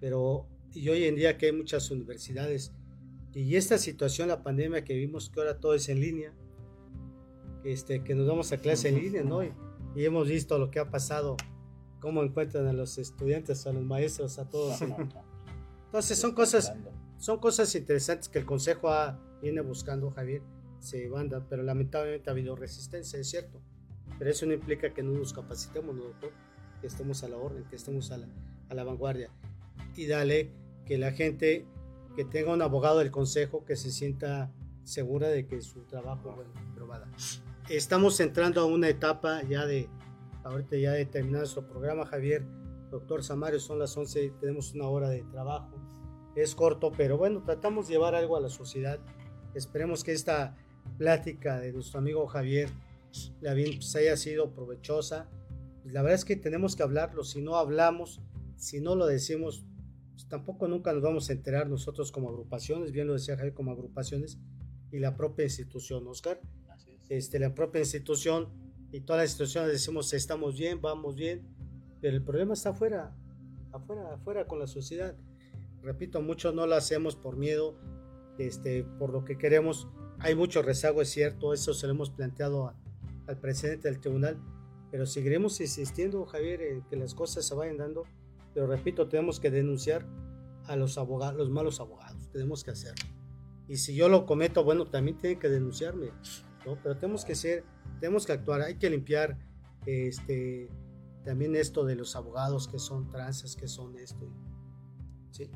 Pero, 0.00 0.46
y 0.72 0.88
hoy 0.88 1.04
en 1.04 1.16
día 1.16 1.38
que 1.38 1.46
hay 1.46 1.52
muchas 1.52 1.90
universidades, 1.90 2.72
y 3.34 3.56
esta 3.56 3.78
situación, 3.78 4.28
la 4.28 4.42
pandemia 4.42 4.84
que 4.84 4.94
vimos, 4.94 5.30
que 5.30 5.38
ahora 5.40 5.58
todo 5.60 5.74
es 5.74 5.88
en 5.88 6.00
línea, 6.00 6.34
este, 7.64 8.02
que 8.02 8.14
nos 8.14 8.26
vamos 8.26 8.50
a 8.52 8.58
clase 8.58 8.88
en 8.88 8.96
línea, 8.96 9.22
¿no? 9.22 9.44
Y, 9.44 9.52
y 9.96 10.04
hemos 10.04 10.28
visto 10.28 10.58
lo 10.58 10.70
que 10.70 10.78
ha 10.78 10.90
pasado, 10.90 11.36
cómo 12.00 12.22
encuentran 12.22 12.66
a 12.66 12.72
los 12.72 12.98
estudiantes, 12.98 13.66
a 13.66 13.72
los 13.72 13.82
maestros, 13.84 14.38
a 14.38 14.48
todos. 14.48 14.80
Entonces 15.86 16.18
son 16.18 16.32
cosas, 16.32 16.72
son 17.18 17.38
cosas 17.38 17.74
interesantes 17.74 18.28
que 18.28 18.38
el 18.38 18.44
Consejo 18.46 18.90
ha- 18.90 19.18
viene 19.40 19.60
buscando, 19.60 20.10
Javier, 20.10 20.42
se 20.80 21.08
banda, 21.08 21.44
pero 21.48 21.62
lamentablemente 21.62 22.28
ha 22.30 22.32
habido 22.32 22.54
resistencia, 22.56 23.18
es 23.18 23.28
cierto. 23.28 23.60
Pero 24.18 24.30
eso 24.30 24.46
no 24.46 24.52
implica 24.52 24.92
que 24.92 25.02
no 25.02 25.12
nos 25.18 25.32
capacitemos, 25.32 25.94
¿no, 25.94 26.02
doctor? 26.04 26.30
Que 26.80 26.86
estemos 26.86 27.22
a 27.24 27.28
la 27.28 27.36
orden, 27.36 27.64
que 27.64 27.76
estemos 27.76 28.10
a 28.10 28.18
la, 28.18 28.26
a 28.68 28.74
la 28.74 28.84
vanguardia. 28.84 29.30
Y 29.96 30.06
dale 30.06 30.50
que 30.86 30.98
la 30.98 31.12
gente 31.12 31.66
que 32.16 32.24
tenga 32.24 32.52
un 32.52 32.62
abogado 32.62 32.98
del 32.98 33.10
Consejo 33.10 33.64
que 33.64 33.76
se 33.76 33.90
sienta 33.90 34.50
segura 34.84 35.28
de 35.28 35.46
que 35.46 35.60
su 35.60 35.82
trabajo 35.82 36.32
bueno, 36.34 36.50
probada. 36.74 37.08
Estamos 37.68 38.18
entrando 38.20 38.60
a 38.60 38.64
una 38.64 38.88
etapa 38.88 39.42
ya 39.42 39.66
de, 39.66 39.88
ahorita 40.48 40.76
ya 40.76 40.92
de 40.92 41.06
terminar 41.06 41.40
nuestro 41.40 41.66
programa, 41.66 42.06
Javier, 42.06 42.44
doctor 42.90 43.22
Samario, 43.22 43.60
son 43.60 43.78
las 43.78 43.96
11, 43.96 44.32
tenemos 44.40 44.74
una 44.74 44.88
hora 44.88 45.08
de 45.08 45.22
trabajo 45.24 45.88
es 46.42 46.54
corto, 46.54 46.92
pero 46.96 47.18
bueno, 47.18 47.42
tratamos 47.42 47.88
de 47.88 47.94
llevar 47.94 48.14
algo 48.14 48.36
a 48.36 48.40
la 48.40 48.48
sociedad. 48.48 49.00
Esperemos 49.54 50.04
que 50.04 50.12
esta 50.12 50.56
plática 50.96 51.58
de 51.58 51.72
nuestro 51.72 51.98
amigo 51.98 52.26
Javier 52.26 52.70
pues, 53.40 53.96
haya 53.96 54.16
sido 54.16 54.52
provechosa. 54.52 55.28
La 55.84 56.02
verdad 56.02 56.14
es 56.14 56.24
que 56.24 56.36
tenemos 56.36 56.76
que 56.76 56.82
hablarlo, 56.82 57.24
si 57.24 57.40
no 57.40 57.56
hablamos, 57.56 58.20
si 58.56 58.80
no 58.80 58.94
lo 58.94 59.06
decimos, 59.06 59.64
pues, 60.12 60.28
tampoco 60.28 60.68
nunca 60.68 60.92
nos 60.92 61.02
vamos 61.02 61.28
a 61.30 61.32
enterar 61.32 61.68
nosotros 61.68 62.12
como 62.12 62.28
agrupaciones, 62.28 62.92
bien 62.92 63.06
lo 63.06 63.14
decía 63.14 63.36
Javier, 63.36 63.54
como 63.54 63.72
agrupaciones 63.72 64.38
y 64.92 64.98
la 64.98 65.16
propia 65.16 65.44
institución, 65.44 66.06
Oscar. 66.06 66.40
Este, 67.08 67.38
la 67.38 67.54
propia 67.54 67.80
institución 67.80 68.48
y 68.92 69.00
todas 69.00 69.22
las 69.22 69.30
instituciones 69.30 69.70
decimos 69.72 70.12
estamos 70.12 70.56
bien, 70.58 70.80
vamos 70.80 71.14
bien, 71.16 71.42
pero 72.00 72.16
el 72.16 72.22
problema 72.22 72.54
está 72.54 72.70
afuera, 72.70 73.14
afuera, 73.72 74.14
afuera 74.14 74.46
con 74.46 74.58
la 74.58 74.66
sociedad. 74.66 75.14
Repito, 75.82 76.20
mucho 76.22 76.52
no 76.52 76.66
lo 76.66 76.74
hacemos 76.74 77.16
por 77.16 77.36
miedo, 77.36 77.76
este, 78.38 78.84
por 78.98 79.10
lo 79.12 79.24
que 79.24 79.36
queremos. 79.36 79.88
Hay 80.20 80.34
mucho 80.34 80.62
rezago, 80.62 81.02
es 81.02 81.10
cierto, 81.10 81.52
eso 81.52 81.74
se 81.74 81.86
lo 81.86 81.92
hemos 81.92 82.10
planteado 82.10 82.66
a- 82.66 82.74
al 83.26 83.38
presidente 83.38 83.88
del 83.88 84.00
tribunal, 84.00 84.38
pero 84.90 85.06
seguiremos 85.06 85.60
insistiendo, 85.60 86.24
Javier, 86.24 86.62
en 86.62 86.82
que 86.82 86.96
las 86.96 87.14
cosas 87.14 87.44
se 87.46 87.54
vayan 87.54 87.76
dando. 87.76 88.04
Pero 88.54 88.66
repito, 88.66 89.06
tenemos 89.08 89.38
que 89.38 89.50
denunciar 89.50 90.06
a 90.66 90.76
los 90.76 90.98
abogados, 90.98 91.36
los 91.36 91.50
malos 91.50 91.78
abogados, 91.80 92.28
tenemos 92.32 92.64
que 92.64 92.70
hacerlo. 92.72 93.04
Y 93.68 93.76
si 93.76 93.94
yo 93.94 94.08
lo 94.08 94.24
cometo, 94.24 94.64
bueno, 94.64 94.86
también 94.86 95.18
tienen 95.18 95.38
que 95.38 95.48
denunciarme, 95.48 96.06
¿no? 96.64 96.78
Pero 96.82 96.96
tenemos 96.96 97.24
que 97.24 97.34
ser, 97.34 97.64
tenemos 98.00 98.26
que 98.26 98.32
actuar, 98.32 98.62
hay 98.62 98.76
que 98.76 98.90
limpiar 98.90 99.38
este, 99.86 100.68
también 101.24 101.56
esto 101.56 101.84
de 101.84 101.94
los 101.94 102.16
abogados 102.16 102.68
que 102.68 102.78
son 102.78 103.08
tranzas, 103.10 103.56
que 103.56 103.68
son 103.68 103.96
esto. 103.98 104.30
¿sí? 105.30 105.50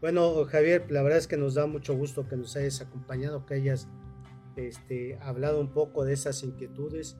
Bueno, 0.00 0.44
Javier, 0.44 0.90
la 0.90 1.02
verdad 1.02 1.18
es 1.18 1.26
que 1.26 1.36
nos 1.36 1.54
da 1.54 1.66
mucho 1.66 1.96
gusto 1.96 2.28
que 2.28 2.36
nos 2.36 2.56
hayas 2.56 2.80
acompañado, 2.80 3.46
que 3.46 3.54
hayas 3.54 3.88
este, 4.56 5.18
hablado 5.22 5.60
un 5.60 5.72
poco 5.72 6.04
de 6.04 6.12
esas 6.12 6.42
inquietudes. 6.42 7.16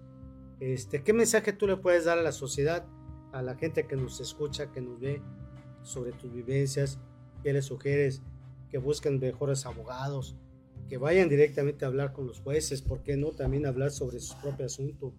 Este, 0.60 1.02
¿Qué 1.02 1.12
mensaje 1.12 1.52
tú 1.52 1.66
le 1.66 1.76
puedes 1.76 2.04
dar 2.04 2.18
a 2.18 2.22
la 2.22 2.32
sociedad, 2.32 2.86
a 3.32 3.42
la 3.42 3.56
gente 3.56 3.86
que 3.86 3.96
nos 3.96 4.20
escucha, 4.20 4.70
que 4.70 4.80
nos 4.80 5.00
ve 5.00 5.22
sobre 5.82 6.12
tus 6.12 6.32
vivencias? 6.32 6.98
¿Qué 7.42 7.52
les 7.52 7.64
sugieres? 7.64 8.22
Que 8.70 8.78
busquen 8.78 9.18
mejores 9.18 9.66
abogados, 9.66 10.36
que 10.88 10.98
vayan 10.98 11.28
directamente 11.28 11.84
a 11.84 11.88
hablar 11.88 12.12
con 12.12 12.26
los 12.26 12.40
jueces, 12.40 12.82
¿por 12.82 13.02
qué 13.02 13.16
no 13.16 13.30
también 13.30 13.66
hablar 13.66 13.90
sobre 13.90 14.20
su 14.20 14.36
propio 14.40 14.66
asunto? 14.66 15.14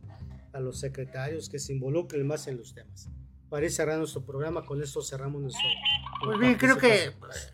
A 0.54 0.60
los 0.60 0.80
secretarios 0.80 1.50
que 1.50 1.60
se 1.60 1.74
involucren 1.74 2.26
más 2.26 2.48
en 2.48 2.58
los 2.58 2.74
temas. 2.74 3.10
para 3.50 3.66
ir 3.66 3.72
cerrando 3.72 4.00
nuestro 4.00 4.26
programa. 4.26 4.66
Con 4.66 4.82
esto 4.82 5.02
cerramos 5.02 5.42
nuestro. 5.42 5.64
Pues 6.24 6.40
bien, 6.40 6.56
creo 6.56 6.78
que 6.78 7.12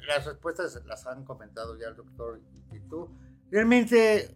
las 0.07 0.25
respuestas 0.25 0.81
las 0.85 1.05
han 1.05 1.25
comentado 1.25 1.77
ya 1.77 1.87
el 1.87 1.95
doctor 1.95 2.39
y 2.71 2.79
tú. 2.79 3.09
Realmente, 3.51 4.35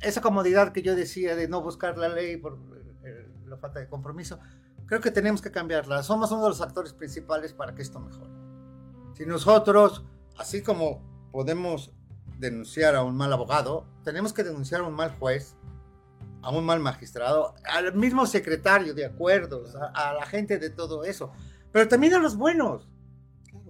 esa 0.00 0.20
comodidad 0.20 0.72
que 0.72 0.82
yo 0.82 0.94
decía 0.94 1.34
de 1.34 1.48
no 1.48 1.62
buscar 1.62 1.96
la 1.96 2.08
ley 2.08 2.36
por 2.36 2.58
eh, 3.04 3.28
la 3.46 3.56
falta 3.56 3.80
de 3.80 3.88
compromiso, 3.88 4.38
creo 4.86 5.00
que 5.00 5.10
tenemos 5.10 5.40
que 5.40 5.50
cambiarla. 5.50 6.02
Somos 6.02 6.30
uno 6.30 6.42
de 6.42 6.48
los 6.50 6.60
actores 6.60 6.92
principales 6.92 7.52
para 7.52 7.74
que 7.74 7.82
esto 7.82 8.00
mejore. 8.00 8.30
Si 9.14 9.24
nosotros, 9.24 10.04
así 10.36 10.62
como 10.62 11.30
podemos 11.32 11.92
denunciar 12.38 12.94
a 12.94 13.02
un 13.02 13.16
mal 13.16 13.32
abogado, 13.32 13.86
tenemos 14.02 14.32
que 14.32 14.44
denunciar 14.44 14.80
a 14.80 14.84
un 14.84 14.94
mal 14.94 15.16
juez, 15.18 15.56
a 16.42 16.50
un 16.50 16.64
mal 16.64 16.80
magistrado, 16.80 17.54
al 17.64 17.94
mismo 17.94 18.26
secretario 18.26 18.94
de 18.94 19.06
acuerdos, 19.06 19.74
a, 19.76 20.12
la 20.12 20.26
gente 20.26 20.58
de 20.58 20.70
todo 20.70 21.04
eso, 21.04 21.32
pero 21.72 21.88
también 21.88 22.14
a 22.14 22.18
los 22.18 22.36
buenos. 22.36 22.88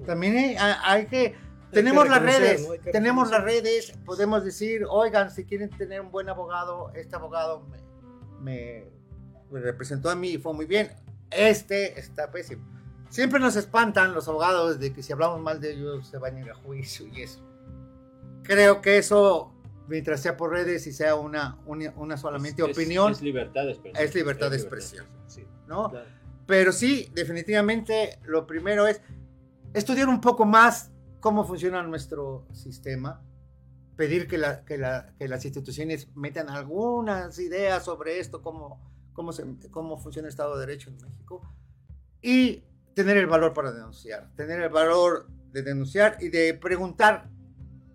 También 0.06 0.56
hay, 0.58 1.06
que... 1.06 1.36
tenemos 1.70 2.08
las 2.08 2.20
redes, 2.20 2.68
tenemos 2.90 3.30
las 3.30 3.42
redes, 3.42 3.92
podemos 4.04 4.44
decir, 4.44 4.84
oigan, 4.88 5.30
si 5.30 5.44
quieren 5.44 5.70
tener 5.70 6.00
un 6.00 6.10
buen 6.10 6.28
abogado, 6.28 6.90
este 6.94 7.14
abogado 7.14 7.66
me, 8.40 8.90
me 9.50 9.60
representó 9.60 10.10
a 10.10 10.16
mí 10.16 10.30
y 10.30 10.38
fue 10.38 10.52
muy 10.52 10.66
bien, 10.66 10.90
este 11.30 11.98
está 11.98 12.30
pésimo. 12.30 12.64
Siempre 13.08 13.38
nos 13.38 13.54
espantan 13.54 14.12
los 14.12 14.26
abogados 14.26 14.80
de 14.80 14.92
que 14.92 15.02
si 15.02 15.12
hablamos 15.12 15.40
mal 15.40 15.60
de 15.60 15.72
ellos 15.72 16.08
se 16.08 16.18
vayan 16.18 16.50
a 16.50 16.54
juicio 16.54 17.06
y 17.06 17.22
eso. 17.22 17.40
Creo 18.44 18.80
que 18.80 18.98
eso 18.98 19.52
mientras 19.88 20.20
sea 20.20 20.36
por 20.36 20.50
redes 20.50 20.86
y 20.86 20.92
sea 20.92 21.14
una, 21.16 21.58
una, 21.66 22.16
solamente 22.16 22.62
opinión. 22.62 23.12
Es, 23.12 23.22
libertad 23.22 23.64
de 23.64 23.72
expresión. 23.72 24.04
Es 24.04 24.14
libertad 24.14 24.50
de 24.50 24.56
expresión. 24.56 25.06
¿no? 25.66 25.92
Pero 26.46 26.72
sí, 26.72 27.10
definitivamente 27.14 28.18
lo 28.24 28.46
primero 28.46 28.86
es 28.86 29.00
estudiar 29.72 30.08
un 30.08 30.20
poco 30.20 30.44
más 30.44 30.90
cómo 31.20 31.44
funciona 31.44 31.82
nuestro 31.82 32.46
sistema, 32.52 33.22
pedir 33.96 34.26
que, 34.26 34.36
la, 34.36 34.64
que, 34.64 34.76
la, 34.76 35.14
que 35.18 35.26
las 35.26 35.44
instituciones 35.44 36.08
metan 36.14 36.50
algunas 36.50 37.38
ideas 37.38 37.84
sobre 37.84 38.18
esto, 38.18 38.42
cómo, 38.42 38.80
cómo, 39.14 39.32
se, 39.32 39.44
cómo 39.70 39.96
funciona 39.98 40.28
el 40.28 40.30
Estado 40.30 40.58
de 40.58 40.66
Derecho 40.66 40.90
en 40.90 40.96
México, 40.96 41.40
y 42.20 42.64
tener 42.94 43.16
el 43.16 43.26
valor 43.26 43.54
para 43.54 43.72
denunciar, 43.72 44.30
tener 44.36 44.60
el 44.60 44.68
valor 44.68 45.28
de 45.52 45.62
denunciar 45.62 46.18
y 46.20 46.28
de 46.28 46.54
preguntar 46.54 47.30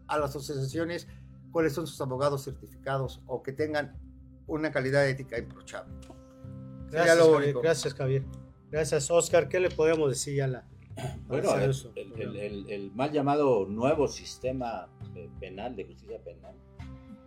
a 0.09 0.19
las 0.19 0.35
asociaciones 0.35 1.07
cuáles 1.51 1.73
son 1.73 1.87
sus 1.87 1.99
abogados 2.01 2.43
certificados 2.43 3.21
o 3.25 3.41
que 3.41 3.53
tengan 3.53 3.97
una 4.47 4.71
calidad 4.71 5.07
ética 5.07 5.37
improchable. 5.37 5.93
Gracias, 6.91 7.17
Javier, 7.17 7.55
gracias 7.61 7.93
Javier. 7.93 8.23
Gracias, 8.71 9.09
Oscar. 9.09 9.49
¿Qué 9.49 9.59
le 9.59 9.69
podemos 9.69 10.09
decir 10.09 10.41
a 10.43 10.47
la... 10.47 10.63
Bueno, 11.27 11.55
el, 11.55 12.91
mal 12.93 13.11
llamado 13.11 13.65
nuevo 13.65 14.07
sistema 14.07 14.89
eh, 15.15 15.29
penal, 15.39 15.75
de 15.75 15.85
justicia 15.85 16.19
penal, 16.23 16.55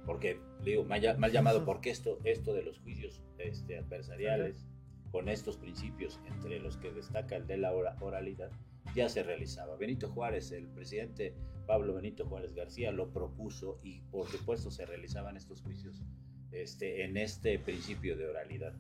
porque 0.05 0.41
digo, 0.63 0.85
mal, 0.85 1.01
llamado 1.33 1.65
porque 1.65 1.91
esto, 1.91 2.19
esto 2.25 2.53
de 2.53 2.63
los 2.63 2.79
juicios 2.81 3.23
este, 3.39 3.79
adversariales, 3.79 4.67
con 5.11 5.29
estos 5.29 5.57
principios, 5.57 6.21
entre 6.27 6.59
los 6.61 6.77
que 6.77 6.91
destaca 6.91 7.37
el 7.37 7.47
de 7.47 7.59
la 7.59 7.73
oralidad, 8.01 8.51
ya 8.95 9.09
se 9.09 9.23
realizaba. 9.23 9.77
Benito 9.77 10.09
Juárez, 10.09 10.53
el 10.53 10.69
presidente 10.69 11.35
Pablo 11.67 11.95
Benito 11.95 12.27
Juárez 12.27 12.55
García 12.55 12.93
lo 12.93 13.13
propuso 13.13 13.79
y 13.83 14.01
por 14.11 14.29
supuesto 14.29 14.71
se 14.71 14.87
realizaban 14.87 15.37
estos 15.37 15.63
juicios 15.63 16.03
este, 16.51 17.05
en 17.05 17.17
este 17.17 17.59
principio 17.59 18.17
de 18.17 18.27
oralidad. 18.27 18.75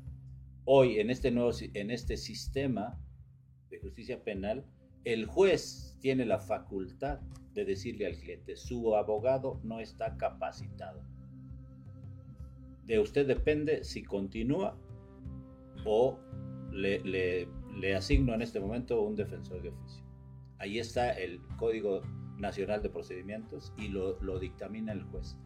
Hoy, 0.64 1.00
en 1.00 1.10
este, 1.10 1.30
nuevo, 1.30 1.50
en 1.74 1.90
este 1.90 2.16
sistema 2.16 2.98
de 3.70 3.78
justicia 3.80 4.22
penal, 4.22 4.64
el 5.04 5.26
juez 5.26 5.96
tiene 6.00 6.24
la 6.24 6.38
facultad 6.38 7.20
de 7.54 7.64
decirle 7.64 8.06
al 8.06 8.16
cliente, 8.16 8.56
su 8.56 8.94
abogado 8.94 9.60
no 9.64 9.80
está 9.80 10.16
capacitado. 10.16 11.02
De 12.84 12.98
usted 12.98 13.26
depende 13.26 13.84
si 13.84 14.02
continúa 14.02 14.76
o 15.84 16.18
le, 16.70 17.00
le, 17.00 17.48
le 17.76 17.94
asigno 17.94 18.34
en 18.34 18.42
este 18.42 18.60
momento 18.60 19.02
un 19.02 19.16
defensor 19.16 19.62
de 19.62 19.70
oficio. 19.70 20.04
Ahí 20.58 20.78
está 20.78 21.10
el 21.10 21.40
código 21.58 22.02
Nacional 22.42 22.82
de 22.82 22.90
Procedimientos 22.90 23.72
y 23.78 23.88
lo, 23.88 24.38
dictamina 24.38 24.92
el 24.92 25.04
juez. 25.04 25.36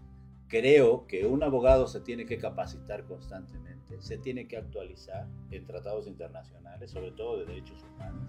Creo 0.48 1.06
que 1.06 1.26
un 1.26 1.42
abogado 1.42 1.86
se 1.86 2.00
tiene 2.00 2.24
que 2.24 2.38
capacitar 2.38 3.04
constantemente, 3.04 4.00
se 4.00 4.16
tiene 4.16 4.48
que 4.48 4.56
actualizar 4.56 5.28
en 5.50 5.66
tratados 5.66 6.06
internacionales, 6.06 6.90
sobre 6.90 7.12
todo 7.12 7.38
de 7.38 7.46
derechos 7.46 7.84
humanos, 7.84 8.26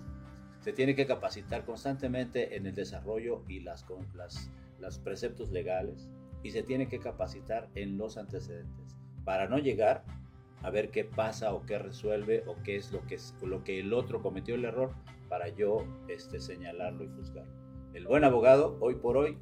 se 0.60 0.74
tiene 0.74 0.96
que 0.96 1.06
capacitar 1.06 1.64
constantemente 1.64 2.58
en 2.58 2.66
el 2.66 2.76
desarrollo 2.76 3.44
y 3.48 3.62
las, 3.62 3.86
las, 4.16 4.52
los 4.80 5.00
preceptos 5.00 5.52
legales 5.52 6.10
y 6.44 6.52
se 6.52 6.64
tiene 6.64 6.90
que 6.90 7.00
capacitar 7.00 7.70
en 7.76 7.98
los 7.98 8.18
antecedentes 8.18 8.98
para 9.24 9.48
no 9.48 9.60
llegar 9.60 10.04
a 10.64 10.70
ver 10.72 10.90
qué 10.90 11.06
pasa 11.06 11.54
o 11.54 11.66
qué 11.66 11.80
resuelve 11.80 12.44
o 12.48 12.56
qué 12.64 12.76
es 12.76 12.92
lo 12.92 13.06
que, 13.06 13.18
lo 13.44 13.64
que 13.64 13.80
el 13.80 13.94
otro 13.94 14.22
cometió 14.22 14.56
el 14.56 14.66
error 14.66 14.92
para 15.30 15.50
yo 15.50 15.86
este, 16.08 16.40
señalarlo 16.40 17.04
y 17.04 17.10
juzgarlo. 17.10 17.67
El 17.94 18.06
buen 18.06 18.24
abogado, 18.24 18.78
hoy 18.80 18.96
por 18.96 19.18
hoy, 19.18 19.38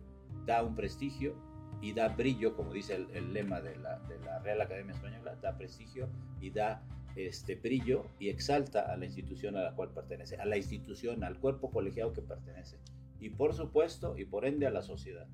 da 0.46 0.64
un 0.64 0.76
prestigio 0.76 1.36
y 1.82 1.94
da 1.94 2.10
brillo, 2.10 2.56
como 2.56 2.74
dice 2.74 2.96
el, 2.96 3.34
lema 3.34 3.62
de 3.62 3.76
la, 3.78 4.00
Real 4.44 4.62
Academia 4.62 4.94
Española, 4.94 5.36
da 5.42 5.58
prestigio 5.58 6.10
y 6.40 6.52
da 6.52 6.84
este 7.16 7.56
brillo 7.56 8.06
y 8.20 8.30
exalta 8.30 8.92
a 8.92 8.98
la 8.98 9.06
institución 9.06 9.56
a 9.56 9.64
la 9.64 9.76
cual 9.76 9.92
pertenece, 9.94 10.36
a 10.38 10.46
la 10.46 10.58
institución, 10.58 11.24
al 11.24 11.40
cuerpo 11.40 11.72
colegiado 11.72 12.14
que 12.14 12.22
pertenece. 12.22 12.80
Y 13.20 13.30
por 13.30 13.54
supuesto, 13.54 14.18
y 14.18 14.26
por 14.26 14.46
ende 14.46 14.68
a 14.68 14.72
la 14.72 14.82
sociedad. 14.82 15.28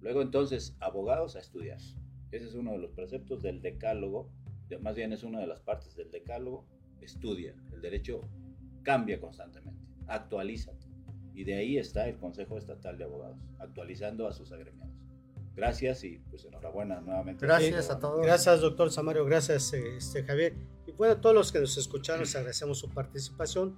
Luego 0.00 0.22
entonces, 0.22 0.76
abogados 0.80 1.36
a 1.36 1.40
estudiar. 1.40 1.78
Ese 2.30 2.46
es 2.46 2.54
uno 2.54 2.72
de 2.72 2.78
los 2.78 2.92
preceptos 2.92 3.42
del 3.42 3.60
decálogo, 3.60 4.30
más 4.80 4.96
bien 4.96 5.12
es 5.12 5.22
una 5.22 5.40
de 5.40 5.46
las 5.46 5.60
partes 5.60 5.94
del 5.96 6.10
decálogo, 6.10 6.66
estudia. 7.00 7.54
El 7.72 7.82
derecho 7.82 8.22
cambia 8.82 9.20
constantemente, 9.20 9.84
actualízate. 10.06 10.91
Y 11.34 11.44
de 11.44 11.54
ahí 11.54 11.78
está 11.78 12.08
el 12.08 12.18
Consejo 12.18 12.58
Estatal 12.58 12.98
de 12.98 13.04
Abogados, 13.04 13.38
actualizando 13.58 14.26
a 14.26 14.32
sus 14.32 14.52
agremiados. 14.52 14.94
Gracias 15.54 16.04
y 16.04 16.18
pues 16.30 16.44
enhorabuena 16.44 17.00
nuevamente. 17.00 17.44
Gracias 17.44 17.90
a 17.90 17.98
todos. 17.98 18.24
Gracias, 18.24 18.60
doctor 18.60 18.90
Samario. 18.90 19.24
Gracias, 19.24 19.72
este, 19.72 20.24
Javier. 20.24 20.54
Y 20.86 20.92
bueno, 20.92 21.14
a 21.14 21.20
todos 21.20 21.34
los 21.34 21.52
que 21.52 21.60
nos 21.60 21.76
escucharon, 21.76 22.20
les 22.20 22.34
agradecemos 22.34 22.78
su 22.78 22.88
participación. 22.88 23.76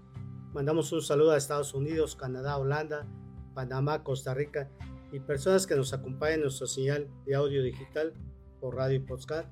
Mandamos 0.53 0.93
un 0.93 1.03
saludo 1.03 1.33
a 1.33 1.37
Estados 1.37 1.75
Unidos, 1.75 2.15
Canadá, 2.15 2.59
Holanda, 2.59 3.09
Panamá, 3.55 4.05
Costa 4.05 4.35
Rica 4.35 4.71
y 5.11 5.19
personas 5.19 5.67
que 5.67 5.75
nos 5.75 5.93
acompañan 5.93 6.35
en 6.35 6.41
nuestra 6.43 6.69
señal 6.69 7.09
de 7.27 7.35
audio 7.35 7.63
digital 7.63 8.15
por 8.61 8.77
radio 8.77 8.97
y 8.97 9.01
podcast. 9.01 9.49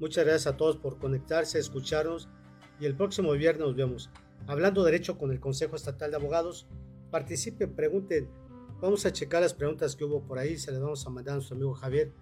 Muchas 0.00 0.24
gracias 0.24 0.52
a 0.52 0.56
todos 0.56 0.76
por 0.76 0.98
conectarse, 0.98 1.58
escucharnos 1.58 2.28
y 2.80 2.86
el 2.86 2.96
próximo 2.96 3.32
viernes 3.32 3.66
nos 3.66 3.76
vemos 3.76 4.10
hablando 4.46 4.82
derecho 4.82 5.18
con 5.18 5.30
el 5.30 5.38
Consejo 5.38 5.76
Estatal 5.76 6.10
de 6.10 6.16
Abogados 6.16 6.66
participen, 7.10 7.74
pregunten. 7.74 8.28
Vamos 8.80 9.04
a 9.04 9.12
checar 9.12 9.42
las 9.42 9.52
preguntas 9.52 9.94
que 9.94 10.04
hubo 10.04 10.22
por 10.22 10.38
ahí, 10.38 10.56
se 10.56 10.72
las 10.72 10.80
vamos 10.80 11.06
a 11.06 11.10
mandar 11.10 11.32
a 11.32 11.36
nuestro 11.36 11.56
amigo 11.56 11.74
Javier 11.74 12.12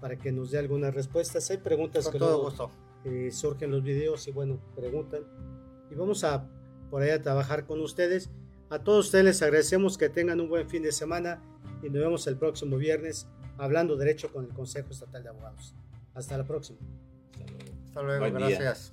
para 0.00 0.16
que 0.16 0.32
nos 0.32 0.50
dé 0.50 0.58
algunas 0.58 0.94
respuestas. 0.94 1.50
Hay 1.50 1.58
preguntas 1.58 2.08
que 2.08 2.18
todo 2.18 2.52
eh, 3.04 3.30
surgen 3.30 3.70
en 3.70 3.76
los 3.76 3.82
videos 3.82 4.28
y 4.28 4.32
bueno, 4.32 4.60
preguntan. 4.76 5.22
Y 5.90 5.94
vamos 5.94 6.24
a 6.24 6.46
por 6.90 7.02
ahí 7.02 7.10
a 7.10 7.22
trabajar 7.22 7.66
con 7.66 7.80
ustedes. 7.80 8.30
A 8.70 8.80
todos 8.80 9.06
ustedes 9.06 9.24
les 9.24 9.42
agradecemos 9.42 9.96
que 9.96 10.08
tengan 10.08 10.40
un 10.40 10.48
buen 10.48 10.68
fin 10.68 10.82
de 10.82 10.92
semana 10.92 11.42
y 11.82 11.86
nos 11.88 12.02
vemos 12.02 12.26
el 12.26 12.36
próximo 12.36 12.76
viernes 12.76 13.26
hablando 13.58 13.96
derecho 13.96 14.32
con 14.32 14.44
el 14.44 14.52
Consejo 14.52 14.90
Estatal 14.90 15.22
de 15.22 15.28
Abogados. 15.30 15.74
Hasta 16.14 16.36
la 16.36 16.44
próxima. 16.44 16.78
Hasta 17.88 18.02
luego, 18.02 18.30
gracias. 18.30 18.92